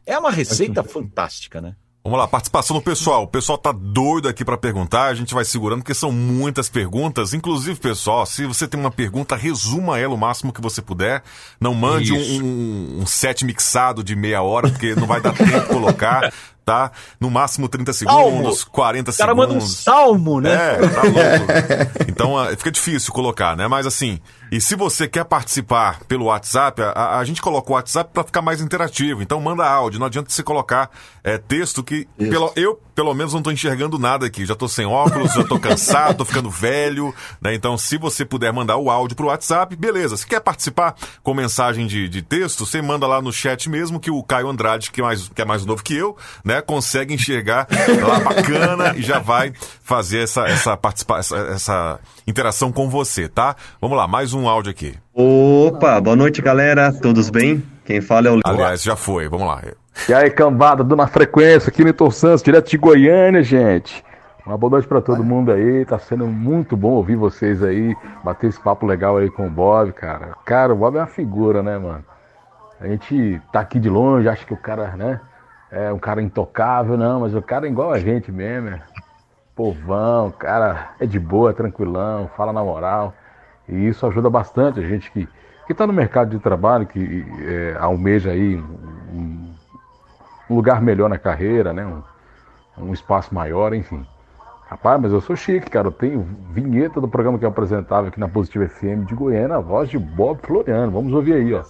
[0.06, 1.74] É uma receita fantástica, né?
[2.04, 3.22] Vamos lá, participação do pessoal.
[3.22, 7.32] O pessoal tá doido aqui para perguntar, a gente vai segurando, porque são muitas perguntas.
[7.32, 11.22] Inclusive, pessoal, se você tem uma pergunta, resuma ela o máximo que você puder.
[11.60, 15.60] Não mande um, um, um, set mixado de meia hora, porque não vai dar tempo
[15.60, 16.32] de colocar
[16.64, 16.90] tá?
[17.20, 18.70] No máximo 30 segundos, salmo.
[18.72, 19.14] 40 segundos.
[19.14, 20.54] O cara manda um salmo, né?
[20.54, 22.08] É, tá louco.
[22.08, 23.68] então ah, fica difícil colocar, né?
[23.68, 24.20] Mas assim,
[24.52, 28.42] e se você quer participar pelo WhatsApp, a, a gente coloca o WhatsApp para ficar
[28.42, 29.22] mais interativo.
[29.22, 30.90] Então manda áudio, não adianta você colocar
[31.24, 34.44] é, texto que pelo, eu, pelo menos, não tô enxergando nada aqui.
[34.44, 37.54] Já tô sem óculos, já tô cansado, tô ficando velho, né?
[37.54, 40.16] Então, se você puder mandar o áudio pro WhatsApp, beleza.
[40.16, 44.10] Se quer participar com mensagem de, de texto, você manda lá no chat mesmo, que
[44.10, 46.60] o Caio Andrade, que é mais, que é mais novo que eu, né?
[46.60, 47.66] Consegue enxergar
[48.06, 49.52] lá bacana e já vai
[49.82, 53.56] fazer essa, essa, participa essa, essa interação com você, tá?
[53.80, 54.94] Vamos lá, mais um áudio aqui.
[55.14, 56.92] Opa, boa noite, galera.
[56.92, 57.62] Todos bem?
[57.84, 59.62] Quem fala é o Aliás, já foi, vamos lá.
[60.08, 64.04] E aí, cambada, dando a frequência aqui no Santos, direto de Goiânia, gente.
[64.44, 65.84] Uma boa noite para todo mundo aí.
[65.84, 67.94] Tá sendo muito bom ouvir vocês aí,
[68.24, 70.34] bater esse papo legal aí com o Bob, cara.
[70.44, 72.04] Cara, o Bob é uma figura, né, mano?
[72.80, 75.20] A gente tá aqui de longe, acha que o cara, né,
[75.70, 78.82] é um cara intocável, não, mas o cara é igual a gente mesmo, é
[79.54, 83.14] povão, o cara é de boa, tranquilão, fala na moral.
[83.68, 85.28] E isso ajuda bastante a gente que,
[85.66, 89.54] que tá no mercado de trabalho, que é, almeja aí um,
[90.50, 91.86] um, lugar melhor na carreira, né?
[91.86, 92.02] Um,
[92.88, 94.04] um espaço maior, enfim.
[94.68, 95.88] Rapaz, mas eu sou chique, cara.
[95.88, 99.60] Eu tenho vinheta do programa que eu apresentava aqui na Positiva FM de Goiânia, a
[99.60, 100.90] voz de Bob Floriano.
[100.90, 101.62] Vamos ouvir aí, ó.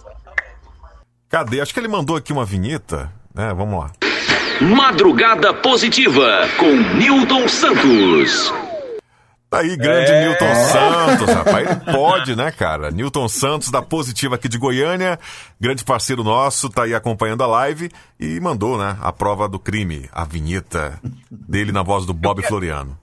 [1.29, 1.59] Cadê?
[1.59, 3.53] Acho que ele mandou aqui uma vinheta, né?
[3.53, 3.91] Vamos lá.
[4.61, 8.62] Madrugada Positiva com Newton Santos.
[9.53, 10.25] Tá aí, grande é...
[10.25, 11.69] Newton Santos, rapaz.
[11.69, 12.89] Ele pode, né, cara?
[12.89, 15.19] Newton Santos, da Positiva aqui de Goiânia,
[15.61, 20.09] grande parceiro nosso, tá aí acompanhando a live e mandou, né, a prova do crime,
[20.11, 20.99] a vinheta
[21.29, 22.97] dele na voz do Bob Floriano.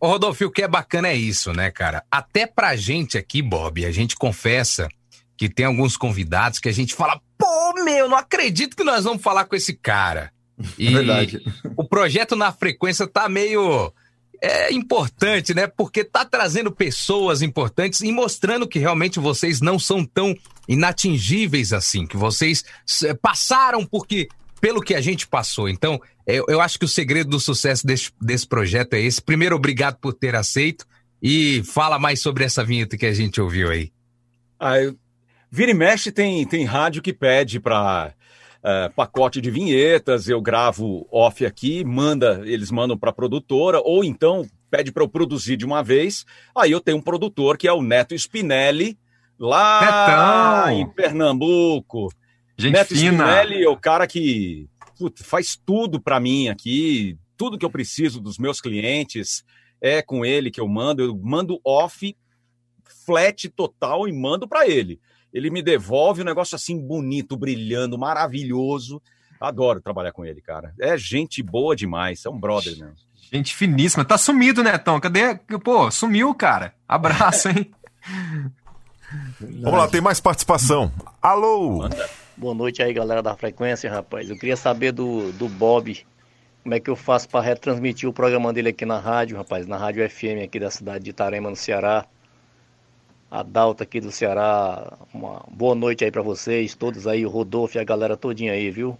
[0.00, 2.02] Ô, Rodolfo, o que é bacana é isso, né, cara?
[2.10, 4.88] Até pra gente aqui, Bob, a gente confessa
[5.36, 9.22] que tem alguns convidados que a gente fala, pô, meu, não acredito que nós vamos
[9.22, 10.32] falar com esse cara.
[10.78, 11.44] E é verdade.
[11.76, 13.92] O projeto na frequência tá meio
[14.42, 15.68] é importante, né?
[15.68, 20.36] Porque tá trazendo pessoas importantes e mostrando que realmente vocês não são tão
[20.68, 22.64] inatingíveis assim, que vocês
[23.22, 24.28] passaram porque
[24.60, 25.68] pelo que a gente passou.
[25.68, 29.22] Então, eu, eu acho que o segredo do sucesso desse, desse projeto é esse.
[29.22, 30.86] Primeiro, obrigado por ter aceito
[31.22, 33.92] e fala mais sobre essa vinheta que a gente ouviu aí.
[34.58, 34.96] Ah, eu...
[35.50, 38.14] Vira e mexe tem, tem rádio que pede para
[38.62, 44.04] uh, pacote de vinhetas, eu gravo off aqui, manda, eles mandam para a produtora, ou
[44.04, 46.24] então pede para eu produzir de uma vez.
[46.56, 48.98] Aí eu tenho um produtor que é o Neto Spinelli,
[49.38, 50.80] lá Netão.
[50.80, 52.08] em Pernambuco.
[52.56, 53.24] Gente Neto fina.
[53.26, 54.68] Spinelli é o cara que
[54.98, 59.44] putz, faz tudo para mim aqui, tudo que eu preciso dos meus clientes
[59.80, 61.02] é com ele que eu mando.
[61.02, 62.16] Eu mando off,
[63.04, 65.00] flat total e mando para ele
[65.32, 69.00] ele me devolve um negócio assim bonito, brilhando, maravilhoso.
[69.40, 70.74] Adoro trabalhar com ele, cara.
[70.80, 72.94] É gente boa demais, é um brother mesmo.
[73.32, 74.04] Gente finíssima.
[74.04, 75.00] Tá sumido, Netão?
[75.00, 75.34] Cadê?
[75.64, 76.74] Pô, sumiu, cara.
[76.86, 77.72] Abraço, hein?
[79.40, 80.92] Vamos lá, tem mais participação.
[81.20, 81.78] Alô!
[81.78, 82.08] Manda.
[82.36, 84.28] Boa noite aí, galera da frequência, rapaz.
[84.28, 86.04] Eu queria saber do, do Bob.
[86.62, 89.66] Como é que eu faço para retransmitir o programa dele aqui na rádio, rapaz?
[89.66, 92.06] Na rádio FM aqui da cidade de Itarema, no Ceará.
[93.32, 94.92] Adalto aqui do Ceará.
[95.14, 98.70] Uma boa noite aí para vocês, todos aí, o Rodolfo e a galera todinha aí,
[98.70, 98.98] viu?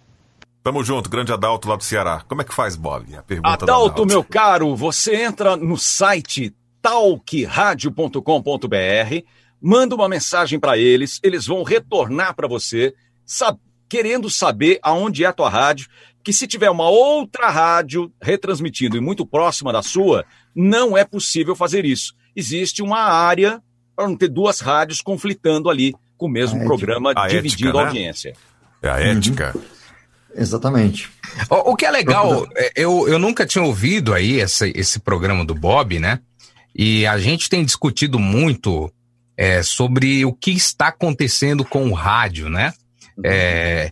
[0.63, 2.23] Tamo junto, grande Adalto lá do Ceará.
[2.27, 3.15] Como é que faz, Bob?
[3.15, 6.51] A pergunta Adalto, Adalto, meu caro, você entra no site
[6.81, 9.23] talkradio.com.br,
[9.61, 15.27] manda uma mensagem para eles, eles vão retornar para você, sab querendo saber aonde é
[15.27, 15.87] a tua rádio,
[16.23, 21.55] que se tiver uma outra rádio retransmitindo e muito próxima da sua, não é possível
[21.55, 22.15] fazer isso.
[22.35, 23.61] Existe uma área
[23.95, 27.27] para não ter duas rádios conflitando ali com o mesmo a programa, ética.
[27.27, 28.31] dividindo a, ética, a audiência.
[28.31, 28.37] Né?
[28.81, 29.51] É a ética.
[29.55, 29.61] Uhum.
[30.35, 31.11] Exatamente.
[31.49, 35.45] O, o, que é legal, é, eu, eu nunca tinha ouvido aí esse, esse programa
[35.45, 36.19] do Bob, né?
[36.75, 38.91] E a gente tem discutido muito
[39.37, 42.73] é, sobre o que está acontecendo com o rádio, né?
[43.17, 43.23] Uhum.
[43.25, 43.91] É,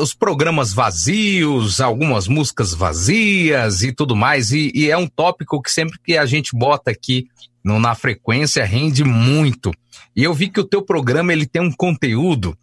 [0.00, 4.50] os programas vazios, algumas músicas vazias e tudo mais.
[4.50, 7.28] E, e, é um tópico que sempre que a gente bota aqui
[7.64, 9.72] no, na frequência rende muito.
[10.14, 12.56] E eu vi que o teu programa ele tem um conteúdo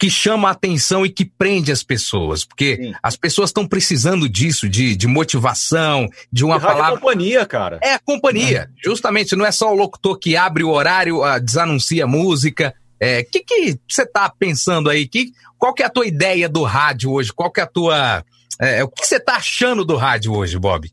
[0.00, 2.94] que chama a atenção e que prende as pessoas, porque Sim.
[3.02, 6.96] as pessoas estão precisando disso, de, de motivação, de uma de palavra.
[6.96, 7.78] É companhia, cara.
[7.82, 8.82] É a companhia, é.
[8.82, 9.36] justamente.
[9.36, 12.74] Não é só o locutor que abre o horário, uh, desanuncia a música.
[12.94, 15.06] O é, que que você está pensando aí?
[15.06, 17.30] Que, qual que é a tua ideia do rádio hoje?
[17.30, 18.24] Qual que é a tua
[18.58, 20.90] É, o que você tá achando do rádio hoje, Bob?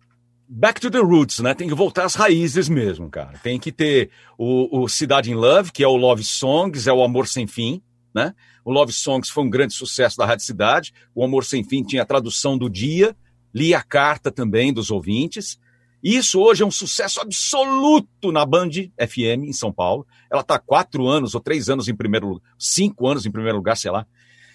[0.50, 1.54] Back to the roots, né?
[1.54, 3.38] Tem que voltar às raízes mesmo, cara.
[3.44, 7.04] Tem que ter o, o Cidade in Love, que é o Love Songs, é o
[7.04, 7.82] Amor Sem Fim,
[8.16, 8.34] né?
[8.64, 10.94] O Love Songs foi um grande sucesso da Rádio Cidade.
[11.14, 13.16] O Amor Sem Fim tinha a tradução do dia,
[13.54, 15.60] lia a carta também dos ouvintes.
[16.02, 20.08] Isso hoje é um sucesso absoluto na Band FM em São Paulo.
[20.32, 23.76] Ela está quatro anos ou três anos em primeiro lugar, cinco anos em primeiro lugar,
[23.76, 24.06] sei lá.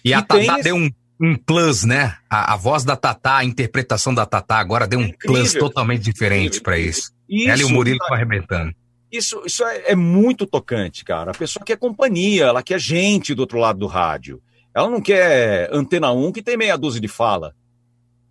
[0.03, 0.89] E, e a Tatá deu um,
[1.23, 2.17] um plus, né?
[2.29, 5.41] A, a, voz da Tatá, a interpretação da Tatá agora deu um Incrível.
[5.41, 7.13] plus totalmente diferente para isso.
[7.29, 7.49] isso.
[7.49, 8.75] Ela e o Murilo estão arrebentando.
[9.09, 11.31] Isso, isso é, é, muito tocante, cara.
[11.31, 14.41] A pessoa quer companhia, ela quer gente do outro lado do rádio.
[14.75, 17.55] Ela não quer antena 1 que tem meia dúzia de fala.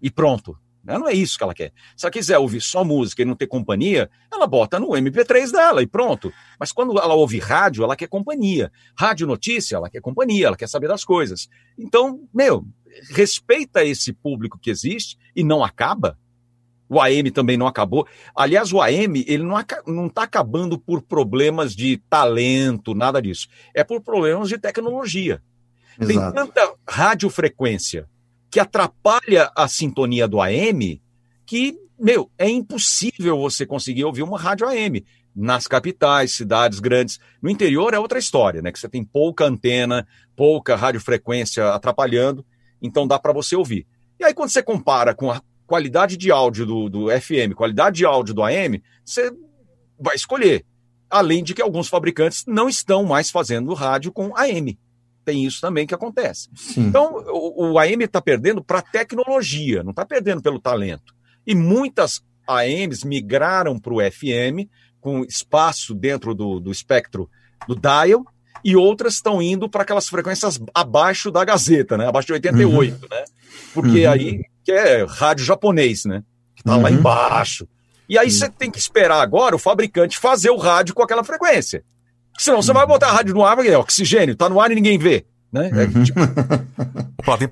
[0.02, 0.58] E pronto.
[0.84, 1.72] Não é isso que ela quer.
[1.96, 5.80] Se ela quiser ouvir só música e não ter companhia, ela bota no MP3 dela
[5.80, 6.32] e pronto.
[6.58, 8.72] Mas quando ela ouve rádio, ela quer companhia.
[8.98, 11.48] Rádio notícia, ela quer companhia, ela quer saber das coisas.
[11.78, 12.66] Então, meu,
[13.10, 16.18] respeita esse público que existe e não acaba.
[16.88, 18.06] O AM também não acabou.
[18.36, 23.48] Aliás, o AM, ele não está acabando por problemas de talento, nada disso.
[23.74, 25.42] É por problemas de tecnologia.
[25.98, 26.06] Exato.
[26.06, 28.06] Tem tanta radiofrequência
[28.50, 31.00] que atrapalha a sintonia do AM,
[31.46, 35.02] que, meu, é impossível você conseguir ouvir uma rádio AM
[35.34, 37.18] nas capitais, cidades grandes.
[37.40, 38.70] No interior é outra história, né?
[38.70, 40.06] Que você tem pouca antena,
[40.36, 42.44] pouca radiofrequência atrapalhando,
[42.82, 43.86] então dá para você ouvir.
[44.18, 48.04] E aí, quando você compara com a qualidade de áudio do, do FM, qualidade de
[48.04, 49.32] áudio do AM, você
[49.98, 50.66] vai escolher.
[51.08, 54.78] Além de que alguns fabricantes não estão mais fazendo rádio com AM
[55.24, 56.48] tem isso também que acontece.
[56.54, 56.86] Sim.
[56.86, 61.14] Então, o, o AM está perdendo para a tecnologia, não está perdendo pelo talento.
[61.46, 64.68] E muitas AMs migraram para o FM,
[65.00, 67.28] com espaço dentro do, do espectro
[67.66, 68.24] do dial,
[68.64, 72.06] e outras estão indo para aquelas frequências abaixo da Gazeta, né?
[72.06, 73.08] Abaixo de 88, uhum.
[73.10, 73.24] né?
[73.74, 74.12] Porque uhum.
[74.12, 76.22] aí que é rádio japonês, né?
[76.54, 76.82] Que tá uhum.
[76.82, 77.66] lá embaixo.
[78.08, 81.82] E aí você tem que esperar agora o fabricante fazer o rádio com aquela frequência.
[82.38, 84.98] Senão você vai botar a rádio no ar, é oxigênio, tá no ar e ninguém
[84.98, 85.24] vê.
[85.52, 85.70] Né?
[85.72, 86.04] É, uhum.
[86.04, 86.20] tipo...
[87.18, 87.48] Opa, tem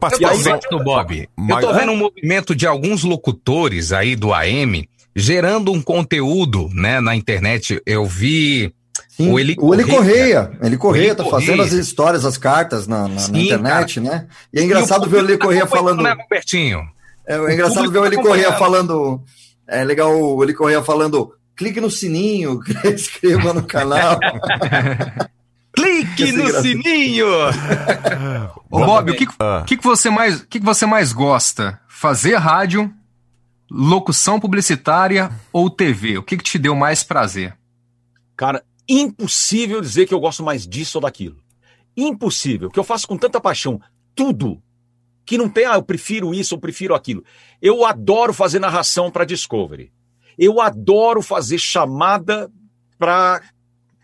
[0.70, 1.28] do Bob.
[1.48, 7.00] Eu tô vendo um movimento de alguns locutores aí do AM gerando um conteúdo, né,
[7.00, 7.80] na internet.
[7.84, 8.72] Eu vi
[9.24, 9.70] Sim, o Eli Correia.
[9.70, 11.46] O Eli Correia, Eli Correia tá Correia.
[11.46, 14.16] fazendo as histórias, as cartas na, na, Sim, na internet, cara.
[14.16, 14.26] né?
[14.52, 16.02] E é engraçado e ver o Eli Correia tá falando.
[16.02, 16.80] Né, Robertinho?
[17.26, 19.22] É, é engraçado ver o Eli tá Correia falando.
[19.68, 22.58] É legal o Eli Correia falando clique no sininho,
[22.90, 24.18] inscreva no canal.
[25.76, 27.26] clique no sininho!
[28.70, 29.26] Ô, Bob, o que,
[29.66, 31.78] que, que, você mais, que, que você mais gosta?
[31.86, 32.90] Fazer rádio,
[33.70, 36.16] locução publicitária ou TV?
[36.16, 37.54] O que, que te deu mais prazer?
[38.34, 41.36] Cara, impossível dizer que eu gosto mais disso ou daquilo.
[41.96, 43.80] Impossível, que eu faço com tanta paixão
[44.14, 44.60] tudo
[45.24, 47.22] que não tem, ah, eu prefiro isso, eu prefiro aquilo.
[47.62, 49.92] Eu adoro fazer narração para Discovery.
[50.36, 52.50] Eu adoro fazer chamada
[52.98, 53.40] para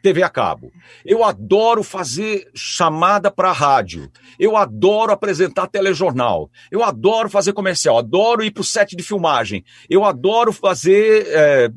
[0.03, 0.71] TV a cabo.
[1.05, 4.09] Eu adoro fazer chamada para rádio.
[4.39, 6.49] Eu adoro apresentar telejornal.
[6.71, 7.99] Eu adoro fazer comercial.
[7.99, 9.65] Adoro ir para o set de filmagem.
[9.91, 11.71] Eu adoro fazer é,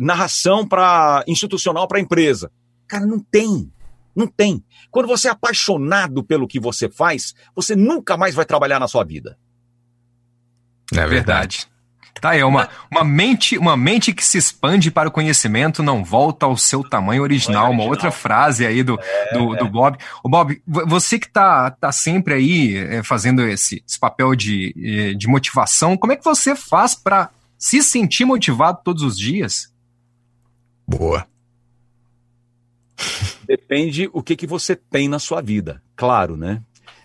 [0.00, 2.50] narração para institucional para empresa.
[2.86, 3.70] Cara, não tem.
[4.14, 4.62] Não tem.
[4.90, 9.04] Quando você é apaixonado pelo que você faz, você nunca mais vai trabalhar na sua
[9.04, 9.38] vida.
[10.94, 11.66] É verdade.
[12.20, 16.46] Tá, é uma, uma, mente, uma mente que se expande para o conhecimento não volta
[16.46, 17.70] ao seu tamanho original.
[17.72, 19.98] Uma outra frase aí do, é, do, do, Bob.
[20.22, 25.14] O Bob, você que tá, tá sempre aí é, fazendo esse, esse papel de, é,
[25.14, 29.71] de motivação, como é que você faz para se sentir motivado todos os dias?
[30.96, 31.26] Boa.
[33.46, 36.62] Depende o que, que você tem na sua vida, claro, né?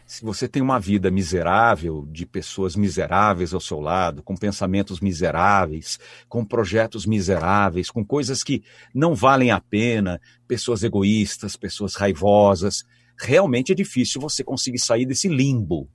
[0.07, 5.99] se você tem uma vida miserável, de pessoas miseráveis ao seu lado, com pensamentos miseráveis,
[6.29, 8.63] com projetos miseráveis, com coisas que
[8.95, 12.85] não valem a pena, pessoas egoístas, pessoas raivosas,
[13.19, 15.89] realmente é difícil você conseguir sair desse limbo.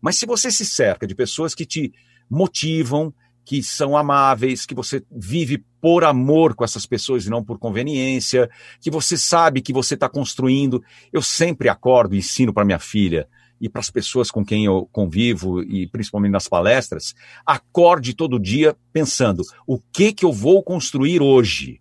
[0.00, 1.92] Mas se você se cerca de pessoas que te
[2.30, 3.12] motivam,
[3.46, 8.50] que são amáveis, que você vive por amor com essas pessoas e não por conveniência,
[8.80, 10.82] que você sabe que você está construindo.
[11.12, 13.28] Eu sempre acordo e ensino para minha filha
[13.60, 17.14] e para as pessoas com quem eu convivo e principalmente nas palestras,
[17.46, 21.80] acorde todo dia pensando o que que eu vou construir hoje.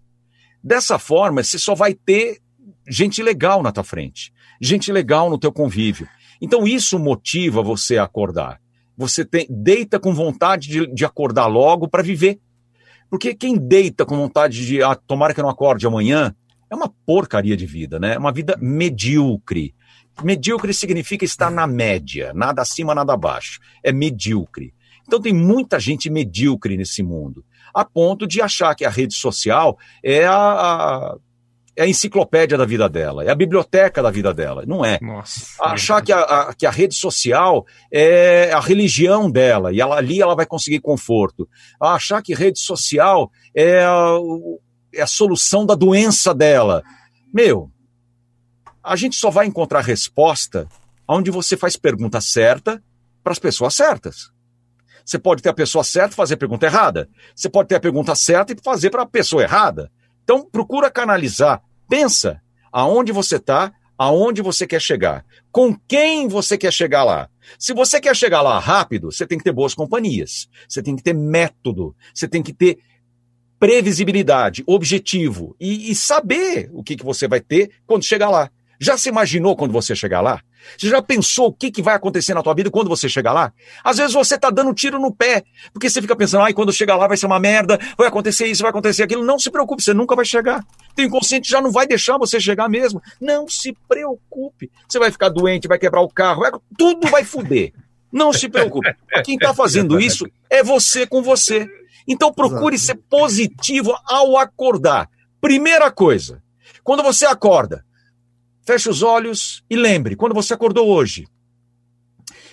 [0.63, 2.39] Dessa forma, você só vai ter
[2.87, 4.31] gente legal na tua frente,
[4.61, 6.07] gente legal no teu convívio.
[6.39, 8.61] Então isso motiva você a acordar.
[8.97, 12.39] Você tem, deita com vontade de, de acordar logo para viver.
[13.09, 16.33] Porque quem deita com vontade de ah, tomara que eu não acorde amanhã,
[16.69, 18.15] é uma porcaria de vida, né?
[18.15, 19.75] É uma vida medíocre.
[20.23, 23.59] Medíocre significa estar na média, nada acima, nada abaixo.
[23.83, 24.73] É medíocre.
[25.05, 29.77] Então tem muita gente medíocre nesse mundo, a ponto de achar que a rede social
[30.03, 31.17] é a, a
[31.75, 34.63] é a enciclopédia da vida dela, é a biblioteca da vida dela.
[34.65, 34.97] Não é.
[35.01, 35.61] Nossa.
[35.61, 40.21] Achar que a, a, que a rede social é a religião dela e ela, ali
[40.21, 41.47] ela vai conseguir conforto.
[41.79, 44.17] Achar que rede social é a,
[44.93, 46.81] é a solução da doença dela.
[47.33, 47.69] Meu,
[48.81, 50.67] a gente só vai encontrar resposta
[51.07, 52.81] onde você faz pergunta certa
[53.21, 54.33] para as pessoas certas.
[55.05, 57.07] Você pode ter a pessoa certa e fazer a pergunta errada.
[57.35, 59.91] Você pode ter a pergunta certa e fazer para a pessoa errada.
[60.25, 61.61] Então, procura canalizar.
[61.87, 62.41] Pensa
[62.71, 65.23] aonde você está, aonde você quer chegar.
[65.51, 67.29] Com quem você quer chegar lá.
[67.57, 70.49] Se você quer chegar lá rápido, você tem que ter boas companhias.
[70.67, 71.95] Você tem que ter método.
[72.13, 72.79] Você tem que ter
[73.59, 78.49] previsibilidade, objetivo e, e saber o que, que você vai ter quando chegar lá.
[78.79, 80.41] Já se imaginou quando você chegar lá?
[80.77, 83.53] Você já pensou o que, que vai acontecer na tua vida quando você chegar lá?
[83.83, 86.95] Às vezes você tá dando tiro no pé, porque você fica pensando, ai, quando chegar
[86.95, 89.23] lá vai ser uma merda, vai acontecer isso, vai acontecer aquilo.
[89.23, 90.63] Não se preocupe, você nunca vai chegar.
[90.95, 93.01] Teu inconsciente já não vai deixar você chegar mesmo.
[93.19, 94.71] Não se preocupe.
[94.87, 96.51] Você vai ficar doente, vai quebrar o carro, vai...
[96.77, 97.73] tudo vai fuder.
[98.11, 98.95] Não se preocupe.
[99.23, 101.67] Quem está fazendo isso é você com você.
[102.07, 105.09] Então procure ser positivo ao acordar.
[105.41, 106.41] Primeira coisa,
[106.83, 107.84] quando você acorda,
[108.65, 111.27] feche os olhos e lembre, quando você acordou hoje,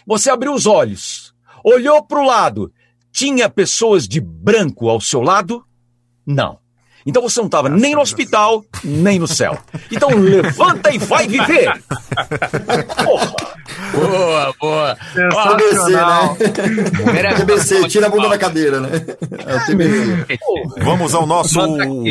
[0.06, 1.34] você abriu os olhos,
[1.64, 2.72] olhou para o lado,
[3.10, 5.64] tinha pessoas de branco ao seu lado?
[6.26, 6.60] Não.
[7.05, 9.59] Então você não estava nem no hospital, nem no céu.
[9.90, 11.82] Então levanta e vai viver!
[13.05, 13.34] Porra!
[13.93, 14.97] Boa, boa!
[15.12, 15.90] TBC,
[17.12, 17.34] né?
[17.34, 18.89] TBC, tira a bunda da cadeira, né?
[19.47, 20.39] É TBC.
[20.78, 21.59] Vamos ao nosso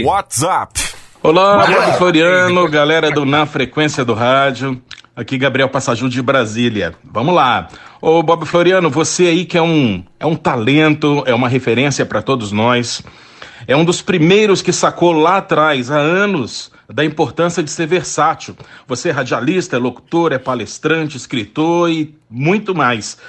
[0.03, 1.00] WhatsApp.
[1.23, 4.81] Olá, Bob Floriano, galera do Na Frequência do Rádio.
[5.15, 6.95] Aqui Gabriel Passaju de Brasília.
[7.03, 7.67] Vamos lá.
[8.01, 12.23] Ô Bob Floriano, você aí que é um, é um talento, é uma referência para
[12.23, 13.03] todos nós.
[13.67, 18.57] É um dos primeiros que sacou lá atrás, há anos, da importância de ser versátil.
[18.87, 23.19] Você é radialista, é locutor, é palestrante, escritor e muito mais.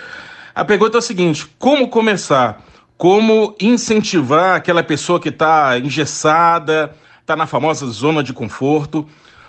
[0.55, 2.65] A pergunta é a seguinte: como começar?
[2.97, 9.09] Como incentivar aquela pessoa que está engessada, está na famosa zona de conforto?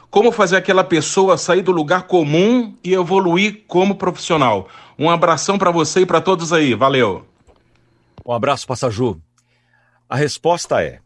[0.10, 4.70] Como fazer aquela pessoa sair do lugar comum e evoluir como profissional?
[4.98, 6.76] Um abração para você e para todos aí.
[6.76, 7.28] Valeu.
[8.24, 9.20] Um abraço, Passaju.
[10.08, 11.02] A resposta é: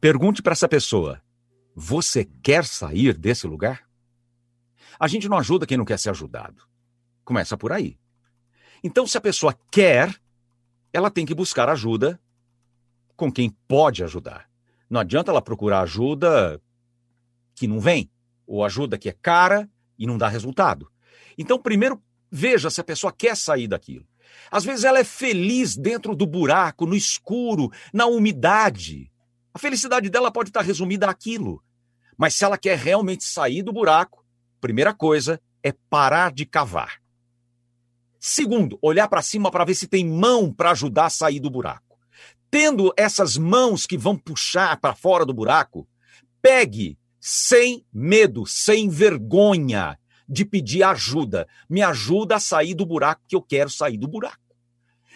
[0.00, 1.22] pergunte para essa pessoa:
[1.74, 3.82] você quer sair desse lugar?
[4.98, 6.64] A gente não ajuda quem não quer ser ajudado.
[7.24, 7.96] Começa por aí.
[8.82, 10.12] Então, se a pessoa quer,
[10.92, 12.20] ela tem que buscar ajuda
[13.16, 14.47] com quem pode ajudar.
[14.88, 16.60] Não adianta ela procurar ajuda
[17.54, 18.10] que não vem,
[18.46, 20.90] ou ajuda que é cara e não dá resultado.
[21.36, 24.06] Então, primeiro, veja se a pessoa quer sair daquilo.
[24.50, 29.10] Às vezes ela é feliz dentro do buraco, no escuro, na umidade.
[29.52, 31.62] A felicidade dela pode estar resumida àquilo.
[32.16, 34.24] Mas se ela quer realmente sair do buraco,
[34.60, 37.00] primeira coisa é parar de cavar.
[38.18, 41.87] Segundo, olhar para cima para ver se tem mão para ajudar a sair do buraco.
[42.50, 45.86] Tendo essas mãos que vão puxar para fora do buraco,
[46.40, 49.98] pegue sem medo, sem vergonha
[50.28, 51.46] de pedir ajuda.
[51.68, 54.38] Me ajuda a sair do buraco que eu quero sair do buraco.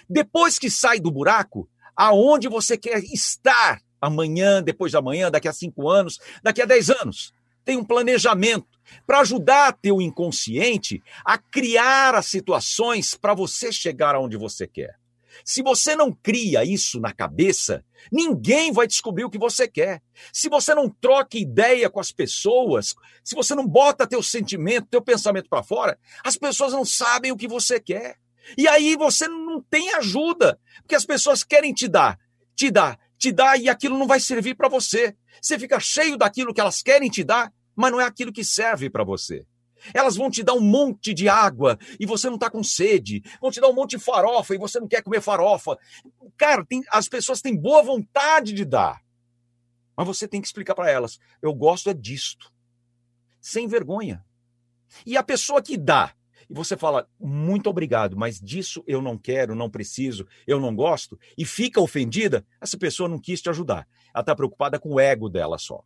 [0.09, 5.53] Depois que sai do buraco, aonde você quer estar amanhã, depois de amanhã, daqui a
[5.53, 7.33] cinco anos, daqui a dez anos.
[7.65, 8.67] Tem um planejamento
[9.07, 15.02] para ajudar teu inconsciente a criar as situações para você chegar aonde você quer.
[15.45, 20.03] Se você não cria isso na cabeça, ninguém vai descobrir o que você quer.
[20.33, 22.95] Se você não troca ideia com as pessoas,
[23.25, 27.37] se você não bota teu sentimento, teu pensamento para fora, as pessoas não sabem o
[27.37, 28.17] que você quer.
[28.57, 32.19] E aí você não tem ajuda, porque as pessoas querem te dar,
[32.55, 35.17] te dar, te dar e aquilo não vai servir para você.
[35.41, 38.91] Você fica cheio daquilo que elas querem te dar, mas não é aquilo que serve
[38.91, 39.47] para você.
[39.95, 43.23] Elas vão te dar um monte de água e você não está com sede.
[43.41, 45.79] Vão te dar um monte de farofa e você não quer comer farofa.
[46.37, 49.03] Cara, tem, as pessoas têm boa vontade de dar.
[49.97, 52.53] Mas você tem que explicar para elas: eu gosto é disto.
[53.41, 54.25] Sem vergonha.
[55.05, 56.15] E a pessoa que dá
[56.53, 61.19] e você fala, muito obrigado, mas disso eu não quero, não preciso, eu não gosto,
[61.37, 63.89] e fica ofendida, essa pessoa não quis te ajudar.
[64.15, 65.83] Ela está preocupada com o ego dela só.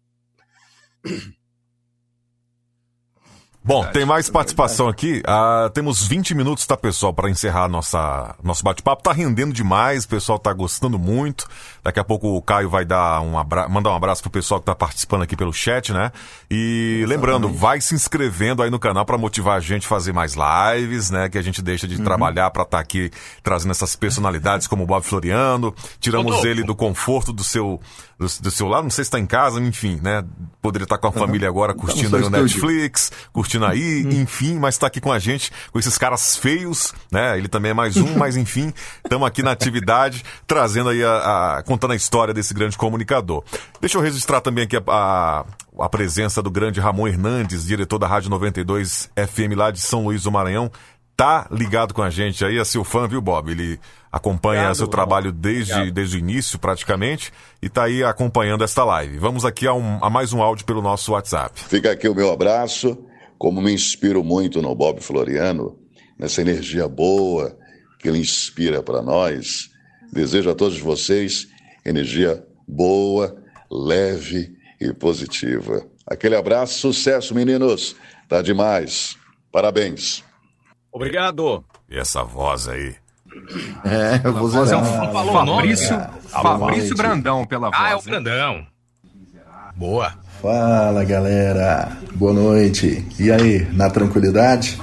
[3.66, 5.20] Bom, tem mais participação aqui.
[5.26, 9.02] Ah, temos 20 minutos, tá, pessoal, para encerrar nossa, nosso bate-papo.
[9.02, 11.48] Tá rendendo demais, o pessoal tá gostando muito.
[11.82, 13.68] Daqui a pouco o Caio vai dar um abra...
[13.68, 16.12] mandar um abraço pro pessoal que tá participando aqui pelo chat, né?
[16.48, 20.36] E lembrando, vai se inscrevendo aí no canal para motivar a gente a fazer mais
[20.36, 21.28] lives, né?
[21.28, 23.10] Que a gente deixa de trabalhar para estar aqui
[23.42, 25.74] trazendo essas personalidades como o Bob Floriano.
[25.98, 27.80] Tiramos ele do conforto do seu,
[28.16, 30.24] do, do seu lado, não sei se tá em casa, enfim, né?
[30.62, 32.30] Poderia estar com a família agora curtindo no aí o.
[32.30, 37.38] Netflix, curtindo aí, enfim, mas tá aqui com a gente, com esses caras feios, né?
[37.38, 38.72] Ele também é mais um, mas enfim,
[39.02, 43.42] estamos aqui na atividade, trazendo aí a, a- contando a história desse grande comunicador.
[43.80, 45.44] Deixa eu registrar também aqui a, a,
[45.80, 50.24] a presença do grande Ramon Hernandes, diretor da Rádio 92 FM lá de São Luís
[50.24, 50.70] do Maranhão.
[51.16, 53.50] Tá ligado com a gente aí, é seu fã, viu, Bob?
[53.50, 53.80] Ele
[54.12, 55.94] acompanha Obrigado, seu trabalho desde, Obrigado.
[55.94, 59.16] desde o início, praticamente, e tá aí acompanhando esta live.
[59.18, 61.58] Vamos aqui a, um- a mais um áudio pelo nosso WhatsApp.
[61.68, 62.98] Fica aqui o meu abraço,
[63.38, 65.78] como me inspiro muito no Bob Floriano,
[66.18, 67.56] nessa energia boa
[67.98, 69.70] que ele inspira para nós.
[70.12, 71.48] Desejo a todos vocês
[71.84, 73.36] energia boa,
[73.70, 75.86] leve e positiva.
[76.06, 77.96] Aquele abraço, sucesso, meninos.
[78.28, 79.16] Tá demais.
[79.52, 80.24] Parabéns.
[80.92, 81.64] Obrigado.
[81.88, 82.96] E essa voz aí.
[83.84, 84.84] É, eu vou Mas é um.
[84.84, 86.12] Falou Fabrício, cara.
[86.30, 87.80] Fabrício Brandão pela voz.
[87.80, 88.04] Ah, é o hein?
[88.04, 88.66] Brandão.
[89.76, 90.14] Boa.
[90.42, 93.04] Fala galera, boa noite.
[93.18, 94.78] E aí, na tranquilidade?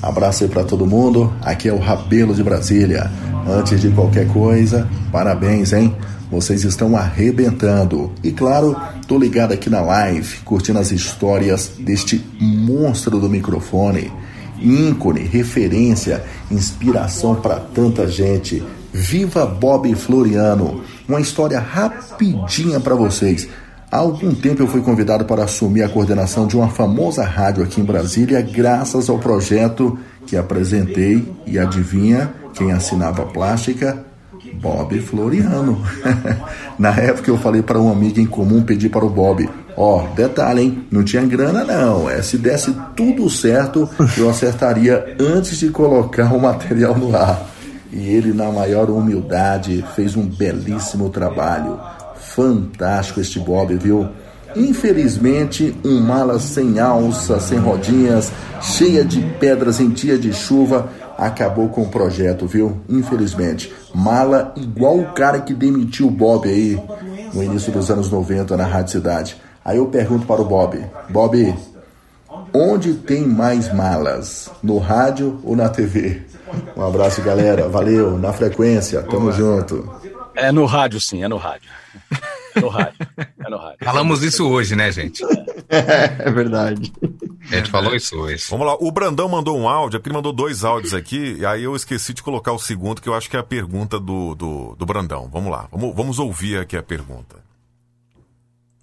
[0.00, 1.32] Abraço aí pra todo mundo.
[1.42, 3.10] Aqui é o Rabelo de Brasília.
[3.46, 5.94] Antes de qualquer coisa, parabéns, hein?
[6.30, 8.12] Vocês estão arrebentando.
[8.22, 8.76] E claro,
[9.08, 14.10] tô ligado aqui na live, curtindo as histórias deste monstro do microfone.
[14.60, 18.62] Ícone, referência, inspiração para tanta gente.
[18.92, 20.82] Viva Bob Floriano.
[21.08, 23.48] Uma história rapidinha para vocês.
[23.92, 27.78] Há algum tempo eu fui convidado para assumir a coordenação de uma famosa rádio aqui
[27.78, 34.02] em Brasília, graças ao projeto que apresentei e adivinha quem assinava a plástica?
[34.54, 35.78] Bob Floriano.
[36.78, 39.46] Na época eu falei para um amigo em comum pedir para o Bob,
[39.76, 40.86] ó, detalhe, hein?
[40.90, 42.08] Não tinha grana não.
[42.08, 43.86] É, se desse tudo certo,
[44.16, 47.46] eu acertaria antes de colocar o material no ar.
[47.92, 51.78] E ele, na maior humildade, fez um belíssimo trabalho.
[52.34, 54.08] Fantástico este Bob, viu?
[54.56, 58.30] Infelizmente, um mala sem alça, sem rodinhas,
[58.60, 62.80] cheia de pedras em dia de chuva, acabou com o projeto, viu?
[62.88, 63.72] Infelizmente.
[63.94, 66.80] Mala igual o cara que demitiu o Bob aí
[67.32, 69.36] no início dos anos 90 na Rádio Cidade.
[69.64, 71.54] Aí eu pergunto para o Bob: Bob,
[72.52, 74.50] onde tem mais malas?
[74.62, 76.22] No rádio ou na TV?
[76.76, 77.68] Um abraço, galera.
[77.68, 78.18] Valeu.
[78.18, 79.02] Na frequência.
[79.02, 80.01] Tamo junto.
[80.34, 81.70] É no rádio, sim, é no rádio.
[82.56, 83.06] No rádio.
[83.44, 83.78] É no rádio.
[83.82, 85.22] Falamos isso hoje, né, gente?
[85.68, 86.92] É verdade.
[87.50, 88.44] A gente falou isso hoje.
[88.50, 91.46] Vamos lá, o Brandão mandou um áudio, é porque ele mandou dois áudios aqui, e
[91.46, 94.34] aí eu esqueci de colocar o segundo, que eu acho que é a pergunta do,
[94.34, 95.28] do, do Brandão.
[95.32, 97.42] Vamos lá, vamos, vamos ouvir aqui a pergunta.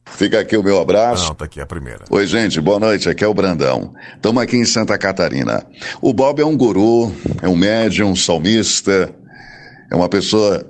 [0.06, 1.28] Fica aqui o meu abraço.
[1.28, 2.04] Não, tá aqui a primeira.
[2.10, 3.08] Oi, gente, boa noite.
[3.08, 3.94] Aqui é o Brandão.
[4.16, 5.66] Estamos aqui em Santa Catarina.
[6.02, 9.14] O Bob é um guru, é um médium, um salmista,
[9.90, 10.66] é uma pessoa,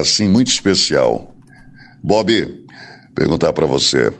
[0.00, 1.34] assim, muito especial.
[2.02, 2.64] Bob,
[3.14, 4.12] perguntar para você.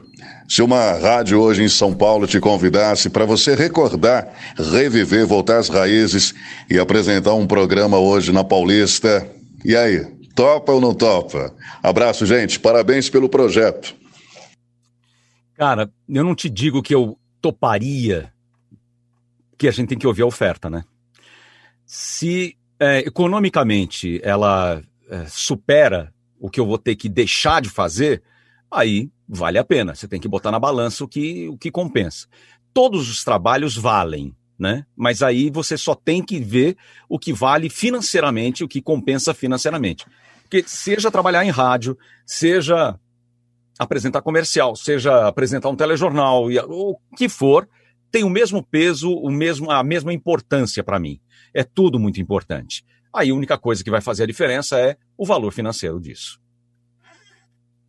[0.48, 5.68] Se uma rádio hoje em São Paulo te convidasse para você recordar, reviver, voltar às
[5.68, 6.34] raízes
[6.70, 9.26] e apresentar um programa hoje na Paulista,
[9.64, 11.54] e aí, topa ou não topa?
[11.82, 12.60] Abraço, gente.
[12.60, 13.94] Parabéns pelo projeto.
[15.56, 18.32] Cara, eu não te digo que eu toparia,
[19.56, 20.84] que a gente tem que ouvir a oferta, né?
[21.86, 28.22] Se é, economicamente ela é, supera o que eu vou ter que deixar de fazer,
[28.70, 29.94] aí vale a pena.
[29.94, 32.26] Você tem que botar na balança o que, o que compensa.
[32.72, 34.84] Todos os trabalhos valem, né?
[34.96, 36.76] Mas aí você só tem que ver
[37.08, 40.04] o que vale financeiramente, o que compensa financeiramente.
[40.42, 42.98] Porque seja trabalhar em rádio, seja
[43.78, 47.68] apresentar comercial, seja apresentar um telejornal, o que for,
[48.10, 51.20] tem o mesmo peso, o mesmo, a mesma importância para mim.
[51.52, 52.84] É tudo muito importante.
[53.14, 56.40] Aí a única coisa que vai fazer a diferença é o valor financeiro disso.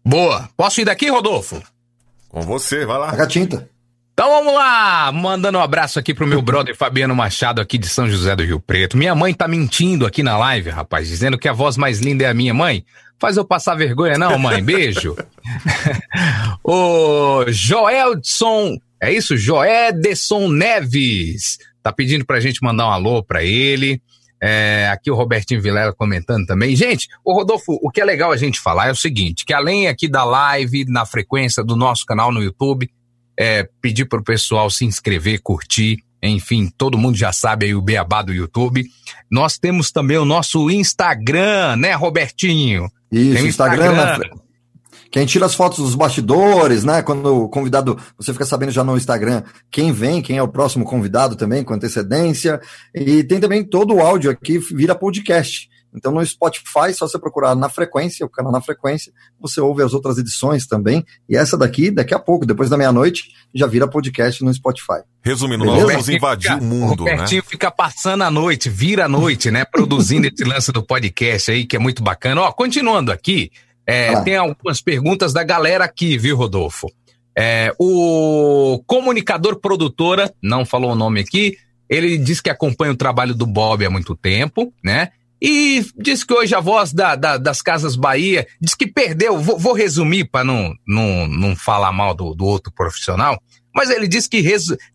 [0.05, 0.47] Boa.
[0.55, 1.61] Posso ir daqui, Rodolfo?
[2.29, 3.11] Com você, vai lá.
[3.11, 3.69] Paga tinta.
[4.13, 8.07] Então vamos lá, mandando um abraço aqui pro meu brother Fabiano Machado aqui de São
[8.07, 8.95] José do Rio Preto.
[8.95, 12.29] Minha mãe tá mentindo aqui na live, rapaz, dizendo que a voz mais linda é
[12.29, 12.85] a minha mãe.
[13.19, 14.63] Faz eu passar vergonha não, mãe.
[14.63, 15.17] Beijo.
[16.63, 19.35] o Joelson, é isso?
[19.35, 21.57] Joedson Neves.
[21.83, 24.01] Tá pedindo pra gente mandar um alô pra ele.
[24.41, 26.75] É, aqui o Robertinho Vilela comentando também.
[26.75, 29.87] Gente, o Rodolfo, o que é legal a gente falar é o seguinte, que além
[29.87, 32.89] aqui da live, na frequência do nosso canal no YouTube,
[33.37, 38.21] é, pedir pro pessoal se inscrever, curtir, enfim, todo mundo já sabe aí o beabá
[38.21, 38.85] do YouTube.
[39.29, 42.89] Nós temos também o nosso Instagram, né, Robertinho?
[43.11, 43.91] Isso, Tem o Instagram.
[43.93, 44.44] né?
[45.11, 47.01] Quem tira as fotos dos bastidores, né?
[47.01, 50.83] Quando o convidado, você fica sabendo já no Instagram quem vem, quem é o próximo
[50.83, 52.59] convidado também, com antecedência.
[52.93, 55.69] E tem também todo o áudio aqui, vira podcast.
[55.97, 59.93] Então no Spotify, só você procurar na frequência, o canal na frequência, você ouve as
[59.93, 61.05] outras edições também.
[61.29, 63.23] E essa daqui, daqui a pouco, depois da meia-noite,
[63.53, 65.03] já vira podcast no Spotify.
[65.23, 65.81] Resumindo, Beleza?
[65.83, 67.11] nós vamos invadir Fica- o mundo, o né?
[67.13, 69.63] Robertinho fica passando a noite, vira a noite, né?
[69.63, 72.41] Produzindo esse lance do podcast aí, que é muito bacana.
[72.41, 73.49] Ó, continuando aqui,
[73.87, 74.21] é, Ah.
[74.21, 76.87] tem algumas perguntas da galera aqui, viu, Rodolfo?
[77.37, 81.57] É, o comunicador produtora, não falou o nome aqui,
[81.89, 85.09] ele diz que acompanha o trabalho do Bob há muito tempo, né?
[85.41, 89.37] E diz que hoje a voz da- da- das Casas Bahia diz que perdeu.
[89.37, 93.37] Vou, vou resumir para não, não, não falar mal do, do outro profissional,
[93.75, 94.39] mas ele diz que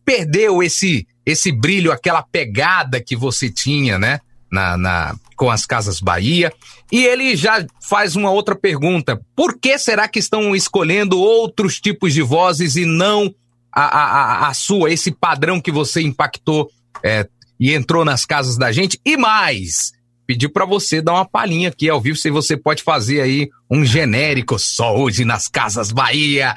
[0.05, 4.19] perdeu esse, esse brilho, aquela pegada que você tinha, né?
[4.51, 6.53] Na, na, com as Casas Bahia.
[6.91, 12.13] E ele já faz uma outra pergunta: por que será que estão escolhendo outros tipos
[12.13, 13.33] de vozes e não
[13.73, 16.69] a, a, a- sua, esse padrão que você impactou
[17.05, 17.29] é,
[17.61, 19.01] e entrou nas casas da gente?
[19.05, 19.93] E mais,
[20.27, 23.85] pedir para você dar uma palhinha aqui ao vivo, se você pode fazer aí um
[23.85, 26.57] genérico só hoje nas Casas Bahia.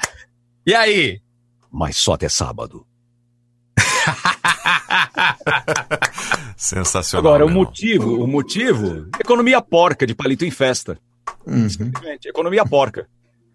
[0.66, 1.20] E aí?
[1.70, 2.84] Mas só até sábado.
[6.56, 7.34] Sensacional.
[7.34, 10.98] Agora, o motivo, o motivo, economia porca de palito em festa.
[11.46, 11.68] Uhum.
[11.68, 13.08] Simplesmente, economia porca.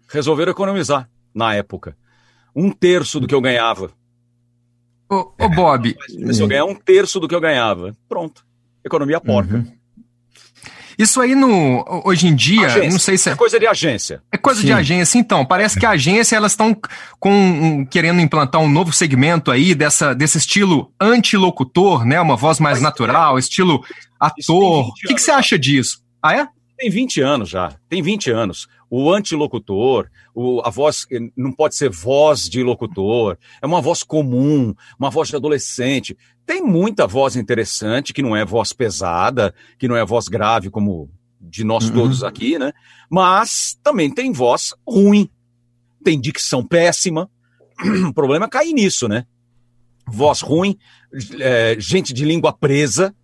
[0.08, 1.96] Resolveram economizar na época.
[2.54, 3.90] Um terço do que eu ganhava.
[5.08, 5.96] Ô, ô, Bob,
[6.32, 7.96] Se eu ganhar um terço do que eu ganhava.
[8.08, 8.44] Pronto.
[8.84, 9.56] Economia porca.
[9.56, 9.79] Uhum.
[11.02, 12.90] Isso aí no, hoje em dia, Agência.
[12.90, 14.22] não sei se É é, coisa de agência.
[14.32, 14.72] é coisa de Sim.
[14.72, 15.18] agência.
[15.18, 16.76] Então, parece que a agência elas estão
[17.18, 22.20] com um- querendo implantar um novo segmento aí dessa, desse estilo antilocutor, né?
[22.20, 23.82] Uma voz mais natural, estilo
[24.18, 24.88] ator.
[24.88, 25.98] O 20 que, que você acha disso?
[26.22, 26.46] Ah, é?
[26.78, 27.72] Tem 20 anos já.
[27.88, 28.66] Tem 20 anos.
[28.90, 34.02] O antilocutor, o, a voz eh, não pode ser voz de locutor, é uma voz
[34.02, 36.18] comum, uma voz de adolescente.
[36.44, 41.08] Tem muita voz interessante, que não é voz pesada, que não é voz grave, como
[41.40, 41.94] de nós Uhum.
[41.94, 42.72] todos aqui, né?
[43.08, 45.30] Mas também tem voz ruim,
[46.04, 47.30] tem dicção péssima.
[48.10, 49.24] O problema é cair nisso, né?
[50.06, 50.76] Voz ruim,
[51.38, 53.14] eh, gente de língua presa.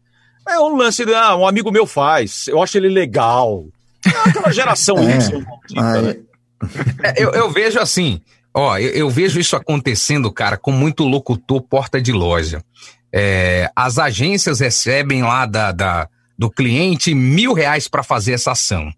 [0.49, 3.67] É um lance, de, ah, um amigo meu faz, eu acho ele legal.
[4.07, 6.17] É aquela geração É, Y maldita, né?
[7.03, 8.21] É, eu, eu vejo assim,
[8.55, 12.63] ó, eu, eu vejo isso acontecendo, cara, com muito locutor porta de loja.
[13.13, 16.09] É, as agências recebem lá da, da-
[16.39, 18.93] do cliente mil reais para fazer essa ação.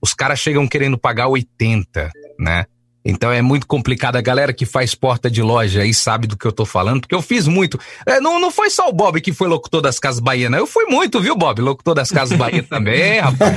[0.00, 2.66] Os caras chegam querendo pagar 80, né?
[3.04, 4.16] Então é muito complicado.
[4.16, 7.14] A galera que faz porta de loja aí sabe do que eu tô falando, porque
[7.14, 7.78] eu fiz muito.
[8.06, 10.58] É, não, não foi só o Bob que foi locutor das Casas Bahia, não.
[10.58, 11.60] Eu fui muito, viu, Bob?
[11.60, 13.52] Locutor das Casas Bahia também, rapaz.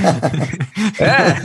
[1.00, 1.36] É.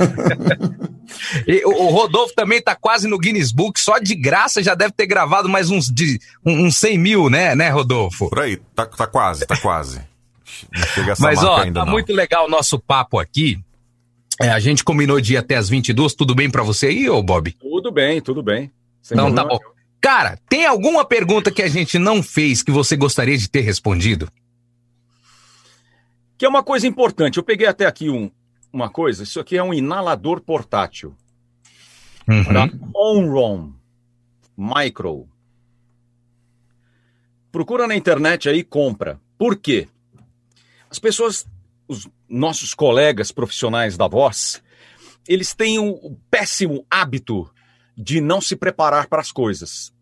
[1.48, 5.06] E o Rodolfo também tá quase no Guinness Book, só de graça já deve ter
[5.06, 8.30] gravado mais uns, de, uns 100 mil, né, né, Rodolfo?
[8.30, 10.02] Por aí, tá, tá quase, tá quase.
[10.72, 11.94] Não chega essa Mas ó, ainda tá não.
[11.94, 13.60] muito legal o nosso papo aqui.
[14.42, 17.22] É, a gente combinou de ir até as 22, tudo bem pra você aí, ô
[17.22, 17.52] Bob?
[17.54, 18.72] Tudo bem, tudo bem.
[19.02, 19.60] Sem Então tá bom.
[20.00, 24.28] Cara, tem alguma pergunta que a gente não fez que você gostaria de ter respondido?
[26.38, 27.38] Que é uma coisa importante.
[27.38, 28.32] Eu peguei até aqui um,
[28.74, 29.22] uma coisa.
[29.22, 31.16] Isso aqui é um inalador portátil.
[32.26, 33.74] Da Onron
[34.58, 35.28] Micro.
[37.52, 39.20] Procura na internet aí e compra.
[39.38, 39.88] Por quê?
[40.90, 41.46] As pessoas,
[41.88, 44.64] os nossos colegas profissionais da voz,
[45.28, 47.50] eles têm o, o péssimo hábito
[47.96, 49.94] de não se preparar para as coisas.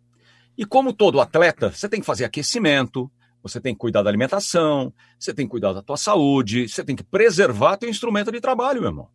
[0.57, 3.09] E como todo atleta, você tem que fazer aquecimento,
[3.41, 6.95] você tem que cuidar da alimentação, você tem que cuidar da tua saúde, você tem
[6.95, 9.07] que preservar teu instrumento de trabalho, meu irmão.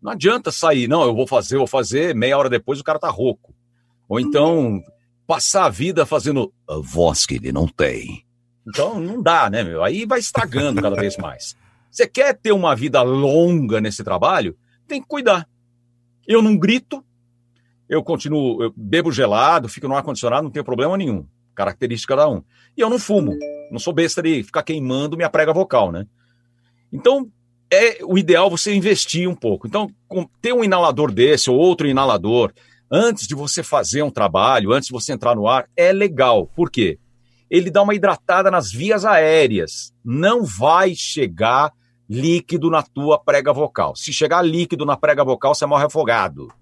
[0.00, 3.10] Não adianta sair, não, eu vou fazer, vou fazer, meia hora depois o cara tá
[3.10, 3.54] rouco.
[4.08, 4.80] Ou então
[5.26, 8.24] passar a vida fazendo a voz que ele não tem.
[8.68, 9.82] Então não dá, né, meu?
[9.82, 11.56] Aí vai estragando cada vez mais.
[11.96, 14.54] Você quer ter uma vida longa nesse trabalho,
[14.86, 15.48] tem que cuidar.
[16.28, 17.02] Eu não grito,
[17.88, 21.26] eu continuo, eu bebo gelado, fico no ar-condicionado, não tem problema nenhum.
[21.54, 22.42] Característica da um.
[22.76, 23.32] E eu não fumo.
[23.72, 26.06] Não sou besta de ficar queimando minha prega vocal, né?
[26.92, 27.30] Então,
[27.72, 29.66] é o ideal você investir um pouco.
[29.66, 29.90] Então,
[30.42, 32.52] ter um inalador desse ou outro inalador,
[32.92, 36.46] antes de você fazer um trabalho, antes de você entrar no ar, é legal.
[36.54, 36.98] Por quê?
[37.50, 39.94] Ele dá uma hidratada nas vias aéreas.
[40.04, 41.72] Não vai chegar
[42.08, 43.94] líquido na tua prega vocal.
[43.96, 46.52] Se chegar líquido na prega vocal, você morre afogado.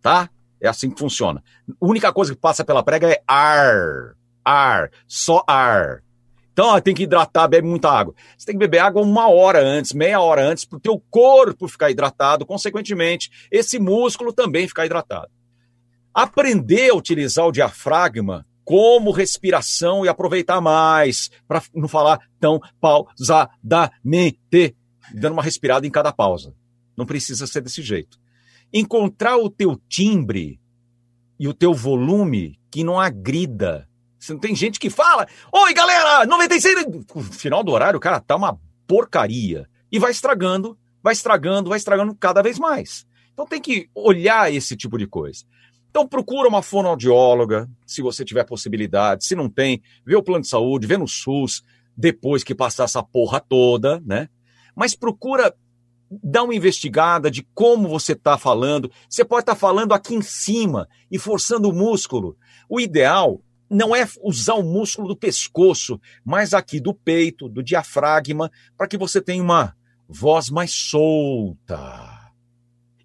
[0.00, 0.30] Tá?
[0.60, 1.42] É assim que funciona.
[1.68, 4.16] A única coisa que passa pela prega é ar.
[4.44, 4.90] Ar.
[5.06, 6.02] Só ar.
[6.52, 8.14] Então, tem que hidratar, bebe muita água.
[8.36, 11.68] Você tem que beber água uma hora antes, meia hora antes, para o teu corpo
[11.68, 15.28] ficar hidratado, consequentemente, esse músculo também ficar hidratado.
[16.14, 24.74] Aprender a utilizar o diafragma como respiração e aproveitar mais, para não falar tão pausadamente,
[25.14, 26.54] dando uma respirada em cada pausa.
[26.96, 28.18] Não precisa ser desse jeito.
[28.72, 30.60] Encontrar o teu timbre
[31.38, 33.88] e o teu volume que não agrida
[34.26, 36.86] você não tem gente que fala, oi galera, 96.
[37.14, 39.68] No final do horário, o cara tá uma porcaria.
[39.90, 43.06] E vai estragando, vai estragando, vai estragando cada vez mais.
[43.32, 45.44] Então tem que olhar esse tipo de coisa.
[45.90, 49.24] Então procura uma fonoaudióloga, se você tiver possibilidade.
[49.24, 51.62] Se não tem, vê o plano de saúde, vê no SUS,
[51.96, 54.28] depois que passar essa porra toda, né?
[54.76, 55.54] Mas procura
[56.10, 58.90] dar uma investigada de como você está falando.
[59.08, 62.36] Você pode estar tá falando aqui em cima e forçando o músculo.
[62.68, 68.50] O ideal não é usar o músculo do pescoço, mas aqui do peito, do diafragma,
[68.76, 69.74] para que você tenha uma
[70.08, 72.16] voz mais solta.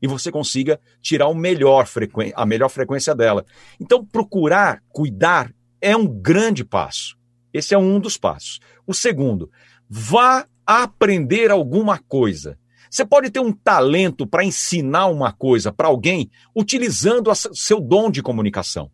[0.02, 1.88] E você consiga tirar o melhor
[2.35, 3.45] a melhor frequência dela.
[3.80, 7.18] Então, procurar cuidar é um grande passo.
[7.53, 8.60] Esse é um dos passos.
[8.85, 9.52] O segundo,
[9.89, 12.57] vá aprender alguma coisa.
[12.89, 18.22] Você pode ter um talento para ensinar uma coisa para alguém utilizando seu dom de
[18.22, 18.91] comunicação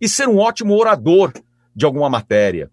[0.00, 1.32] e ser um ótimo orador
[1.74, 2.70] de alguma matéria,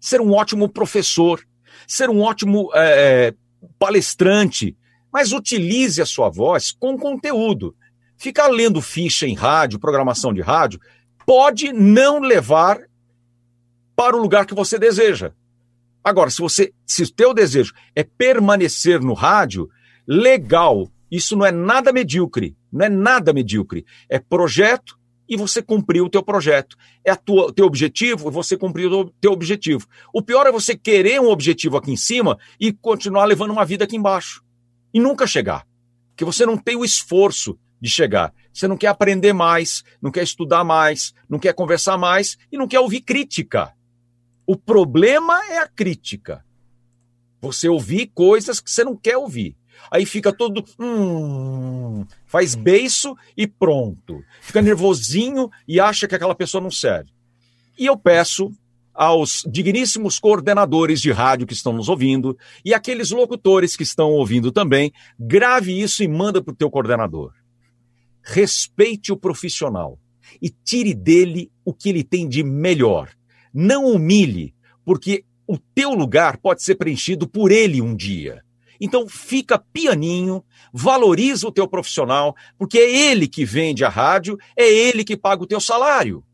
[0.00, 1.44] ser um ótimo professor,
[1.86, 3.34] ser um ótimo é,
[3.78, 4.76] palestrante,
[5.12, 7.76] mas utilize a sua voz com conteúdo.
[8.16, 10.80] Ficar lendo ficha em rádio, programação de rádio,
[11.26, 12.78] pode não levar
[13.94, 15.32] para o lugar que você deseja.
[16.04, 19.68] Agora, se você, se o teu desejo é permanecer no rádio,
[20.06, 20.88] legal.
[21.10, 23.84] Isso não é nada medíocre, não é nada medíocre.
[24.08, 24.98] É projeto,
[25.28, 26.76] e você cumpriu o teu projeto.
[27.04, 29.86] É o teu objetivo, você cumpriu o teu objetivo.
[30.12, 33.84] O pior é você querer um objetivo aqui em cima e continuar levando uma vida
[33.84, 34.42] aqui embaixo.
[34.92, 35.66] E nunca chegar.
[36.10, 38.32] Porque você não tem o esforço de chegar.
[38.52, 42.68] Você não quer aprender mais, não quer estudar mais, não quer conversar mais e não
[42.68, 43.72] quer ouvir crítica.
[44.46, 46.44] O problema é a crítica.
[47.40, 49.56] Você ouvir coisas que você não quer ouvir.
[49.90, 50.64] Aí fica todo.
[50.78, 54.22] Hum, faz beiço e pronto.
[54.40, 57.10] Fica nervosinho e acha que aquela pessoa não serve.
[57.78, 58.52] E eu peço
[58.94, 64.52] aos digníssimos coordenadores de rádio que estão nos ouvindo e aqueles locutores que estão ouvindo
[64.52, 67.32] também, grave isso e manda para o teu coordenador.
[68.22, 69.98] Respeite o profissional
[70.40, 73.10] e tire dele o que ele tem de melhor.
[73.52, 74.54] Não humilhe,
[74.84, 78.42] porque o teu lugar pode ser preenchido por ele um dia.
[78.80, 80.42] Então fica pianinho,
[80.72, 85.42] valoriza o teu profissional, porque é ele que vende a rádio, é ele que paga
[85.44, 86.24] o teu salário.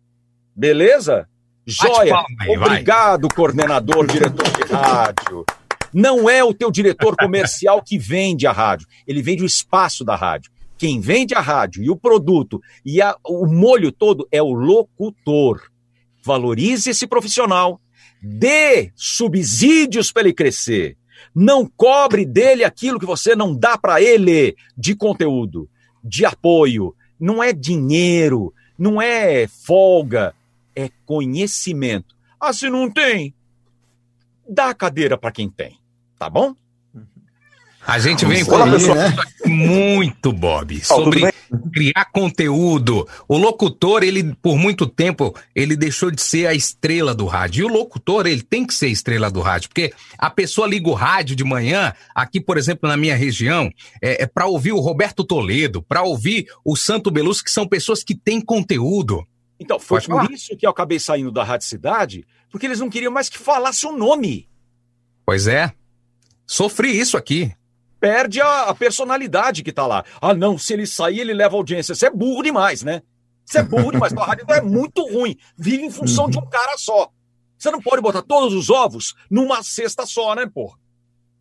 [0.57, 1.29] Beleza?
[1.67, 2.25] Joia.
[2.49, 3.37] Obrigado, vai.
[3.37, 5.45] coordenador, diretor de rádio.
[5.93, 10.17] Não é o teu diretor comercial que vende a rádio, ele vende o espaço da
[10.17, 10.51] rádio.
[10.79, 15.61] Quem vende a rádio e o produto e a, o molho todo é o locutor.
[16.25, 17.81] Valorize esse profissional,
[18.23, 20.97] dê subsídios para ele crescer.
[21.35, 25.69] Não cobre dele aquilo que você não dá para ele de conteúdo,
[26.03, 26.95] de apoio.
[27.19, 30.35] Não é dinheiro, não é folga,
[30.75, 32.17] é conhecimento.
[32.41, 33.35] Ah, se não tem,
[34.49, 35.77] dá a cadeira para quem tem,
[36.19, 36.55] tá bom?
[37.89, 39.17] A gente vem falando né?
[39.47, 41.33] muito, Bob, sobre
[41.73, 43.09] criar conteúdo.
[43.27, 47.63] O locutor, ele por muito tempo, ele deixou de ser a estrela do rádio.
[47.63, 50.87] E o locutor, ele tem que ser a estrela do rádio, porque a pessoa liga
[50.87, 54.81] o rádio de manhã, aqui, por exemplo, na minha região, é, é para ouvir o
[54.81, 59.27] Roberto Toledo, para ouvir o Santo Belus, que são pessoas que têm conteúdo.
[59.59, 60.31] Então, foi Pode por falar?
[60.31, 63.87] isso que eu acabei saindo da Rádio Cidade, porque eles não queriam mais que falasse
[63.87, 64.47] o nome.
[65.25, 65.73] Pois é.
[66.47, 67.57] Sofri isso aqui
[68.01, 70.05] perde a, a, personalidade que tá lá.
[70.21, 71.95] Ah, não, se ele sair, ele leva audiência.
[71.95, 73.03] Você é burro demais, né?
[73.45, 74.13] Você é burro demais.
[74.13, 75.37] Tua rádio é muito ruim.
[75.57, 77.11] Vive em função de um cara só.
[77.57, 80.77] Você não pode botar todos os ovos numa cesta só, né, pô?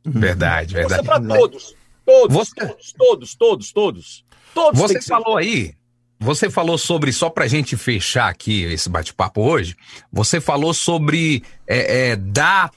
[0.03, 1.05] Verdade, verdade.
[1.05, 1.75] Você é pra todos.
[2.05, 2.55] Todos, Você...
[2.55, 4.25] todos, todos, todos, todos.
[4.53, 5.75] Todos Você falou aí,
[6.19, 9.75] você falou sobre, só pra gente fechar aqui esse bate-papo hoje,
[10.11, 12.71] você falou sobre é, é, dar,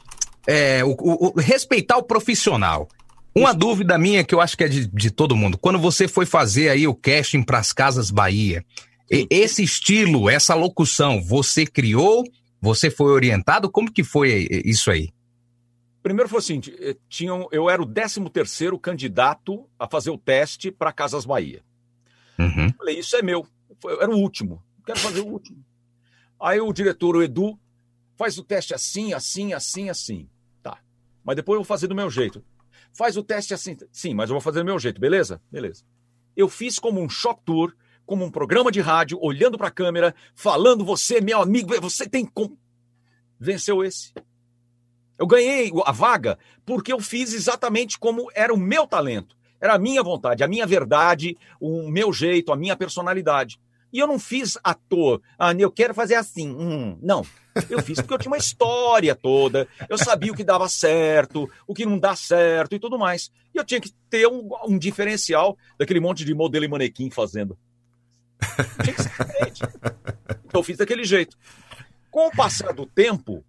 [0.46, 2.88] é, o, o, respeitar o profissional.
[3.34, 5.56] Uma dúvida minha que eu acho que é de, de todo mundo.
[5.56, 8.64] Quando você foi fazer aí o casting para as Casas Bahia,
[9.08, 12.24] esse estilo, essa locução, você criou?
[12.60, 13.70] Você foi orientado?
[13.70, 15.10] Como que foi isso aí?
[16.02, 16.60] Primeiro foi assim,
[17.08, 21.62] tinham, eu era o 13 terceiro candidato a fazer o teste para Casas Bahia.
[22.38, 22.72] Uhum.
[22.76, 23.46] Falei, isso é meu.
[24.00, 24.62] era o último.
[24.84, 25.62] Quero fazer o último.
[26.40, 27.58] Aí o diretor, o Edu,
[28.16, 30.28] faz o teste assim, assim, assim, assim.
[30.62, 30.78] Tá.
[31.22, 32.42] Mas depois eu vou fazer do meu jeito.
[32.92, 33.76] Faz o teste assim.
[33.92, 35.40] Sim, mas eu vou fazer do meu jeito, beleza?
[35.50, 35.84] Beleza.
[36.36, 37.74] Eu fiz como um shock tour,
[38.06, 42.24] como um programa de rádio, olhando para a câmera, falando, você, meu amigo, você tem
[42.24, 42.58] como.
[43.38, 44.12] Venceu esse.
[45.18, 49.36] Eu ganhei a vaga porque eu fiz exatamente como era o meu talento.
[49.60, 53.60] Era a minha vontade, a minha verdade, o meu jeito, a minha personalidade.
[53.92, 55.20] E eu não fiz à toa.
[55.38, 56.48] Ah, eu quero fazer assim.
[56.48, 57.24] Hum, não.
[57.68, 59.66] Eu fiz porque eu tinha uma história toda.
[59.88, 63.30] Eu sabia o que dava certo, o que não dá certo e tudo mais.
[63.54, 67.58] E eu tinha que ter um, um diferencial daquele monte de modelo e manequim fazendo.
[68.82, 69.62] Tinha que ser diferente.
[70.46, 71.36] Então eu fiz daquele jeito.
[72.10, 73.44] Com o passar do tempo,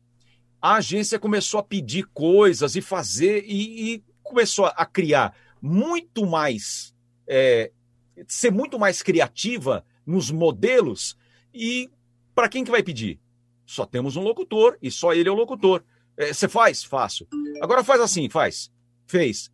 [0.62, 6.94] a agência começou a pedir coisas e fazer, e, e começou a criar muito mais.
[7.28, 7.72] É,
[8.28, 11.18] ser muito mais criativa nos modelos.
[11.54, 11.90] E
[12.34, 13.20] para quem que vai pedir?
[13.66, 15.84] Só temos um locutor e só ele é o locutor.
[16.18, 16.84] Você é, faz?
[16.84, 17.28] Faço.
[17.62, 18.72] Agora faz assim, faz.
[19.06, 19.52] Fez.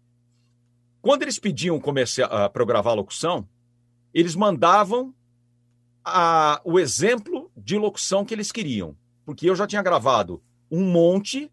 [1.02, 3.48] Quando eles pediam uh, para eu gravar a locução,
[4.14, 5.14] eles mandavam
[6.04, 8.98] a, o exemplo de locução que eles queriam.
[9.26, 10.42] Porque eu já tinha gravado
[10.72, 11.52] um monte,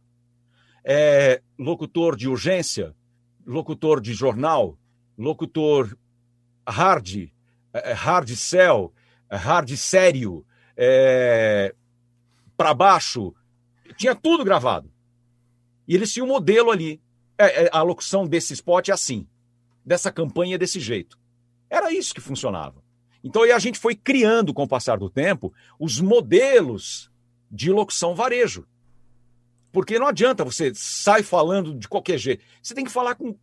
[0.84, 2.94] é, locutor de urgência,
[3.46, 4.78] locutor de jornal,
[5.16, 5.96] locutor
[6.66, 7.34] hard, é, é,
[7.94, 8.92] hard cell,
[9.28, 10.44] é, hard sério,
[10.76, 11.74] é,
[12.56, 13.34] para baixo,
[13.96, 14.90] tinha tudo gravado.
[15.86, 17.01] E eles tinham um modelo ali.
[17.36, 19.26] É, a locução desse spot é assim,
[19.84, 21.18] dessa campanha é desse jeito.
[21.68, 22.82] Era isso que funcionava.
[23.22, 27.10] Então aí a gente foi criando, com o passar do tempo, os modelos
[27.51, 28.66] de locução varejo.
[29.72, 32.44] Porque não adianta você sair falando de qualquer jeito.
[32.62, 33.36] Você tem que falar com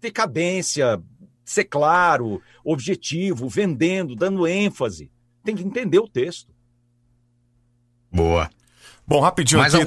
[0.00, 1.02] ter cadência,
[1.46, 5.10] ser claro, objetivo, vendendo, dando ênfase.
[5.44, 6.52] Tem que entender o texto.
[8.12, 8.50] Boa.
[9.06, 9.86] Bom, rapidinho Mais aqui,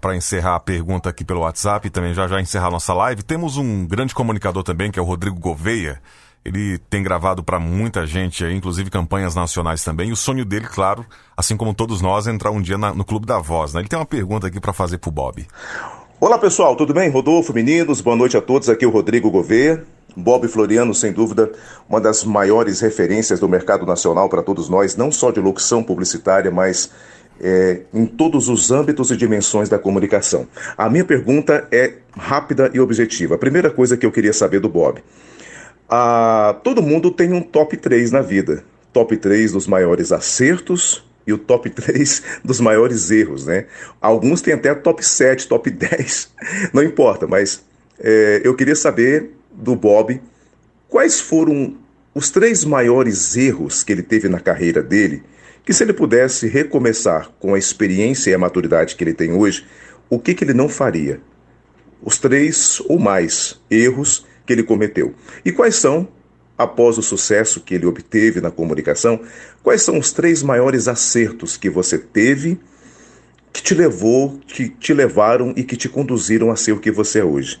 [0.00, 3.56] para encerrar a pergunta aqui pelo WhatsApp e também já já encerrar nossa live, temos
[3.56, 6.00] um grande comunicador também, que é o Rodrigo Gouveia.
[6.44, 10.10] Ele tem gravado para muita gente, inclusive campanhas nacionais também.
[10.10, 11.04] E o sonho dele, claro,
[11.36, 13.72] assim como todos nós, é entrar um dia na, no Clube da Voz.
[13.72, 13.80] Né?
[13.80, 15.44] Ele tem uma pergunta aqui para fazer pro Bob.
[16.24, 17.10] Olá pessoal, tudo bem?
[17.10, 18.70] Rodolfo, meninos, boa noite a todos.
[18.70, 19.84] Aqui é o Rodrigo Gouveia.
[20.16, 21.52] Bob Floriano, sem dúvida,
[21.86, 26.50] uma das maiores referências do mercado nacional para todos nós, não só de locução publicitária,
[26.50, 26.90] mas
[27.38, 30.48] é, em todos os âmbitos e dimensões da comunicação.
[30.78, 33.34] A minha pergunta é rápida e objetiva.
[33.34, 35.04] A primeira coisa que eu queria saber do Bob.
[35.86, 38.64] Ah, todo mundo tem um top 3 na vida.
[38.94, 43.66] Top 3 dos maiores acertos e o top 3 dos maiores erros, né?
[44.00, 46.30] Alguns têm até top 7, top 10,
[46.72, 47.64] não importa, mas
[47.98, 50.20] é, eu queria saber do Bob
[50.88, 51.76] quais foram
[52.14, 55.22] os três maiores erros que ele teve na carreira dele,
[55.64, 59.66] que se ele pudesse recomeçar com a experiência e a maturidade que ele tem hoje,
[60.08, 61.20] o que, que ele não faria?
[62.02, 65.14] Os três ou mais erros que ele cometeu.
[65.44, 66.06] E quais são
[66.56, 69.20] após o sucesso que ele obteve na comunicação,
[69.62, 72.58] quais são os três maiores acertos que você teve
[73.52, 77.20] que te levou, que te levaram e que te conduziram a ser o que você
[77.20, 77.60] é hoje?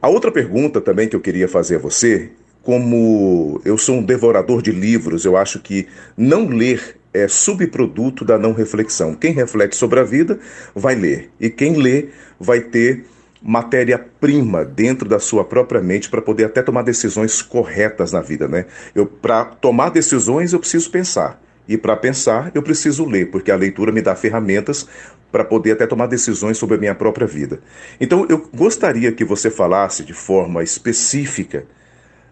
[0.00, 2.30] A outra pergunta também que eu queria fazer a você,
[2.62, 8.38] como eu sou um devorador de livros, eu acho que não ler é subproduto da
[8.38, 9.14] não reflexão.
[9.14, 10.38] Quem reflete sobre a vida
[10.74, 12.08] vai ler, e quem lê
[12.38, 13.06] vai ter
[13.42, 18.66] matéria-prima dentro da sua própria mente para poder até tomar decisões corretas na vida, né?
[18.94, 21.40] Eu para tomar decisões eu preciso pensar.
[21.68, 24.86] E para pensar, eu preciso ler, porque a leitura me dá ferramentas
[25.32, 27.60] para poder até tomar decisões sobre a minha própria vida.
[28.00, 31.66] Então, eu gostaria que você falasse de forma específica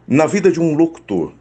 [0.06, 1.32] na vida de um locutor,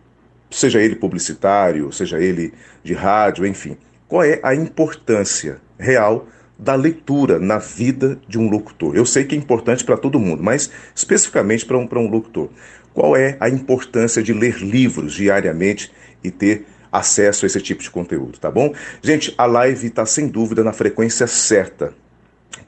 [0.50, 2.54] seja ele publicitário, seja ele
[2.84, 3.78] de rádio, enfim,
[4.08, 6.28] qual é a importância real
[6.64, 8.96] da leitura na vida de um locutor.
[8.96, 12.50] Eu sei que é importante para todo mundo, mas especificamente para um, um locutor.
[12.94, 15.92] Qual é a importância de ler livros diariamente
[16.24, 18.74] e ter acesso a esse tipo de conteúdo, tá bom?
[19.02, 21.94] Gente, a live está sem dúvida na frequência certa.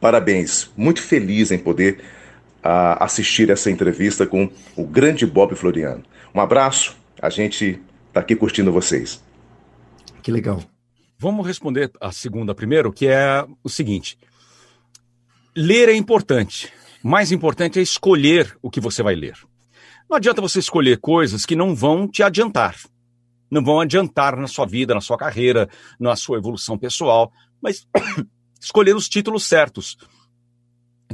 [0.01, 1.99] Parabéns, muito feliz em poder
[2.65, 6.03] uh, assistir essa entrevista com o grande Bob Floriano.
[6.33, 9.23] Um abraço, a gente está aqui curtindo vocês.
[10.21, 10.74] Que legal.
[11.25, 14.15] Vamos responder a segunda primeiro, que é o seguinte:
[15.55, 16.71] ler é importante.
[17.03, 19.35] Mais importante é escolher o que você vai ler.
[20.07, 22.75] Não adianta você escolher coisas que não vão te adiantar.
[23.49, 25.67] Não vão adiantar na sua vida, na sua carreira,
[25.99, 27.87] na sua evolução pessoal, mas
[28.61, 29.97] escolher os títulos certos.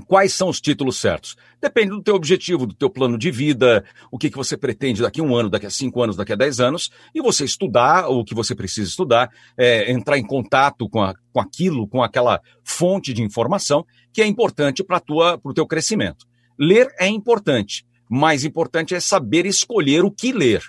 [0.08, 1.38] Quais são os títulos certos?
[1.62, 5.22] Depende do teu objetivo, do teu plano de vida, o que, que você pretende daqui
[5.22, 8.26] a um ano, daqui a cinco anos, daqui a dez anos, e você estudar o
[8.26, 13.14] que você precisa estudar, é, entrar em contato com, a, com aquilo, com aquela fonte
[13.14, 15.02] de informação que é importante para
[15.44, 16.26] o teu crescimento.
[16.58, 20.64] Ler é importante, mais importante é saber escolher o que ler.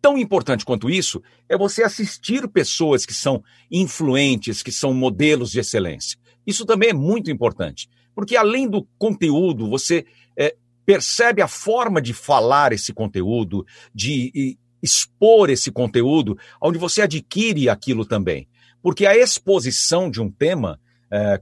[0.00, 5.58] Tão importante quanto isso é você assistir pessoas que são influentes, que são modelos de
[5.58, 6.16] excelência.
[6.46, 7.88] Isso também é muito importante.
[8.18, 10.04] Porque além do conteúdo, você
[10.36, 13.64] é, percebe a forma de falar esse conteúdo,
[13.94, 18.48] de expor esse conteúdo, onde você adquire aquilo também.
[18.82, 20.80] Porque a exposição de um tema,
[21.12, 21.40] é,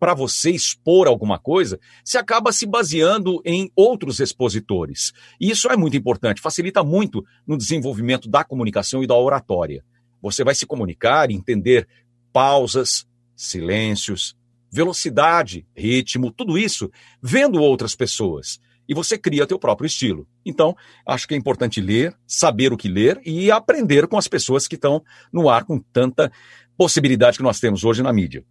[0.00, 5.12] para você expor alguma coisa, se acaba se baseando em outros expositores.
[5.38, 9.84] E isso é muito importante, facilita muito no desenvolvimento da comunicação e da oratória.
[10.22, 11.86] Você vai se comunicar, entender
[12.32, 13.06] pausas,
[13.36, 14.34] silêncios,
[14.72, 16.90] velocidade, ritmo, tudo isso
[17.22, 18.58] vendo outras pessoas.
[18.88, 20.26] E você cria teu próprio estilo.
[20.44, 20.74] Então,
[21.06, 24.74] acho que é importante ler, saber o que ler e aprender com as pessoas que
[24.74, 26.32] estão no ar com tanta
[26.76, 28.44] possibilidade que nós temos hoje na mídia.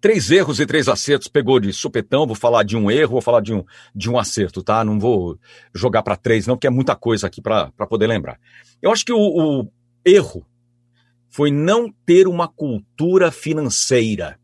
[0.00, 2.26] Três erros e três acertos pegou de supetão.
[2.26, 4.84] Vou falar de um erro, vou falar de um, de um acerto, tá?
[4.84, 5.38] Não vou
[5.74, 8.38] jogar para três, não, porque é muita coisa aqui para poder lembrar.
[8.80, 9.68] Eu acho que o, o
[10.04, 10.46] erro
[11.28, 14.38] foi não ter uma cultura financeira.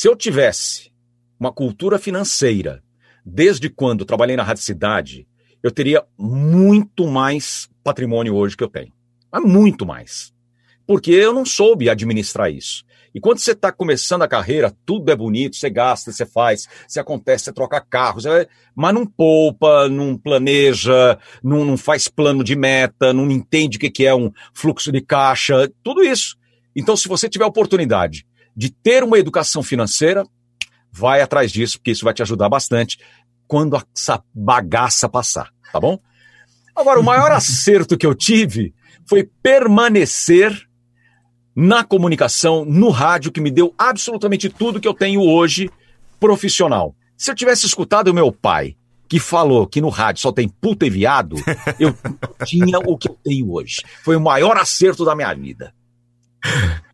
[0.00, 0.92] Se eu tivesse
[1.40, 2.80] uma cultura financeira
[3.26, 5.26] desde quando trabalhei na Rádio Cidade,
[5.60, 8.92] eu teria muito mais patrimônio hoje que eu tenho.
[9.32, 10.32] Mas muito mais.
[10.86, 12.84] Porque eu não soube administrar isso.
[13.12, 17.00] E quando você está começando a carreira, tudo é bonito, você gasta, você faz, você
[17.00, 18.22] acontece, você troca carros,
[18.76, 24.06] mas não poupa, não planeja, não, não faz plano de meta, não entende o que
[24.06, 26.36] é um fluxo de caixa, tudo isso.
[26.76, 28.27] Então, se você tiver a oportunidade
[28.58, 30.26] de ter uma educação financeira,
[30.90, 32.98] vai atrás disso, porque isso vai te ajudar bastante
[33.46, 35.96] quando essa bagaça passar, tá bom?
[36.74, 38.74] Agora, o maior acerto que eu tive
[39.06, 40.60] foi permanecer
[41.54, 45.70] na comunicação, no rádio, que me deu absolutamente tudo que eu tenho hoje
[46.18, 46.96] profissional.
[47.16, 48.76] Se eu tivesse escutado o meu pai,
[49.08, 51.36] que falou que no rádio só tem puta e viado,
[51.78, 51.96] eu
[52.44, 53.84] tinha o que eu tenho hoje.
[54.02, 55.72] Foi o maior acerto da minha vida.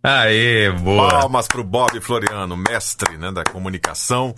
[0.03, 1.09] Aê, boa.
[1.09, 4.35] Palmas pro Bob Floriano, mestre né, da comunicação.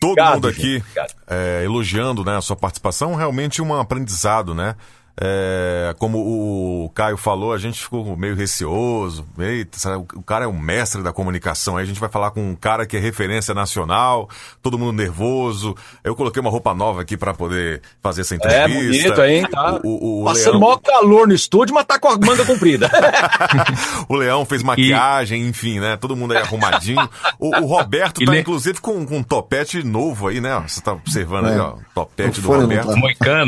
[0.00, 0.82] Todo obrigado, mundo aqui
[1.26, 4.76] é, elogiando né, a sua participação, realmente um aprendizado, né?
[5.20, 9.26] É, como o Caio falou, a gente ficou meio receoso.
[9.36, 11.76] Eita, o cara é um mestre da comunicação.
[11.76, 14.28] Aí a gente vai falar com um cara que é referência nacional,
[14.62, 15.74] todo mundo nervoso.
[16.04, 18.60] Eu coloquei uma roupa nova aqui para poder fazer essa entrevista.
[18.60, 19.48] É bonito, hein?
[19.50, 20.60] Tá o, o, o passando Leão...
[20.60, 22.88] maior calor no estúdio, mas tá com a manga comprida.
[24.08, 25.48] o Leão fez maquiagem, e...
[25.48, 25.96] enfim, né?
[25.96, 27.08] Todo mundo aí arrumadinho.
[27.40, 28.40] O, o Roberto tá, Le...
[28.40, 30.62] inclusive, com, com um topete novo aí, né?
[30.64, 31.54] Você tá observando é.
[31.54, 31.74] aí, ó.
[31.92, 32.88] Topete do Roberto.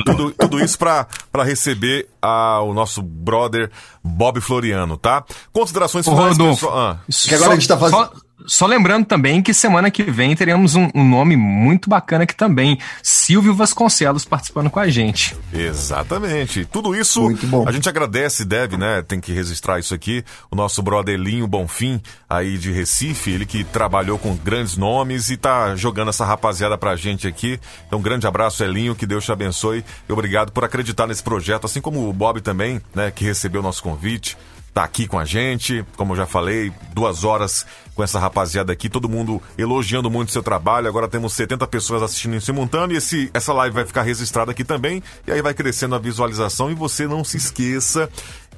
[0.05, 1.07] Tudo, tudo isso para
[1.45, 3.71] receber receber a, o nosso brother
[4.03, 5.23] Bob Floriano, tá?
[5.53, 6.79] Considerações finais, pessoal.
[6.79, 6.99] Ah.
[7.07, 7.99] Que agora só, a gente tá fazendo.
[7.99, 8.13] Só...
[8.47, 12.79] Só lembrando também que semana que vem teremos um, um, nome muito bacana aqui também.
[13.03, 15.37] Silvio Vasconcelos participando com a gente.
[15.53, 16.65] Exatamente.
[16.65, 17.29] Tudo isso
[17.67, 19.03] a gente agradece, deve, né?
[19.03, 20.25] Tem que registrar isso aqui.
[20.51, 25.37] O nosso brother Linho Bonfim, aí de Recife, ele que trabalhou com grandes nomes e
[25.37, 27.59] tá jogando essa rapaziada pra gente aqui.
[27.87, 31.67] Então, um grande abraço, Elinho, que Deus te abençoe e obrigado por acreditar nesse projeto,
[31.67, 33.11] assim como o Bob também, né?
[33.11, 34.37] Que recebeu o nosso convite
[34.73, 35.85] tá aqui com a gente.
[35.97, 37.67] Como eu já falei, duas horas
[38.01, 40.89] com essa rapaziada aqui, todo mundo elogiando muito o seu trabalho.
[40.89, 44.65] Agora temos 70 pessoas assistindo em simultâneo e esse, essa live vai ficar registrada aqui
[44.65, 45.03] também.
[45.27, 46.71] E aí vai crescendo a visualização.
[46.71, 48.09] E você não se esqueça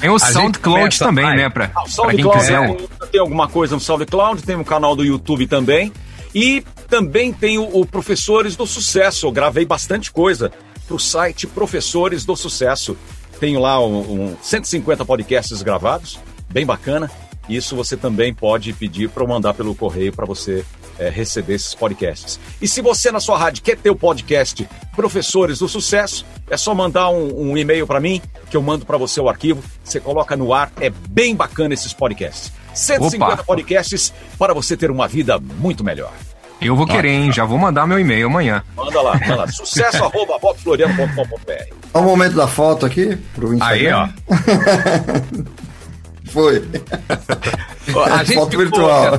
[0.00, 1.48] Tem o a SoundCloud também, né?
[1.50, 2.76] Pra, ah, pra quem quiser.
[3.12, 5.92] Tem alguma coisa no SoundCloud, tem um canal do YouTube também.
[6.34, 9.26] E também tem o, o Professores do Sucesso.
[9.26, 10.50] Eu gravei bastante coisa
[10.86, 12.96] para o site Professores do Sucesso.
[13.38, 17.10] Tenho lá um, um 150 podcasts gravados, bem bacana.
[17.48, 20.64] Isso você também pode pedir para eu mandar pelo correio para você
[21.00, 22.38] é, receber esses podcasts.
[22.60, 26.74] E se você na sua rádio quer ter o podcast Professores do Sucesso, é só
[26.74, 28.20] mandar um, um e-mail para mim,
[28.50, 31.94] que eu mando para você o arquivo, você coloca no ar, é bem bacana esses
[31.94, 32.52] podcasts.
[32.74, 33.42] 150 Opa.
[33.44, 36.12] podcasts para você ter uma vida muito melhor.
[36.60, 37.32] Eu vou querer, hein?
[37.32, 38.62] Já vou mandar meu e-mail amanhã.
[38.76, 39.48] Manda lá, manda lá.
[39.48, 41.74] Sucesso arroba bobfloriano.com.br.
[41.94, 43.74] Olha o momento da foto aqui pro Instagram.
[43.74, 44.08] Aí, ó.
[46.30, 46.62] Foi.
[48.10, 49.18] A gente foto virtual.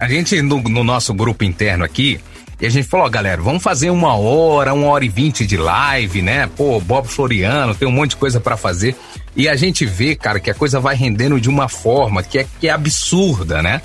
[0.00, 2.20] A gente, no, no nosso grupo interno aqui,
[2.60, 5.56] e a gente falou, ó, galera, vamos fazer uma hora, uma hora e vinte de
[5.56, 6.48] live, né?
[6.56, 8.96] Pô, Bob Floriano, tem um monte de coisa para fazer.
[9.34, 12.46] E a gente vê, cara, que a coisa vai rendendo de uma forma que é,
[12.60, 13.82] que é absurda, né?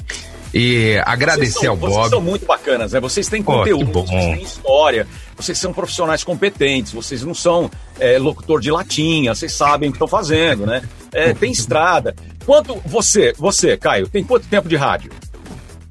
[0.54, 1.94] E agradecer são, ao Bob.
[1.94, 3.00] Vocês são muito bacanas, né?
[3.00, 8.20] Vocês têm conteúdo, Pô, vocês têm história, vocês são profissionais competentes, vocês não são é,
[8.20, 10.84] locutor de latinha, vocês sabem o que estão fazendo, né?
[11.12, 12.16] É, tem estrada.
[12.46, 15.12] Quanto você, você, Caio, tem quanto tempo de rádio?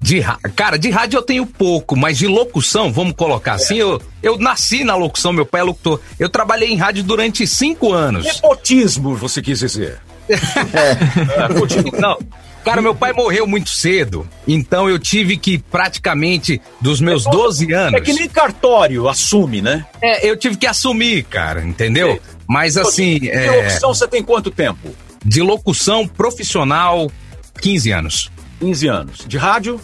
[0.03, 0.21] De
[0.57, 4.83] cara, de rádio eu tenho pouco, mas de locução, vamos colocar assim, eu, eu nasci
[4.83, 6.01] na locução, meu pai é locutor.
[6.19, 8.25] Eu trabalhei em rádio durante cinco anos.
[8.25, 10.01] Nepotismo, você quis dizer.
[10.29, 12.01] é.
[12.01, 12.19] Não,
[12.65, 17.73] Cara, meu pai morreu muito cedo, então eu tive que praticamente dos meus é, 12
[17.73, 17.95] anos.
[17.95, 19.85] É que nem cartório assume, né?
[20.01, 22.21] É, eu tive que assumir, cara, entendeu?
[22.47, 23.19] Mas assim.
[23.19, 23.51] De, é...
[23.51, 24.95] locução você tem quanto tempo?
[25.25, 27.11] De locução profissional,
[27.61, 28.31] 15 anos.
[28.61, 29.25] 15 anos.
[29.27, 29.81] De rádio?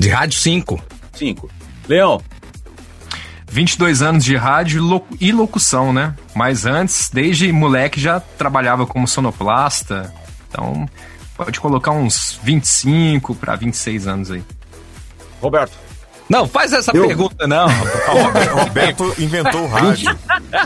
[0.00, 0.82] De rádio, 5.
[1.12, 1.50] 5.
[1.88, 2.22] Leão?
[3.48, 6.14] 22 anos de rádio e locução, né?
[6.34, 10.12] Mas antes, desde moleque, já trabalhava como sonoplasta.
[10.48, 10.88] Então,
[11.36, 14.42] Pode colocar uns 25 para 26 anos aí.
[15.40, 15.72] Roberto.
[16.28, 17.06] Não, faz essa Eu...
[17.06, 17.66] pergunta, não.
[18.52, 20.14] Roberto inventou o rádio.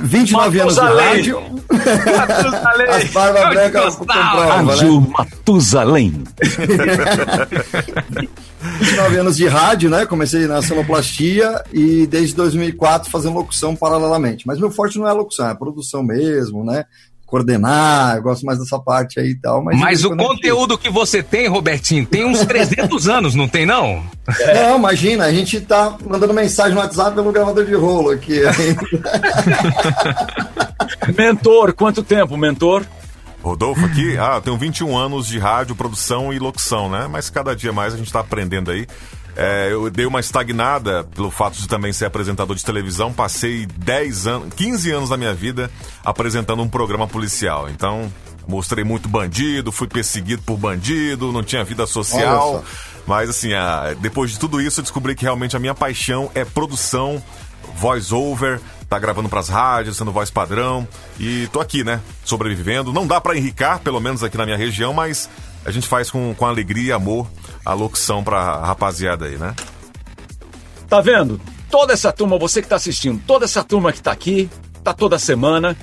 [0.02, 1.40] 29 anos de rádio.
[1.70, 2.89] Matusalém.
[2.89, 5.06] As barbas brancas comprova, Rádio né?
[5.16, 6.24] Matusalém.
[8.78, 10.07] 29 anos de rádio, né?
[10.07, 14.47] Comecei na sonoplastia e desde 2004 fazendo locução paralelamente.
[14.47, 16.85] Mas meu forte não é locução, é produção mesmo, né?
[17.27, 19.61] coordenar, eu gosto mais dessa parte aí e tal.
[19.65, 24.05] Mas, mas o conteúdo que você tem, Robertinho, tem uns 300 anos, não tem não?
[24.39, 24.55] É.
[24.55, 28.41] Não, imagina, a gente tá mandando mensagem no WhatsApp pelo gravador de rolo aqui.
[31.19, 32.85] mentor, quanto tempo, mentor?
[33.45, 37.07] Rodolfo aqui, ah, eu tenho 21 anos de rádio, produção e locução, né?
[37.11, 38.87] Mas cada dia mais a gente está aprendendo aí.
[39.37, 43.12] É, eu dei uma estagnada pelo fato de também ser apresentador de televisão.
[43.12, 45.71] Passei 10 anos, 15 anos da minha vida
[46.05, 47.69] apresentando um programa policial.
[47.69, 48.11] Então,
[48.49, 52.65] mostrei muito bandido, fui perseguido por bandido, não tinha vida social.
[53.07, 56.45] Mas assim, a, depois de tudo isso, eu descobri que realmente a minha paixão é
[56.45, 57.23] produção,
[57.77, 60.86] voice over, tá gravando pras rádios, sendo voz padrão.
[61.19, 62.01] E tô aqui, né?
[62.24, 62.93] Sobrevivendo.
[62.93, 65.28] Não dá para enricar, pelo menos aqui na minha região, mas
[65.65, 67.27] a gente faz com, com alegria e amor
[67.65, 69.55] a locução pra rapaziada aí, né?
[70.89, 71.40] Tá vendo?
[71.70, 74.48] Toda essa turma, você que tá assistindo, toda essa turma que tá aqui,
[74.82, 75.77] tá toda semana,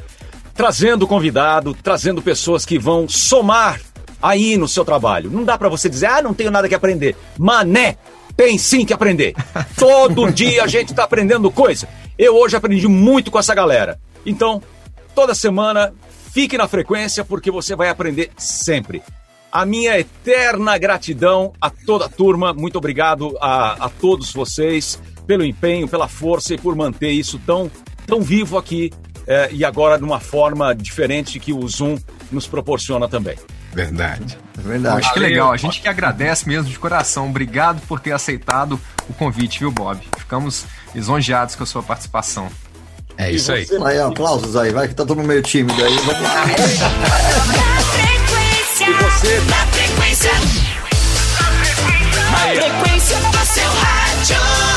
[0.53, 3.81] trazendo convidado, trazendo pessoas que vão somar
[4.21, 5.31] aí no seu trabalho.
[5.31, 7.15] Não dá para você dizer, ah, não tenho nada que aprender.
[7.37, 7.97] Mané,
[8.37, 9.33] tem sim que aprender.
[9.75, 11.87] Todo dia a gente tá aprendendo coisa.
[12.21, 13.99] Eu hoje aprendi muito com essa galera.
[14.23, 14.61] Então,
[15.15, 15.91] toda semana,
[16.31, 19.01] fique na frequência porque você vai aprender sempre
[19.51, 22.53] a minha eterna gratidão a toda a turma.
[22.53, 27.71] Muito obrigado a, a todos vocês pelo empenho, pela força e por manter isso tão,
[28.05, 28.93] tão vivo aqui
[29.25, 31.97] é, e agora de uma forma diferente que o Zoom
[32.31, 33.35] nos proporciona também.
[33.73, 34.37] Verdade.
[34.59, 34.99] É verdade.
[34.99, 35.51] Acho que legal.
[35.51, 37.27] A gente que agradece mesmo de coração.
[37.29, 38.79] Obrigado por ter aceitado
[39.09, 39.99] o convite, viu, Bob?
[40.17, 42.49] Ficamos lisonjeados com a sua participação.
[43.17, 43.65] É e isso aí.
[43.65, 45.95] Vai, aplausos aí, vai que tá todo mundo meio tímido aí.
[45.97, 46.45] Vamos lá.
[48.81, 49.39] E você?
[49.41, 49.57] Na.
[49.57, 50.31] Na frequência.
[52.31, 54.70] Na frequência do seu rádio.